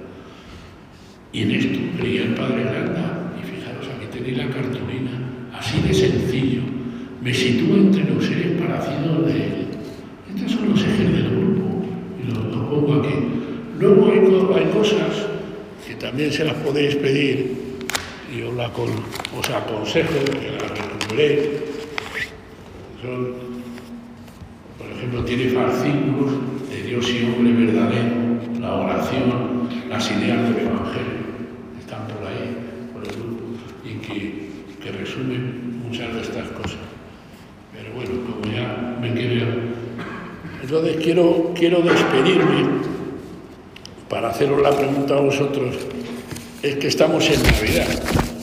Y 1.33 1.43
en 1.43 1.51
esto 1.53 1.79
creía 1.99 2.23
el 2.23 2.35
Padre 2.35 2.65
Granda, 2.65 3.33
y 3.41 3.47
fijaros, 3.47 3.87
aquí 3.97 4.07
tenéis 4.13 4.39
la 4.39 4.51
cartulina, 4.51 5.11
así 5.55 5.81
de 5.81 5.95
sencillo. 5.95 6.63
Me 7.23 7.35
sitúo 7.35 7.77
entre 7.77 8.05
los 8.05 8.25
seres 8.25 8.61
parecidos 8.61 9.27
de 9.27 9.33
él. 9.33 9.67
Estos 10.35 10.53
son 10.53 10.69
los 10.71 10.81
ejes 10.83 11.13
del 11.13 11.31
grupo, 11.31 11.85
y 12.23 12.31
los, 12.31 12.69
pongo 12.69 12.95
aquí. 12.95 13.15
Luego 13.79 14.11
hay, 14.11 14.63
hay 14.63 14.71
cosas 14.71 15.27
que 15.87 15.95
también 15.95 16.33
se 16.33 16.45
las 16.45 16.55
podéis 16.55 16.97
pedir 16.97 17.69
y 18.35 18.43
os, 18.43 18.55
la 18.55 18.71
con, 18.73 18.89
os 19.39 19.51
aconsejo 19.51 20.25
que 20.25 20.51
la 20.53 20.69
recuperéis. 20.69 21.49
Son, 23.01 23.35
por 24.77 24.87
ejemplo, 24.87 25.25
tiene 25.25 25.49
fascículos 25.51 26.33
de 26.71 26.83
Dios 26.83 27.09
y 27.11 27.25
hombre 27.25 27.53
verdadero, 27.53 28.61
la 28.61 28.75
oración, 28.75 29.69
las 29.89 30.11
ideas 30.11 30.43
del 30.43 30.67
Evangelio, 30.67 31.19
están 31.79 32.07
por 32.09 32.27
ahí, 32.27 32.57
por 32.93 33.03
el 33.05 33.13
grupo, 33.13 33.45
y 33.85 33.95
que, 34.05 34.49
que 34.83 34.93
resumen 34.93 35.83
muchas 35.85 36.13
de 36.15 36.21
estas 36.21 36.49
cosas. 36.49 36.81
Pero 37.73 37.95
bueno, 37.95 38.11
como 38.27 38.53
ya 38.53 38.99
me 39.01 39.15
quedo. 39.15 39.47
Entonces 40.63 40.97
quiero, 41.03 41.53
quiero 41.55 41.81
despedirme 41.81 42.99
para 44.11 44.31
haceros 44.31 44.61
la 44.61 44.71
pregunta 44.71 45.17
a 45.17 45.21
vosotros 45.21 45.77
es 46.63 46.77
que 46.77 46.89
estamos 46.89 47.29
en 47.31 47.43
Navidad. 47.43 47.87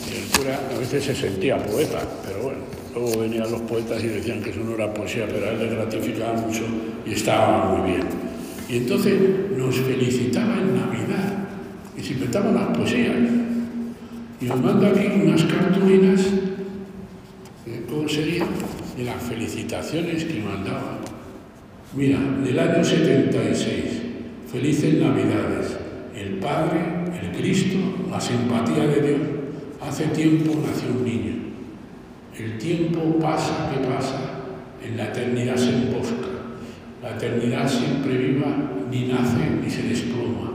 Y 0.09 0.17
el 0.17 0.37
cura 0.37 0.59
a 0.73 0.79
veces 0.79 1.03
se 1.03 1.15
sentía 1.15 1.57
poeta, 1.57 1.99
pero 2.25 2.43
bueno, 2.43 2.59
luego 2.93 3.19
venían 3.19 3.51
los 3.51 3.61
poetas 3.61 4.03
y 4.03 4.07
decían 4.07 4.41
que 4.41 4.51
eso 4.51 4.61
no 4.61 4.75
era 4.75 4.93
poesía, 4.93 5.27
pero 5.27 5.47
a 5.47 5.49
él 5.51 5.59
le 5.59 5.75
gratificaba 5.75 6.33
mucho 6.33 6.63
y 7.05 7.13
estaba 7.13 7.75
muy 7.75 7.91
bien. 7.91 8.03
Entonces 8.75 9.13
nos 9.57 9.73
felicitaba 9.77 10.57
en 10.57 10.75
Navidad 10.75 11.47
y 11.97 12.03
se 12.03 12.11
inventaban 12.13 12.55
las 12.55 12.77
poesías. 12.77 13.15
Y 14.41 14.49
os 14.49 14.61
mando 14.61 14.87
aquí 14.87 15.07
unas 15.23 15.43
cartulinas, 15.45 16.21
¿cómo 17.89 18.09
sería? 18.09 18.45
De 18.97 19.03
las 19.05 19.23
felicitaciones 19.23 20.25
que 20.25 20.41
mandaba. 20.41 20.99
Mira, 21.95 22.19
del 22.43 22.59
año 22.59 22.83
76, 22.83 23.83
felices 24.51 24.95
Navidades, 24.95 25.77
el 26.13 26.39
Padre 26.39 27.05
el 27.21 27.31
Cristo, 27.31 27.77
la 28.11 28.19
simpatía 28.19 28.87
de 28.87 29.01
Dios. 29.01 29.21
Hace 29.81 30.07
tiempo 30.07 30.53
nació 30.67 30.89
un 30.89 31.05
niño. 31.05 31.33
El 32.37 32.57
tiempo 32.57 33.19
pasa 33.21 33.71
que 33.71 33.87
pasa, 33.87 34.19
en 34.85 34.97
la 34.97 35.05
eternidad 35.05 35.55
se 35.55 35.69
embosca. 35.69 36.34
La 37.05 37.11
eternidad 37.11 37.69
siempre 37.69 38.17
viva, 38.17 38.47
ni 38.89 39.05
nace 39.05 39.61
ni 39.63 39.69
se 39.69 39.83
desploma. 39.83 40.49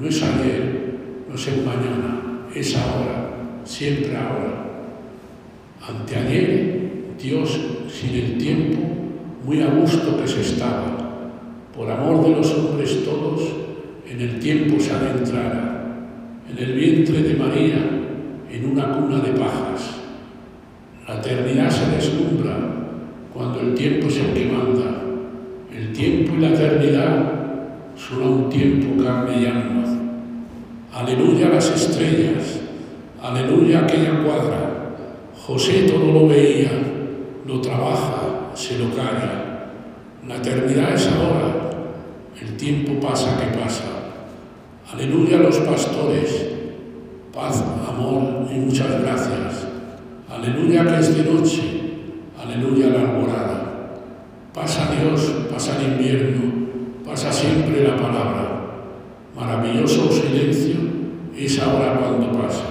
No 0.00 0.08
es 0.08 0.22
ayer, 0.22 0.94
no 1.28 1.34
es 1.34 1.48
mañana, 1.66 2.48
es 2.54 2.74
ahora, 2.78 3.28
siempre 3.64 4.16
ahora. 4.16 4.70
Anteayer, 5.86 7.12
Dios, 7.22 7.60
sin 7.88 8.14
el 8.14 8.38
tiempo, 8.38 8.80
muy 9.44 9.60
a 9.60 9.66
gusto 9.66 10.18
que 10.18 10.26
se 10.26 10.40
estaba. 10.40 10.96
Por 11.76 11.90
amor 11.90 12.24
de 12.24 12.36
los 12.36 12.54
hombres 12.54 13.04
todos, 13.04 13.42
en 14.08 14.18
el 14.18 14.38
tiempo 14.38 14.80
se 14.80 14.92
adentrara 14.92 15.72
en 16.50 16.58
el 16.58 16.72
vientre 16.72 17.22
de 17.22 17.34
María, 17.34 17.78
en 18.50 18.64
una 18.64 18.96
cuna 18.96 19.18
de 19.18 19.32
pajas. 19.32 20.00
La 21.06 21.18
eternidad 21.18 21.68
se 21.68 21.90
deslumbra 21.90 22.56
cuando 23.34 23.60
el 23.60 23.74
tiempo 23.74 24.06
es 24.06 24.16
el 24.16 24.32
que 24.32 24.46
manda. 24.46 24.91
El 25.74 25.92
tiempo 25.92 26.34
y 26.36 26.40
la 26.40 26.48
eternidad 26.48 27.32
son 27.96 28.22
a 28.22 28.26
un 28.26 28.50
tiempo 28.50 29.02
carne 29.02 29.40
y 29.40 29.46
alma. 29.46 29.72
Aleluya 30.92 31.48
las 31.48 31.70
estrellas, 31.70 32.60
aleluya 33.22 33.80
aquella 33.80 34.22
cuadra. 34.22 34.94
José 35.46 35.84
todo 35.90 36.12
lo 36.12 36.28
veía, 36.28 36.70
lo 37.46 37.60
trabaja, 37.62 38.50
se 38.54 38.78
lo 38.78 38.90
calla. 38.90 39.70
La 40.28 40.36
eternidad 40.36 40.94
es 40.94 41.08
ahora, 41.08 41.70
el 42.40 42.56
tiempo 42.56 43.00
pasa 43.00 43.40
que 43.40 43.58
pasa. 43.58 43.84
Aleluya 44.92 45.38
los 45.38 45.56
pastores, 45.58 46.48
paz, 47.32 47.64
amor 47.88 48.46
y 48.54 48.58
muchas 48.58 49.00
gracias. 49.00 49.66
Aleluya 50.30 50.84
que 50.84 51.00
es 51.00 51.16
de 51.16 51.32
noche, 51.32 51.62
aleluya 52.38 52.88
la 52.88 53.00
alborada. 53.00 53.61
Pasa 54.54 54.94
Dios, 54.94 55.46
pasa 55.50 55.78
el 55.80 55.92
invierno, 55.92 56.42
pasa 57.06 57.32
siempre 57.32 57.84
la 57.84 57.96
palabra. 57.96 58.52
Maravilloso 59.34 60.12
silencio 60.12 60.76
es 61.34 61.58
ahora 61.58 61.98
cuando 61.98 62.38
pasa. 62.38 62.64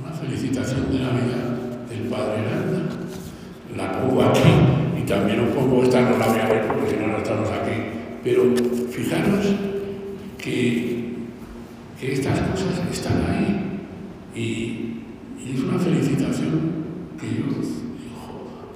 Una 0.00 0.12
felicitación 0.12 0.92
de 0.92 1.00
Navidad 1.00 1.88
del 1.90 2.08
Padre 2.08 2.42
Grande. 2.42 2.78
La 3.76 3.90
pongo 3.90 4.22
aquí 4.22 4.48
y 4.96 5.04
también 5.04 5.40
os 5.40 5.48
pongo 5.48 5.82
esta, 5.82 6.00
no 6.02 6.16
la 6.16 6.26
voy 6.28 6.38
a 6.38 6.68
porque 6.68 6.90
si 6.90 6.96
no, 6.96 7.08
no 7.08 7.18
estamos 7.18 7.48
aquí. 7.50 7.72
Pero 8.22 8.54
fijaros 8.90 9.46
que, 10.38 11.14
estas 12.00 12.38
cosas 12.38 12.82
están 12.92 13.24
ahí. 13.28 13.80
Y, 14.36 14.80
es 15.52 15.60
una 15.60 15.78
felicitación 15.78 16.84
que 17.20 17.26
yo 17.26 17.83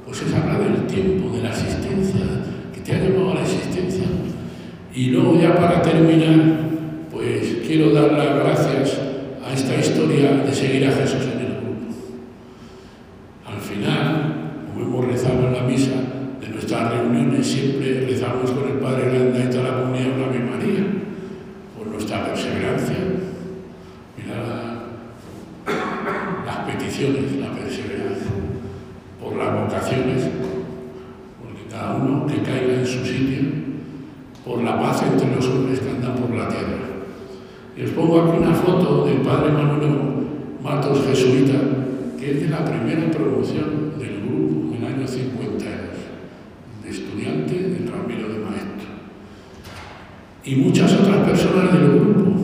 pues 0.08 0.22
es 0.22 0.34
hablar 0.34 0.58
del 0.62 0.86
tiempo, 0.86 1.30
de 1.36 1.42
la 1.42 1.50
existencia, 1.50 2.24
que 2.74 2.80
te 2.80 2.92
ha 2.94 2.98
llamado 2.98 3.32
a 3.32 3.34
la 3.34 3.42
existencia. 3.42 4.04
Y 4.94 5.10
luego 5.10 5.38
ya 5.38 5.54
para 5.54 5.82
terminar, 5.82 6.60
pues 7.12 7.58
quiero 7.66 7.92
dar 7.92 8.12
las 8.12 8.34
gracias 8.36 8.98
a 9.46 9.52
esta 9.52 9.76
historia 9.76 10.32
de 10.32 10.54
seguir 10.54 10.88
a 10.88 10.92
Jesús 10.92 11.37
una 38.48 38.56
foto 38.56 39.04
del 39.04 39.18
padre 39.18 39.52
Manuel 39.52 39.98
Matos 40.62 41.04
Jesuita, 41.06 41.58
que 42.18 42.30
es 42.30 42.40
de 42.42 42.48
la 42.48 42.64
primera 42.64 43.10
promoción 43.10 43.92
del 43.98 44.22
grupo 44.22 44.74
en 44.74 44.84
el 44.84 44.94
año 44.94 45.06
50 45.06 45.64
de 46.82 46.90
estudiante 46.90 47.54
del 47.54 47.92
Ramiro 47.92 48.28
de 48.28 48.38
Maestro. 48.38 48.88
Y 50.44 50.56
muchas 50.56 50.94
otras 50.94 51.28
personas 51.28 51.74
del 51.74 51.90
grupo, 51.90 52.37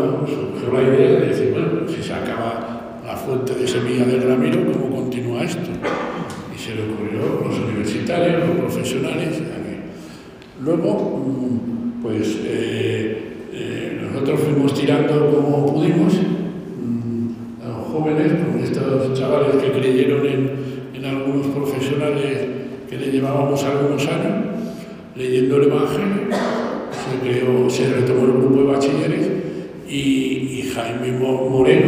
bueno, 0.00 0.18
pues 0.20 0.32
surgió 0.32 0.72
la 0.72 0.82
idea 0.82 1.20
de 1.20 1.26
decir, 1.26 1.52
bueno, 1.52 1.88
si 1.88 2.02
se 2.02 2.12
acaba 2.12 3.02
la 3.06 3.16
fuente 3.16 3.54
de 3.54 3.66
semilla 3.66 4.04
del 4.04 4.22
ramiro, 4.22 4.72
¿cómo 4.72 4.96
continúa 4.96 5.42
esto? 5.42 5.70
Y 6.54 6.58
se 6.58 6.74
le 6.74 6.82
ocurrió 6.82 7.20
a 7.44 7.48
los 7.48 7.58
universitarios, 7.58 8.48
los 8.48 8.56
profesionales. 8.58 9.40
Luego, 10.62 11.24
mm, 11.24 12.02
pues 12.02 12.38
eh, 12.44 13.18
eh, 13.52 14.00
nosotros 14.02 14.40
fuimos 14.40 14.74
tirando 14.74 15.30
como 15.30 15.72
pudimos 15.72 16.12
mm, 16.14 17.64
a 17.64 17.68
los 17.68 17.86
jóvenes, 17.88 18.32
con 18.32 18.62
estos 18.62 19.18
chavales 19.18 19.56
que 19.56 19.72
creyeron 19.72 20.26
en, 20.26 20.50
en 20.94 21.04
algunos 21.04 21.46
profesionales 21.46 22.38
que 22.90 22.96
le 22.98 23.10
llevábamos 23.10 23.64
algunos 23.64 24.06
años, 24.06 24.44
leyendo 25.16 25.56
el 25.56 25.64
Evangelio, 25.64 26.36
se, 26.90 27.28
creó, 27.28 27.70
se 27.70 27.92
retomó 27.94 28.19
y, 29.90 30.60
y 30.60 30.72
Jaime 30.74 31.12
Moreno. 31.12 31.79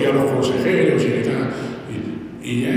conocía 0.00 0.08
a 0.08 0.12
los 0.12 0.32
consejeros 0.32 1.02
y 1.02 1.28
tal. 1.28 1.50
Y, 1.90 2.48
y 2.48 2.62
ya 2.62 2.72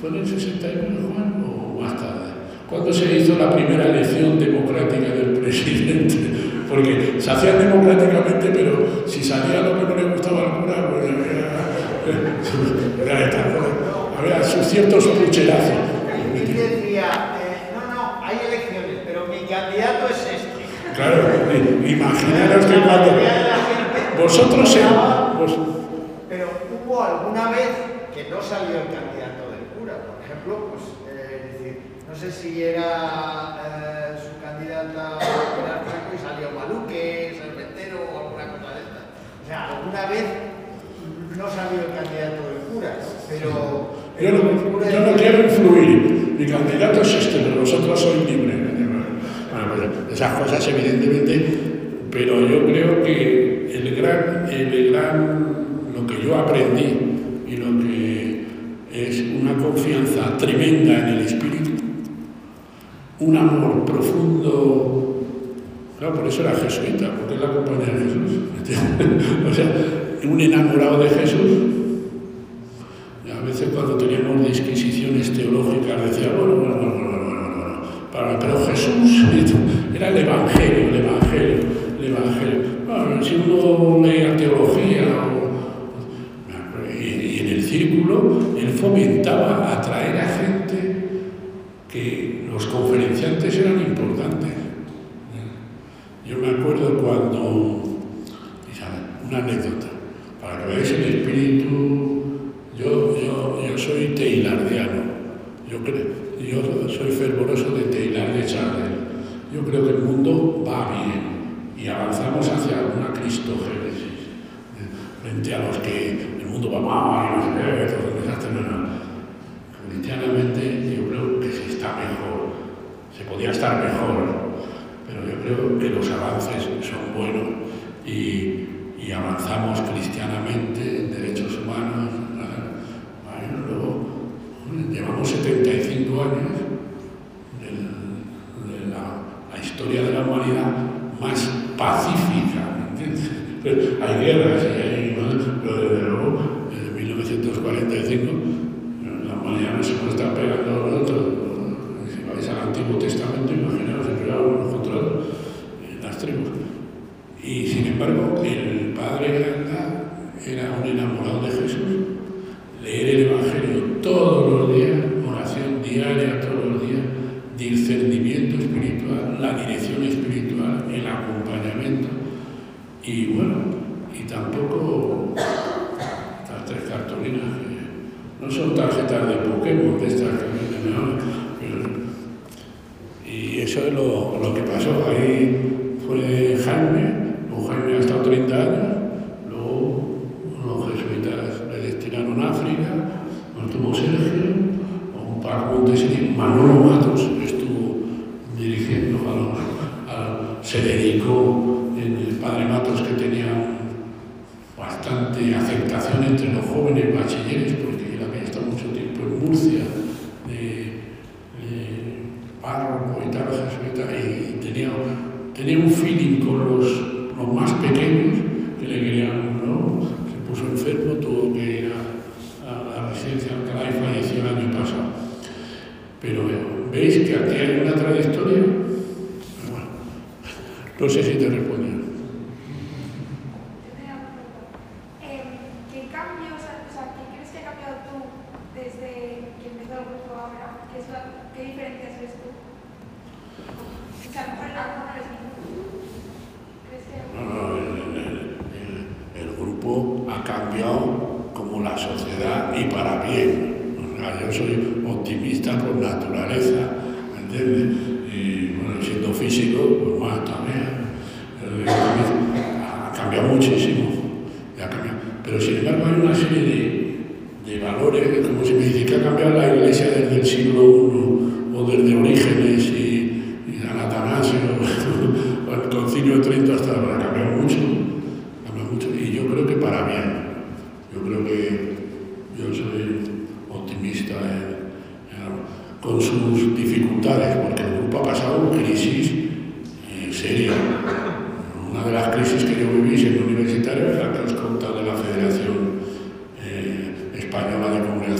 fue 0.00 0.10
en 0.10 0.16
el 0.16 0.26
61, 0.26 1.12
Juan, 1.12 1.44
o 1.44 1.80
más 1.80 1.96
tarde, 1.96 2.32
cuando 2.68 2.92
se 2.92 3.18
hizo 3.18 3.38
la 3.38 3.54
primera 3.54 3.84
elección 3.86 4.38
democrática 4.38 5.08
del 5.08 5.38
presidente. 5.42 6.16
Porque 6.68 7.14
se 7.18 7.30
hacían 7.30 7.58
democráticamente, 7.60 8.50
pero 8.52 9.04
si 9.06 9.22
salía 9.22 9.60
lo 9.60 9.78
que 9.78 9.84
no 9.84 9.94
le 9.94 10.14
gustaba 10.14 10.40
al 10.40 10.62
cura, 10.62 10.90
pues 10.90 11.04
era, 11.04 11.20
era, 13.04 13.28
era, 13.28 13.56
había 14.18 14.42
sus 14.42 14.66
ciertos 14.66 15.06
pucherazos. 15.06 15.76
Y 16.34 16.52
decía, 16.52 17.36
eh, 17.40 17.70
no, 17.72 17.94
no, 17.94 18.24
hay 18.24 18.38
elecciones, 18.48 18.98
pero 19.06 19.26
mi 19.28 19.46
candidato 19.46 20.08
es 20.10 20.26
este. 20.26 20.66
Claro, 20.96 21.22
imaginaros 21.86 22.66
que 22.66 22.80
cuando 22.80 23.12
vosotros 24.20 24.68
seamos 24.68 25.75
no 28.30 28.42
salió 28.42 28.82
el 28.82 28.90
candidato 28.90 29.50
del 29.54 29.64
cura, 29.78 29.94
por 30.02 30.18
ejemplo, 30.24 30.74
pues, 30.74 30.82
eh, 31.06 31.52
decir, 31.52 31.78
no 32.08 32.14
sé 32.14 32.30
si 32.30 32.62
era 32.62 33.58
eh, 33.62 34.18
su 34.18 34.42
candidata 34.42 35.18
era 35.62 35.82
Franco 35.86 36.10
y 36.14 36.18
salió 36.18 36.50
Maluque, 36.50 37.36
Serpentero 37.38 37.98
o 38.12 38.18
alguna 38.26 38.52
cosa 38.52 38.74
de 38.74 38.80
estas. 38.82 39.04
O 39.42 39.46
sea, 39.46 39.68
alguna 39.76 40.06
vez 40.06 40.24
no 41.36 41.46
salió 41.50 41.78
el 41.86 41.94
candidato 41.94 42.42
del 42.48 42.62
cura, 42.72 42.96
pero... 43.28 43.50
yo 44.18 45.00
no, 45.00 45.16
quiero 45.16 45.42
influir, 45.44 46.34
mi 46.38 46.46
candidato 46.46 47.00
existe, 47.00 47.40
pero 47.44 47.60
vosotros 47.60 48.00
sois 48.00 48.24
libres. 48.28 48.56
Bueno, 49.56 49.74
pues 49.74 50.12
esas 50.12 50.38
cosas 50.38 50.68
evidentemente, 50.68 51.60
pero 52.10 52.40
yo 52.40 52.66
creo 52.66 53.02
que 53.02 53.72
el 53.72 53.96
gran, 53.96 54.48
el 54.50 54.92
gran, 54.92 55.92
lo 55.94 56.06
que 56.06 56.22
yo 56.22 56.36
aprendí 56.36 57.05
tremenda 60.36 60.98
en 60.98 61.08
el 61.08 61.20
espíritu, 61.20 61.70
un 63.20 63.36
amor 63.36 63.84
profundo. 63.84 65.22
Claro, 65.98 66.14
por 66.14 66.26
eso 66.26 66.42
era 66.42 66.54
jesuita, 66.54 67.10
porque 67.16 67.34
es 67.34 67.40
la 67.40 67.52
compañía 67.52 67.94
de 67.94 68.04
Jesús. 68.04 68.40
o 69.50 69.54
sea, 69.54 69.72
un 70.24 70.40
enamorado 70.40 70.98
de 71.02 71.08
Jesús, 71.10 71.76
a 73.32 73.44
veces 73.46 73.68
cuando 73.72 73.96
teníamos 73.96 74.46
disquisiciones 74.46 75.32
teológicas 75.32 76.10
decía, 76.10 76.32
bueno, 76.36 76.56
bueno, 76.56 76.76
bueno, 76.76 76.94
bueno, 76.94 77.14
bueno, 77.14 77.46
bueno, 78.12 78.38
pero 78.40 78.66
Jesús 78.66 79.24
era 79.94 80.08
el 80.08 80.16
Evangelio, 80.16 80.88
el 80.88 80.96
Evangelio, 80.96 81.56
el 82.00 82.06
Evangelio. 82.06 82.60
Bueno, 82.86 83.22
si 83.22 83.36
uno 83.36 84.04
leía 84.04 84.36
teología 84.36 85.04
o, 85.22 85.46
y, 86.92 87.04
y 87.04 87.40
en 87.40 87.48
el 87.48 87.62
círculo, 87.62 88.40
él 88.58 88.68
fomentaba 88.70 89.75
Lord. 97.32 97.75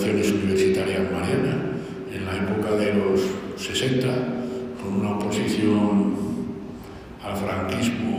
Universitarias 0.05 1.11
Marianas, 1.11 1.57
en 2.13 2.27
la 2.27 2.37
época 2.37 2.77
de 2.77 2.93
los 2.93 3.21
60, 3.57 4.07
con 4.83 5.01
una 5.01 5.17
oposición 5.17 6.15
al 7.25 7.37
franquismo 7.37 8.16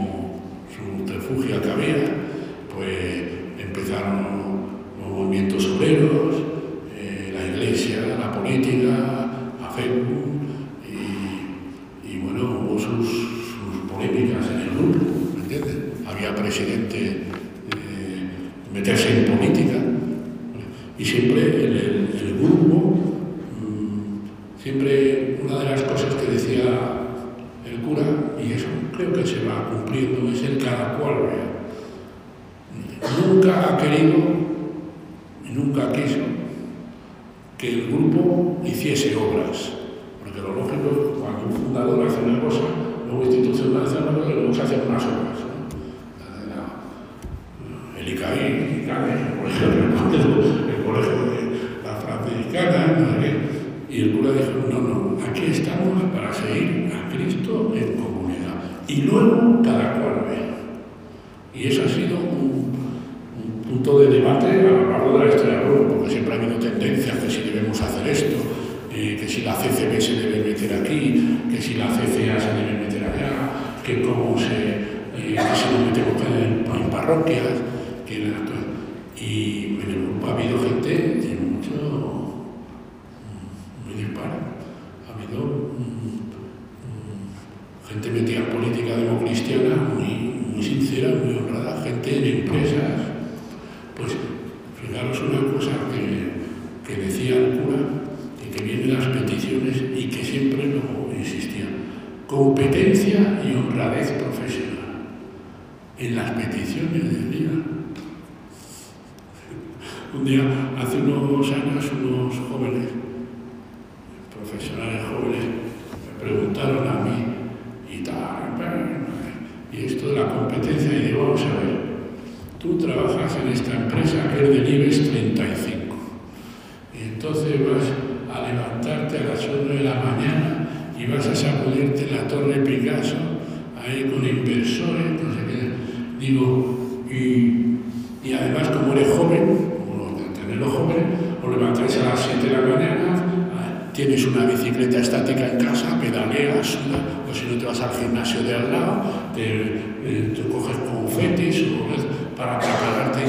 eres 138.93 139.09
joven, 139.17 139.77
de 140.17 140.39
tenerlo 140.39 140.69
joven, 140.69 141.05
os 141.43 141.49
levantáis 141.49 141.97
a 141.97 142.09
las 142.09 142.19
7 142.19 142.47
de 142.47 142.53
la 142.53 142.61
mañana, 142.61 143.15
ah, 143.55 143.91
tienes 143.93 144.25
una 144.25 144.45
bicicleta 144.45 144.99
estática 144.99 145.51
en 145.51 145.57
casa, 145.57 145.99
pedaleas, 145.99 146.67
sudas, 146.67 147.01
o 147.29 147.33
si 147.33 147.45
no 147.45 147.59
te 147.59 147.65
vas 147.65 147.81
al 147.81 147.91
gimnasio 147.91 148.43
de 148.43 148.55
al 148.55 148.71
lado, 148.71 149.01
te, 149.35 149.43
eh, 149.43 150.33
coges 150.51 150.77
confetis 150.77 151.65
o, 151.73 152.35
para 152.37 152.59
prepararte. 152.59 153.21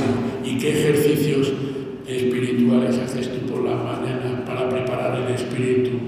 ¿Y 0.45 0.59
qué 0.59 0.71
ejercicios 0.71 1.53
espirituales 2.07 2.99
haces 2.99 3.29
tú 3.29 3.53
por 3.53 3.65
las 3.65 3.77
mañanas 3.77 4.43
para 4.47 4.69
preparar 4.69 5.19
el 5.19 5.35
espíritu? 5.35 5.99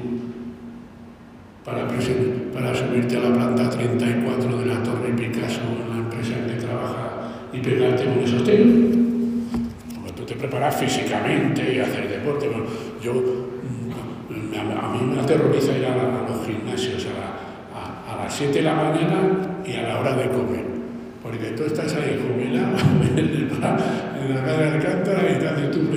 Para 1.65 2.75
subirte 2.75 3.17
a 3.17 3.21
la 3.21 3.33
planta 3.33 3.71
34 3.71 4.59
de 4.59 4.67
la 4.67 4.83
Torre 4.83 5.13
Picasso 5.17 5.61
en 5.83 5.91
la 5.91 5.97
empresa 5.99 6.35
en 6.39 6.55
que 6.55 6.61
trabaja 6.61 7.11
y 7.53 7.59
pegarte 7.61 8.05
con 8.05 8.19
esos 8.21 8.45
temas. 8.45 8.90
Físicamente 10.69 11.75
y 11.75 11.79
hacer 11.79 12.09
deporte. 12.09 12.47
Yo, 13.03 13.13
a, 13.13 14.89
mí 14.93 15.15
me 15.15 15.21
aterroriza 15.21 15.77
ir 15.77 15.87
a, 15.87 15.97
los 15.97 16.47
gimnasios 16.47 17.07
a, 17.07 18.13
a- 18.13 18.25
las 18.25 18.35
7 18.35 18.53
de 18.53 18.63
la 18.63 18.75
mañana 18.75 19.63
y 19.65 19.77
a 19.77 19.83
la 19.83 20.01
hora 20.01 20.17
de 20.17 20.29
comer. 20.29 20.65
Porque 21.23 21.53
tú 21.57 21.65
estás 21.65 21.95
ahí 21.95 22.21
jubilado 22.21 22.77
en, 23.17 24.35
la 24.35 24.45
calle 24.45 24.63
de 24.65 24.69
Alcántara 24.69 25.33
y 25.33 25.39
te 25.39 25.49
haces 25.49 25.71
tus. 25.71 25.89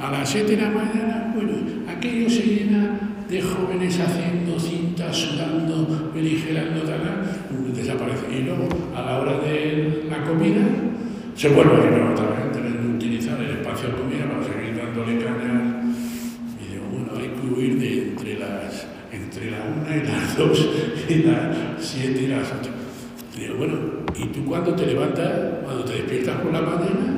A 0.00 0.10
las 0.10 0.28
7 0.28 0.56
de 0.56 0.62
la 0.62 0.70
mañana, 0.70 1.32
bueno, 1.34 1.52
aquello 1.88 2.28
se 2.28 2.42
llena 2.42 2.98
de 3.28 3.40
jóvenes 3.40 4.00
haciendo 4.00 4.58
cintas, 4.58 5.16
sudando, 5.16 6.10
beligerando, 6.14 6.82
desaparece. 7.74 8.26
Y 8.30 8.42
luego, 8.42 8.68
a 8.96 9.02
la 9.02 9.18
hora 9.20 9.38
de 9.38 10.04
la 10.10 10.24
comida, 10.24 10.60
se 11.34 11.48
vuelve 11.48 11.76
a 11.76 11.84
llenar 11.84 12.12
otra 12.12 12.26
vez, 12.26 12.41
2 20.36 20.68
y 21.08 21.14
las 21.22 21.56
7 21.78 22.22
y 22.22 22.26
las 22.28 22.48
8. 22.60 22.70
Digo, 23.36 23.54
bueno, 23.56 23.74
¿y 24.16 24.26
tú 24.26 24.44
cuando 24.44 24.74
te 24.74 24.86
levantas, 24.86 25.30
cuando 25.64 25.84
te 25.84 25.94
despiertas 25.94 26.40
por 26.40 26.52
la 26.52 26.60
mañana, 26.60 27.16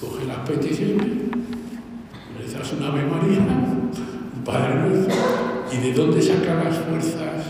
coges 0.00 0.26
las 0.26 0.38
peticiones, 0.38 1.06
rezas 2.38 2.72
una 2.72 2.88
Ave 2.88 3.04
María, 3.04 3.38
un 3.38 4.44
Padre 4.44 4.74
Nuestro, 4.74 5.14
y 5.72 5.76
de 5.76 5.92
dónde 5.92 6.22
sacas 6.22 6.64
las 6.64 6.78
fuerzas 6.78 7.46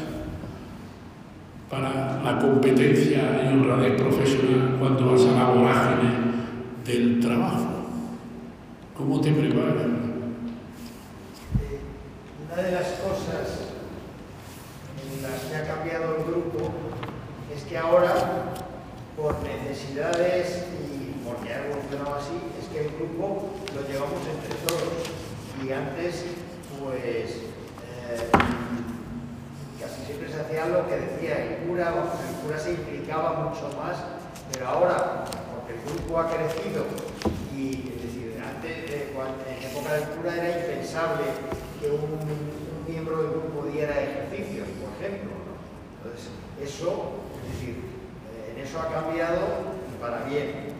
para 1.70 2.22
la 2.22 2.38
competencia 2.38 3.42
y 3.44 3.48
honradez 3.48 4.00
profesional 4.00 4.76
cuando 4.78 5.12
vas 5.12 5.22
a 5.22 5.32
la 5.32 5.44
vorágine 5.46 6.10
del 6.84 7.20
trabajo? 7.20 7.68
¿Cómo 8.96 9.20
te 9.20 9.32
preparas? 9.32 9.86
Una 12.44 12.62
de 12.62 12.72
las 12.72 12.86
cosas 12.88 13.61
las 15.20 15.40
que 15.42 15.56
ha 15.56 15.66
cambiado 15.66 16.16
el 16.16 16.24
grupo 16.24 16.70
es 17.54 17.64
que 17.64 17.76
ahora, 17.76 18.14
por 19.16 19.36
necesidades 19.42 20.64
y 20.80 21.12
porque 21.26 21.52
ha 21.52 21.66
evolucionado 21.66 22.14
así, 22.14 22.40
es 22.58 22.68
que 22.68 22.86
el 22.86 22.96
grupo 22.96 23.50
lo 23.74 23.82
llevamos 23.86 24.20
entre 24.24 24.54
todos. 24.66 25.04
Y 25.62 25.72
antes, 25.72 26.24
pues, 26.80 27.30
eh, 27.84 28.30
casi 29.80 30.06
siempre 30.06 30.32
se 30.32 30.40
hacía 30.40 30.66
lo 30.66 30.88
que 30.88 30.96
decía 30.96 31.44
el 31.44 31.68
cura, 31.68 31.88
el 31.90 32.46
cura 32.46 32.58
se 32.58 32.72
implicaba 32.72 33.50
mucho 33.50 33.68
más, 33.76 33.96
pero 34.52 34.68
ahora, 34.68 35.24
porque 35.54 35.74
el 35.74 35.82
grupo 35.84 36.18
ha 36.20 36.28
crecido 36.28 36.84
y, 37.54 37.92
es 37.94 38.02
decir, 38.02 38.42
antes, 38.42 38.90
eh, 38.90 39.12
en 39.12 39.70
época 39.70 39.94
del 39.94 40.08
cura 40.08 40.34
era 40.34 40.60
impensable 40.60 41.24
que 41.80 41.90
un, 41.90 42.62
miembro 42.86 43.22
del 43.22 43.30
grupo 43.30 43.66
diera 43.66 43.94
ejercicios, 44.02 44.66
por 44.80 44.81
Entonces, 45.06 46.30
eso, 46.60 47.22
es 47.42 47.58
decir, 47.58 47.76
eh, 48.30 48.54
en 48.54 48.62
eso 48.62 48.80
ha 48.80 48.92
cambiado 48.92 49.72
para 50.00 50.24
bien. 50.24 50.72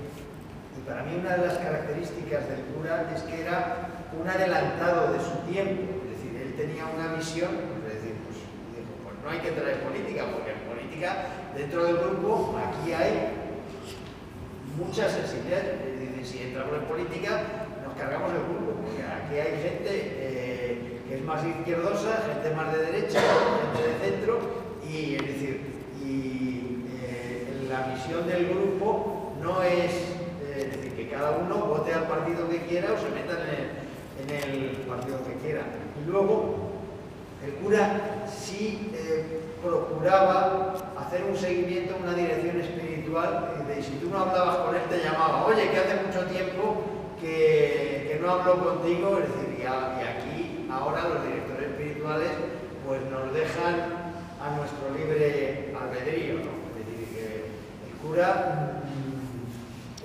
Y 0.77 0.89
para 0.89 1.03
mí 1.03 1.17
una 1.19 1.37
de 1.37 1.47
las 1.47 1.59
características 1.59 2.49
del 2.49 2.61
cura 2.75 3.11
es 3.15 3.23
que 3.23 3.43
era 3.43 3.89
un 4.19 4.29
adelantado 4.29 5.13
de 5.13 5.21
su 5.21 5.37
tiempo. 5.51 5.83
Es 6.05 6.19
decir, 6.19 6.33
él 6.41 6.55
tenía 6.57 6.87
una 6.87 7.15
visión, 7.15 7.51
es 7.87 7.95
decir, 7.95 8.15
pues, 8.27 8.39
pues 9.05 9.15
no 9.23 9.31
hay 9.31 9.39
que 9.39 9.53
traer 9.59 9.83
política, 9.83 10.27
porque 10.33 10.53
en 10.53 10.59
política 10.59 10.73
política, 10.93 11.27
dentro 11.57 11.85
del 11.85 11.97
grupo 11.97 12.55
aquí 12.59 12.93
hay 12.93 13.29
mucha 14.77 15.09
sensibilidad. 15.09 15.61
Es 15.61 16.01
decir, 16.01 16.27
si 16.27 16.43
entramos 16.43 16.75
en 16.75 16.85
política, 16.85 17.43
nos 17.85 17.95
cargamos 17.95 18.33
el 18.33 18.43
grupo, 18.43 18.83
porque 18.83 19.03
aquí 19.03 19.35
hay 19.39 19.63
gente 19.63 19.91
eh, 19.91 20.92
es 21.15 21.25
más 21.25 21.45
izquierdosa, 21.45 22.23
gente 22.27 22.57
más 22.57 22.73
de 22.73 22.79
derecha, 22.79 23.21
gente 23.73 23.89
de 23.89 24.11
centro, 24.11 24.39
y 24.89 25.15
es 25.17 25.27
decir, 25.27 25.61
y 26.05 26.85
eh, 27.03 27.67
la 27.69 27.87
misión 27.87 28.27
del 28.27 28.49
grupo 28.49 29.35
no 29.43 29.63
es, 29.63 29.93
eh, 30.43 30.71
decir, 30.75 30.95
que 30.97 31.09
cada 31.09 31.33
uno 31.33 31.67
vote 31.67 31.93
al 31.93 32.09
partido 32.09 32.49
que 32.49 32.63
quiera 32.63 32.93
o 32.93 32.97
se 32.97 33.11
meta 33.11 33.35
en 34.23 34.31
el, 34.31 34.71
partido 34.89 35.19
que 35.25 35.35
quiera. 35.47 35.63
Y 36.01 36.11
luego, 36.11 36.71
el 37.45 37.55
cura 37.55 38.27
sí 38.29 38.93
procuraba 39.63 40.75
hacer 40.99 41.25
un 41.25 41.37
seguimiento, 41.37 41.97
una 42.03 42.15
dirección 42.15 42.61
espiritual, 42.61 43.65
y 43.79 43.83
si 43.83 43.93
tú 43.93 44.11
no 44.11 44.19
hablabas 44.19 44.57
con 44.59 44.75
él 44.75 44.83
te 44.89 45.03
llamaba, 45.03 45.47
oye, 45.47 45.71
que 45.71 45.79
hace 45.79 45.95
mucho 46.07 46.27
tiempo 46.27 46.83
que, 47.21 48.19
no 48.23 48.31
hablo 48.31 48.65
contigo, 48.65 49.19
es 49.19 49.29
decir, 49.29 49.59
y, 49.63 49.67
aquí 49.67 50.22
ahora 50.73 51.09
los 51.09 51.25
directores 51.27 51.71
espirituales 51.71 52.31
pues 52.87 53.01
nos 53.11 53.33
dejan 53.33 53.75
a 54.41 54.57
nuestro 54.57 54.91
libre 54.97 55.75
albedrío. 55.79 56.41
Es 56.41 56.87
decir, 56.87 57.09
que 57.15 57.27
el 57.89 57.95
cura, 58.03 58.81
mm, 58.85 59.23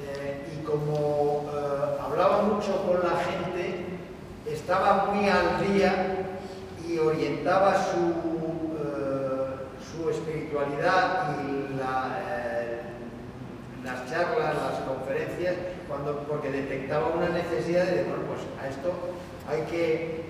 eh, 0.04 0.46
y 0.54 0.64
como 0.64 1.50
eh, 1.54 1.98
hablaba 2.04 2.44
mucho 2.44 2.86
con 2.86 3.00
la 3.02 3.18
gente, 3.18 3.86
estaba 4.46 5.06
muy 5.12 5.28
al 5.30 5.74
día 5.74 5.92
y 6.88 6.98
orientaba 7.00 7.76
su 7.76 8.28
espiritualidad 10.10 11.36
y 11.48 11.80
eh, 11.80 12.82
las 13.84 14.10
charlas, 14.10 14.56
las 14.56 14.80
conferencias, 14.88 15.56
cuando, 15.88 16.20
porque 16.24 16.50
detectaba 16.50 17.08
una 17.08 17.30
necesidad 17.30 17.86
de, 17.86 18.04
bueno, 18.04 18.24
pues 18.28 18.42
a 18.62 18.70
esto 18.70 18.92
hay 19.50 19.62
que, 19.64 20.26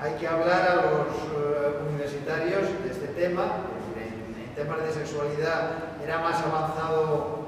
hay 0.00 0.12
que 0.14 0.28
hablar 0.28 0.68
a 0.68 0.74
los 0.76 1.08
eh, 1.08 1.88
universitarios 1.88 2.62
de 2.84 2.90
este 2.90 3.08
tema, 3.08 3.64
en, 3.96 4.54
temas 4.54 4.82
de 4.82 4.92
sexualidad 4.92 5.72
era 6.02 6.18
más 6.18 6.42
avanzado 6.42 7.46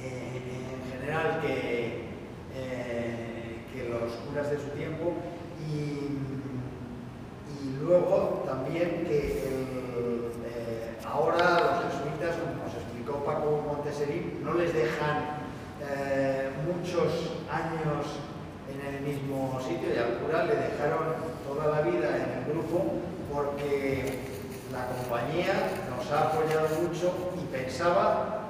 eh, 0.00 0.42
en 0.74 1.00
general 1.00 1.40
que, 1.40 2.04
que 3.72 3.88
los 3.88 4.12
curas 4.12 4.50
de 4.50 4.58
su 4.58 4.68
tiempo. 4.70 5.14
Y, 5.70 6.20
luego 7.80 8.42
también 8.46 9.04
que 9.06 9.64
Ahora 11.14 11.60
los 11.60 11.94
jesuitas, 11.94 12.34
como 12.42 12.64
nos 12.64 12.74
explicó 12.74 13.24
Paco 13.24 13.62
Monteserín, 13.64 14.40
no 14.42 14.54
les 14.54 14.74
dejan 14.74 15.46
eh, 15.80 16.50
muchos 16.66 17.38
años 17.48 18.18
en 18.86 18.94
el 18.94 19.00
mismo 19.00 19.58
sitio 19.60 19.94
y 19.94 19.98
al 19.98 20.18
cura 20.18 20.44
le 20.44 20.56
dejaron 20.56 21.14
toda 21.46 21.66
la 21.68 21.80
vida 21.80 22.16
en 22.16 22.38
el 22.38 22.52
grupo 22.52 23.00
porque 23.32 24.18
la 24.72 24.88
compañía 24.88 25.70
nos 25.88 26.10
ha 26.10 26.28
apoyado 26.28 26.68
mucho 26.82 27.32
y 27.40 27.46
pensaba, 27.46 28.42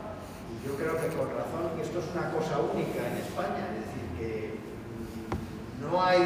y 0.51 0.67
yo 0.67 0.75
creo 0.77 0.97
que 1.01 1.09
con 1.17 1.29
razón, 1.29 1.77
que 1.77 1.83
esto 1.83 1.99
es 2.01 2.07
una 2.13 2.33
cosa 2.33 2.59
única 2.59 3.07
en 3.07 3.17
España, 3.19 3.69
es 3.71 3.87
decir, 3.87 4.07
que 4.19 4.59
no 5.81 6.03
hay 6.03 6.23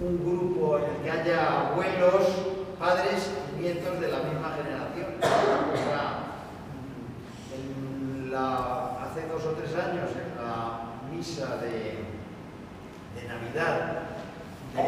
un 0.00 0.18
grupo 0.18 0.78
en 0.78 0.84
el 0.84 0.96
que 1.02 1.10
haya 1.10 1.68
abuelos, 1.68 2.26
padres 2.78 3.30
y 3.56 3.62
nietos 3.62 4.00
de 4.00 4.08
la 4.08 4.18
misma 4.18 4.56
generación. 4.56 4.82
Hace 8.32 9.28
dos 9.28 9.44
o 9.44 9.50
tres 9.50 9.74
años, 9.76 10.08
en 10.16 10.42
la 10.42 10.88
misa 11.12 11.56
de, 11.58 12.11
Navidad 13.28 14.08
del 14.74 14.84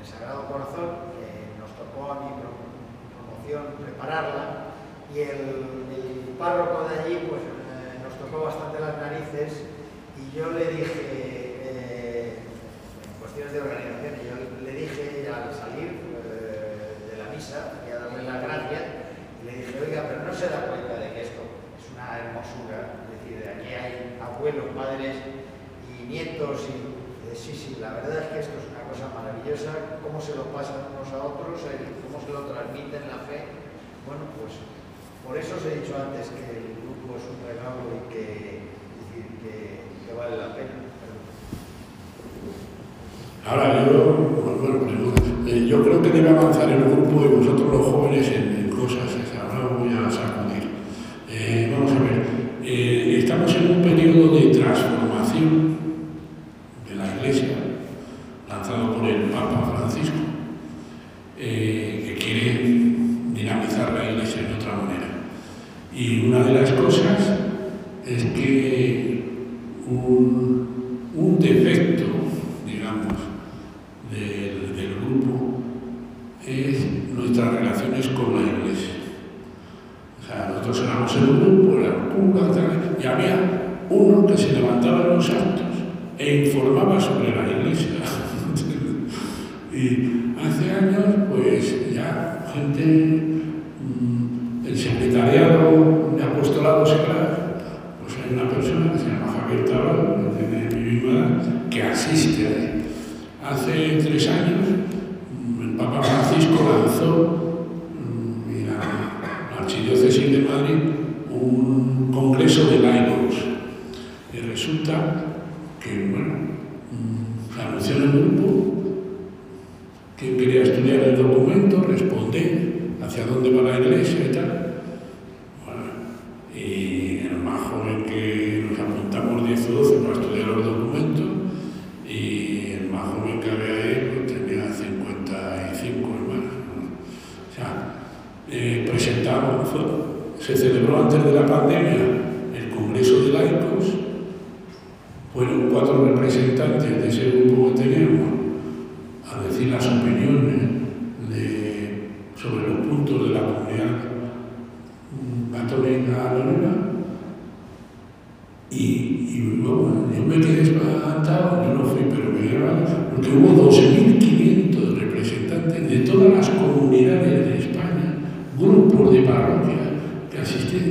de, 0.00 0.06
Sagrado 0.08 0.46
Corazón, 0.46 0.90
que 1.14 1.58
nos 1.60 1.70
tocó 1.76 2.12
a 2.12 2.20
mi 2.20 2.30
promoción 2.40 3.74
prepararla, 3.84 4.72
y 5.14 5.20
el, 5.20 5.78
párroco 6.38 6.88
de 6.88 7.00
allí 7.00 7.26
pues, 7.28 7.42
eh, 7.42 7.98
nos 8.02 8.14
tocó 8.14 8.44
bastante 8.44 8.78
las 8.78 8.96
narices, 8.98 9.64
y 10.16 10.36
yo 10.36 10.52
le 10.52 10.70
dije, 10.70 11.02
eh, 11.66 12.38
en 13.04 13.20
cuestiones 13.20 13.52
de 13.52 13.60
organización, 13.60 14.14
yo 14.22 14.64
le 14.64 14.72
dije 14.72 15.28
al 15.28 15.52
salir, 15.52 16.08
y 17.38 17.92
a 17.92 17.98
darle 18.00 18.22
las 18.24 18.42
gracias, 18.42 18.82
y 19.40 19.46
le 19.46 19.52
dije, 19.58 19.78
oiga, 19.80 20.06
pero 20.08 20.24
no 20.26 20.34
se 20.34 20.48
da 20.48 20.66
cuenta 20.66 20.98
de 20.98 21.12
que 21.12 21.22
esto 21.22 21.42
es 21.78 21.86
una 21.94 22.27
hermosura, 22.38 23.02
es 23.02 23.10
decir, 23.18 23.34
de 23.42 23.50
aquí 23.50 23.70
hay 23.74 24.14
abuelos, 24.22 24.70
padres 24.74 25.16
y 25.90 26.06
nietos, 26.06 26.70
y 26.70 27.34
sí, 27.34 27.52
sí, 27.52 27.76
la 27.80 27.98
verdad 27.98 28.22
es 28.22 28.28
que 28.30 28.38
esto 28.40 28.56
es 28.58 28.66
una 28.70 28.86
cosa 28.86 29.10
maravillosa, 29.10 29.98
cómo 30.02 30.20
se 30.20 30.34
lo 30.34 30.44
pasan 30.54 30.94
unos 30.94 31.10
a 31.12 31.18
otros, 31.18 31.60
cómo 31.66 32.16
se 32.22 32.32
lo 32.32 32.46
transmiten 32.46 33.10
la 33.10 33.26
fe. 33.26 33.50
Bueno, 34.06 34.24
pues 34.38 34.54
por 35.26 35.36
eso 35.36 35.58
os 35.58 35.66
he 35.66 35.82
dicho 35.82 35.94
antes 35.98 36.30
que 36.32 36.46
el 36.46 36.78
grupo 36.80 37.18
es 37.18 37.26
un 37.26 37.42
regalo 37.44 37.84
y 37.92 38.00
que, 38.08 38.64
decir, 39.02 39.26
que, 39.42 40.14
vale 40.14 40.38
la 40.38 40.54
pena. 40.54 40.88
Ahora 43.46 43.86
yo, 43.86 44.14
bueno, 44.60 45.14
eh, 45.46 45.66
yo 45.66 45.82
creo 45.82 46.02
que 46.02 46.10
debe 46.10 46.30
avanzar 46.30 46.68
el 46.68 46.84
grupo 46.84 47.24
y 47.24 47.28
vosotros 47.28 47.72
los 47.72 47.86
jóvenes 47.86 48.28
en, 48.28 48.57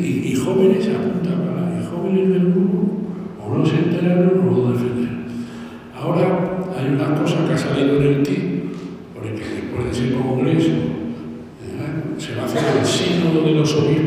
y, 0.07 0.31
y 0.31 0.35
jóvenes 0.35 0.87
apuntaban, 0.87 1.81
y 1.81 1.85
jóvenes 1.85 2.29
del 2.29 2.51
grupo, 2.51 2.77
o 3.43 3.57
no 3.57 3.65
se 3.65 3.77
enteraron 3.77 4.39
o 4.39 4.57
lo 4.57 4.71
defendieron. 4.71 5.17
Ahora 5.95 6.67
hay 6.77 6.93
una 6.93 7.19
cosa 7.19 7.45
que 7.45 7.53
ha 7.53 7.57
salido 7.57 7.97
en 7.97 8.07
el 8.07 8.23
TIC, 8.23 8.39
porque 9.13 9.31
después 9.31 9.85
de 9.85 9.91
ese 9.91 10.13
congreso 10.13 10.69
se 12.17 12.35
va 12.35 12.43
a 12.43 12.45
hacer 12.45 12.63
el 12.79 12.85
sínodo 12.85 13.45
de 13.45 13.51
los 13.51 13.75
obispos 13.75 14.06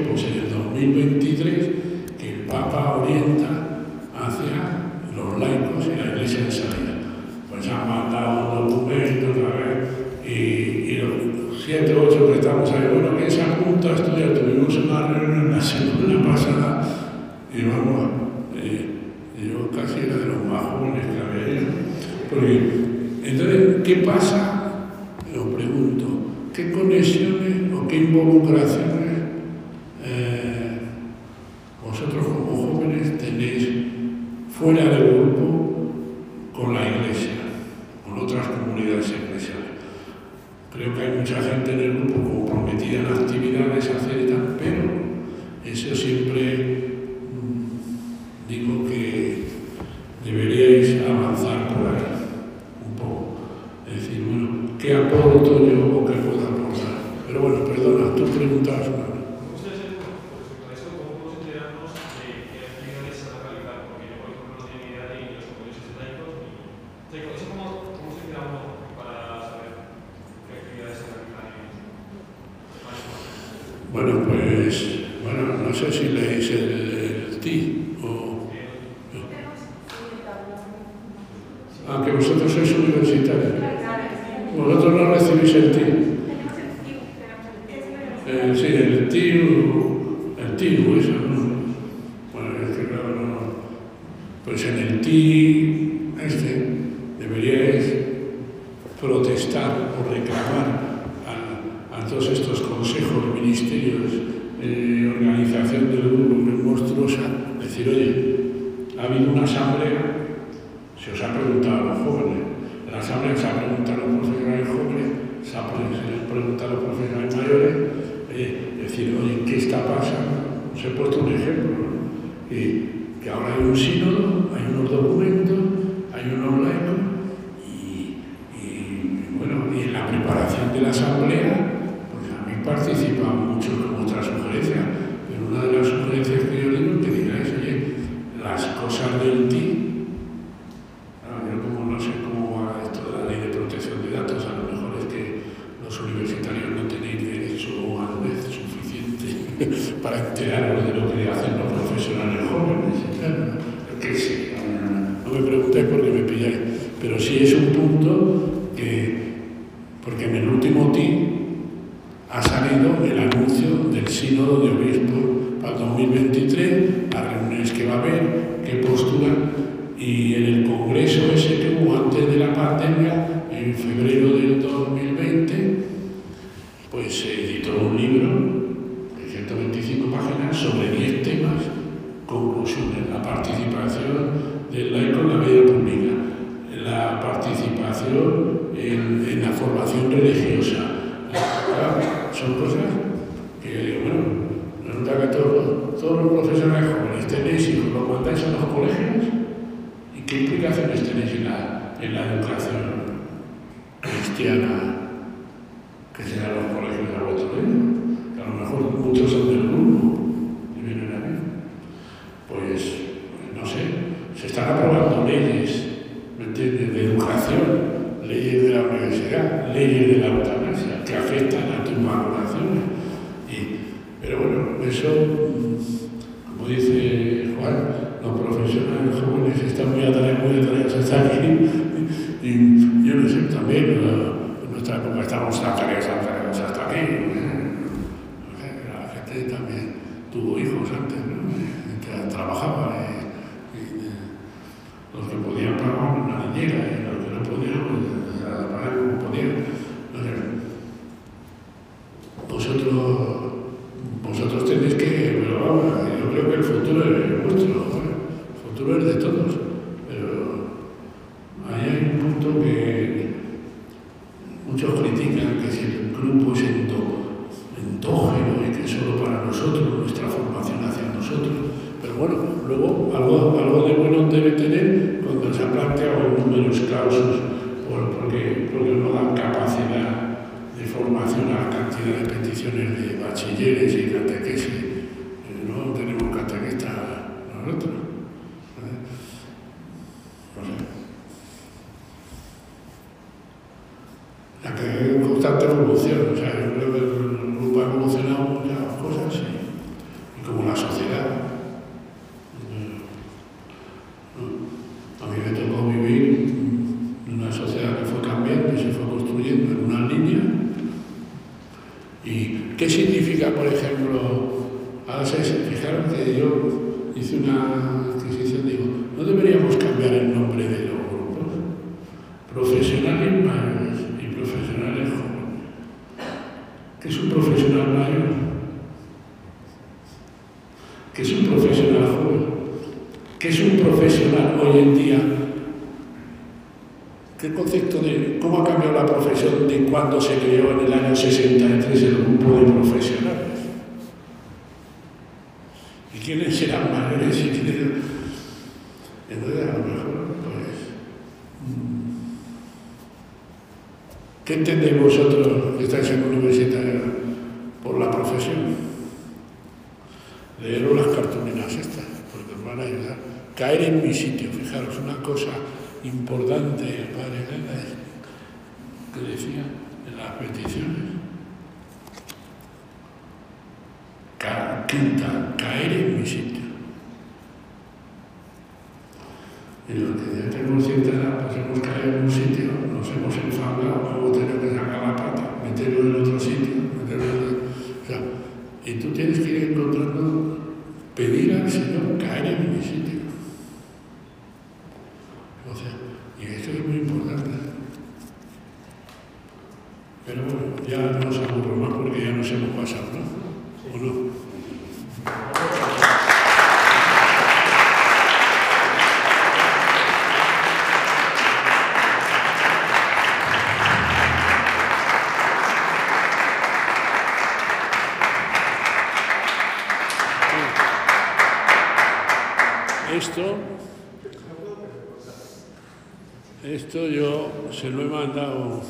se 427.81 427.89
lo 427.91 428.03
he 428.03 428.05
mandado, 428.05 428.81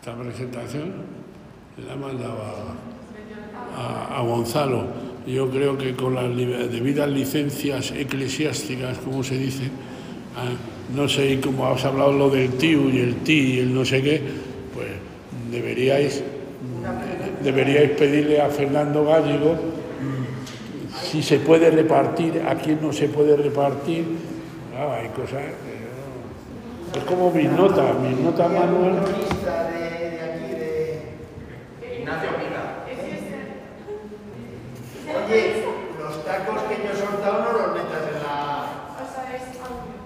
esta 0.00 0.14
presentación, 0.16 0.92
se 1.76 1.82
la 1.86 1.92
he 1.94 1.96
mandado 1.96 2.38
a, 3.76 4.18
a- 4.18 4.22
Gonzalo. 4.22 4.84
Yo 5.26 5.48
creo 5.50 5.76
que 5.78 5.94
con 5.94 6.14
las 6.14 6.24
debidas 6.34 7.08
licencias 7.08 7.92
eclesiásticas, 7.92 8.98
como 8.98 9.22
se 9.22 9.36
dice, 9.38 9.64
ah, 10.36 10.48
no 10.96 11.08
sé 11.08 11.38
cómo 11.40 11.66
has 11.66 11.84
hablado 11.84 12.12
lo 12.12 12.30
del 12.30 12.50
TIU 12.52 12.88
y 12.90 12.98
el 13.00 13.16
TI 13.16 13.32
y 13.32 13.58
el 13.60 13.74
no 13.74 13.84
sé 13.84 14.02
qué, 14.02 14.22
pues 14.74 14.88
deberíais, 15.52 16.22
deberíais 17.44 17.90
pedirle 17.90 18.40
a 18.40 18.48
Fernando 18.48 19.04
Gallego 19.04 19.54
si 21.02 21.22
se 21.22 21.38
puede 21.38 21.70
repartir, 21.70 22.42
a 22.48 22.54
quién 22.56 22.80
no 22.82 22.92
se 22.92 23.08
puede 23.08 23.36
repartir. 23.36 24.04
Claro, 24.72 24.92
hay 24.94 25.08
cosas. 25.08 25.42
Es 26.94 27.04
como 27.04 27.30
mis 27.30 27.50
notas, 27.50 27.94
mis 28.00 28.18
notas 28.18 28.50
manual. 28.50 29.02
cronista 29.04 29.64
de, 29.70 29.80
de 30.10 30.20
aquí, 30.20 30.48
de 30.54 31.98
Ignacio 32.00 32.30
Pica. 32.36 32.62
Oye, 35.26 35.64
los 35.98 36.24
tacos 36.24 36.62
que 36.62 36.74
yo 36.76 36.90
he 36.92 36.96
soltado 36.96 37.42
no 37.44 37.52
los 37.52 37.68
metas 37.74 38.02
en 38.08 38.22
la... 38.22 38.36
O 38.96 39.04
sea, 39.04 39.36
es 39.36 39.42
audio. 39.60 39.96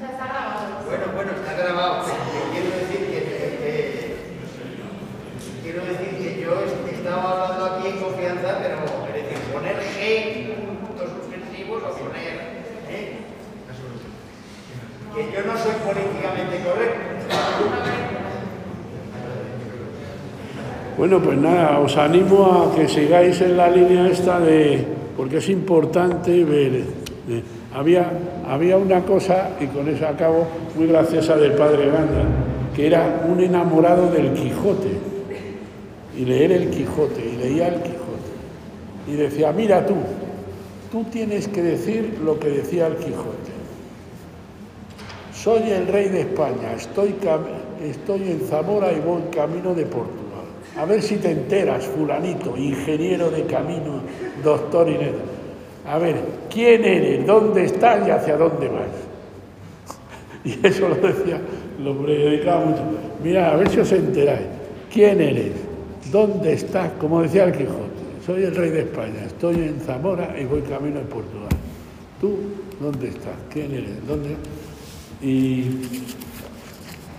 Ya 0.00 0.08
está 0.10 0.24
grabado. 0.26 0.64
Bueno, 0.86 1.04
bueno, 1.14 1.30
está 1.32 1.52
grabado. 1.54 2.04
pero 2.06 2.44
Quiero 2.52 2.70
decir 2.76 3.00
que, 3.06 3.18
que- 3.22 3.56
que- 3.62 4.16
quiero 5.62 5.80
decir 5.84 6.10
que 6.18 6.40
yo 6.42 6.52
est- 6.60 6.92
estaba 6.98 7.24
hablando 7.32 7.64
aquí 7.76 7.88
en 7.88 7.98
confianza, 8.00 8.58
pero 8.62 8.76
es 9.08 9.14
decir, 9.14 9.38
poner 9.52 9.76
G, 9.76 10.54
puntos 10.86 11.10
suspensivos 11.10 11.82
o 11.82 11.90
poner 11.96 12.34
¿eh? 12.88 13.18
que 15.14 15.22
yo 15.30 15.40
no 15.44 15.58
soy 15.58 15.72
políticamente 15.84 16.64
correcto. 16.64 17.00
Bueno, 21.12 21.26
pues 21.26 21.38
nada, 21.40 21.78
os 21.78 21.94
animo 21.98 22.46
a 22.46 22.74
que 22.74 22.88
sigáis 22.88 23.38
en 23.42 23.58
la 23.58 23.68
línea 23.68 24.08
esta 24.08 24.40
de. 24.40 24.82
porque 25.14 25.36
es 25.36 25.48
importante 25.50 26.42
ver. 26.42 26.84
eh, 27.28 27.42
había, 27.74 28.10
había 28.48 28.78
una 28.78 29.02
cosa, 29.02 29.50
y 29.60 29.66
con 29.66 29.86
eso 29.88 30.08
acabo, 30.08 30.46
muy 30.74 30.86
graciosa 30.86 31.36
del 31.36 31.52
padre 31.52 31.90
Ganda, 31.90 32.24
que 32.74 32.86
era 32.86 33.26
un 33.30 33.38
enamorado 33.40 34.10
del 34.10 34.32
Quijote. 34.32 34.88
Y 36.16 36.24
leer 36.24 36.52
el 36.52 36.70
Quijote, 36.70 37.20
y 37.30 37.36
leía 37.36 37.68
el 37.68 37.82
Quijote. 37.82 38.32
Y 39.06 39.12
decía, 39.12 39.52
mira 39.52 39.84
tú, 39.84 39.96
tú 40.90 41.04
tienes 41.10 41.46
que 41.46 41.60
decir 41.60 42.20
lo 42.24 42.40
que 42.40 42.48
decía 42.48 42.86
el 42.86 42.96
Quijote. 42.96 43.52
Soy 45.34 45.68
el 45.72 45.88
rey 45.88 46.08
de 46.08 46.22
España, 46.22 46.72
estoy, 46.74 47.14
estoy 47.84 48.30
en 48.30 48.40
Zamora 48.48 48.90
y 48.94 49.00
voy 49.00 49.24
camino 49.30 49.74
de 49.74 49.84
Portugal. 49.84 50.21
A 50.76 50.84
ver 50.86 51.02
si 51.02 51.16
te 51.16 51.30
enteras, 51.30 51.84
fulanito, 51.86 52.56
ingeniero 52.56 53.30
de 53.30 53.44
camino, 53.44 54.00
doctor 54.42 54.88
Inés. 54.88 55.12
A 55.86 55.98
ver, 55.98 56.16
¿quién 56.50 56.84
eres? 56.84 57.26
¿Dónde 57.26 57.64
estás 57.64 58.06
y 58.06 58.10
hacia 58.10 58.36
dónde 58.36 58.68
vas? 58.68 58.82
Y 60.44 60.66
eso 60.66 60.88
lo 60.88 60.96
decía, 60.96 61.40
lo 61.80 61.96
predicaba 61.98 62.64
mucho. 62.64 62.82
Mira, 63.22 63.52
a 63.52 63.56
ver 63.56 63.68
si 63.68 63.78
os 63.78 63.92
enteráis. 63.92 64.46
¿Quién 64.92 65.20
eres? 65.20 65.52
¿Dónde 66.10 66.54
estás? 66.54 66.90
Como 67.00 67.22
decía 67.22 67.44
el 67.44 67.52
Quijote, 67.52 68.02
soy 68.26 68.42
el 68.44 68.54
rey 68.54 68.70
de 68.70 68.80
España, 68.80 69.24
estoy 69.26 69.54
en 69.54 69.80
Zamora 69.80 70.34
y 70.38 70.44
voy 70.44 70.62
camino 70.62 70.98
de 70.98 71.04
Portugal. 71.04 71.48
¿Tú 72.20 72.36
dónde 72.80 73.08
estás? 73.08 73.34
¿Quién 73.50 73.72
eres? 73.72 74.06
¿Dónde? 74.06 74.36
Y, 75.22 75.64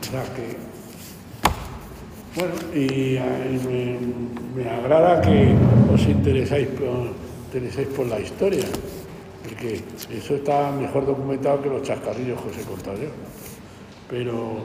o 0.08 0.36
que, 0.36 0.73
bueno, 2.36 2.54
y, 2.74 3.20
me, 4.56 4.70
agrada 4.70 5.22
que 5.22 5.54
os 5.94 6.02
interesáis 6.08 6.68
por, 6.68 8.08
la 8.08 8.20
historia, 8.20 8.66
porque 9.44 9.82
eso 10.12 10.36
está 10.36 10.72
mejor 10.72 11.06
documentado 11.06 11.62
que 11.62 11.70
los 11.70 11.84
chascarrillos 11.84 12.42
que 12.42 12.50
os 12.50 12.58
he 12.58 12.64
contado. 12.64 12.98
Pero, 14.10 14.58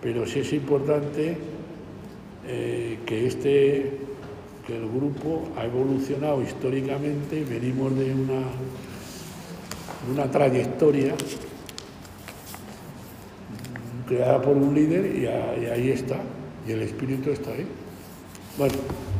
pero 0.00 0.26
sí 0.26 0.40
es 0.40 0.52
importante 0.52 1.36
eh, 2.46 2.98
que 3.06 3.26
este 3.26 4.06
que 4.66 4.76
el 4.76 4.88
grupo 4.88 5.48
ha 5.56 5.64
evolucionado 5.64 6.42
históricamente, 6.42 7.44
venimos 7.44 7.96
de 7.96 8.12
una, 8.12 8.40
de 10.04 10.12
una 10.12 10.28
trayectoria 10.28 11.14
creada 14.08 14.42
por 14.42 14.56
un 14.56 14.74
líder 14.74 15.16
y 15.16 15.26
ahí 15.68 15.90
está, 15.90 16.16
y 16.66 16.72
el 16.72 16.82
Espíritu 16.82 17.30
está 17.30 17.50
ahí. 17.50 17.66
Bueno. 18.58 19.15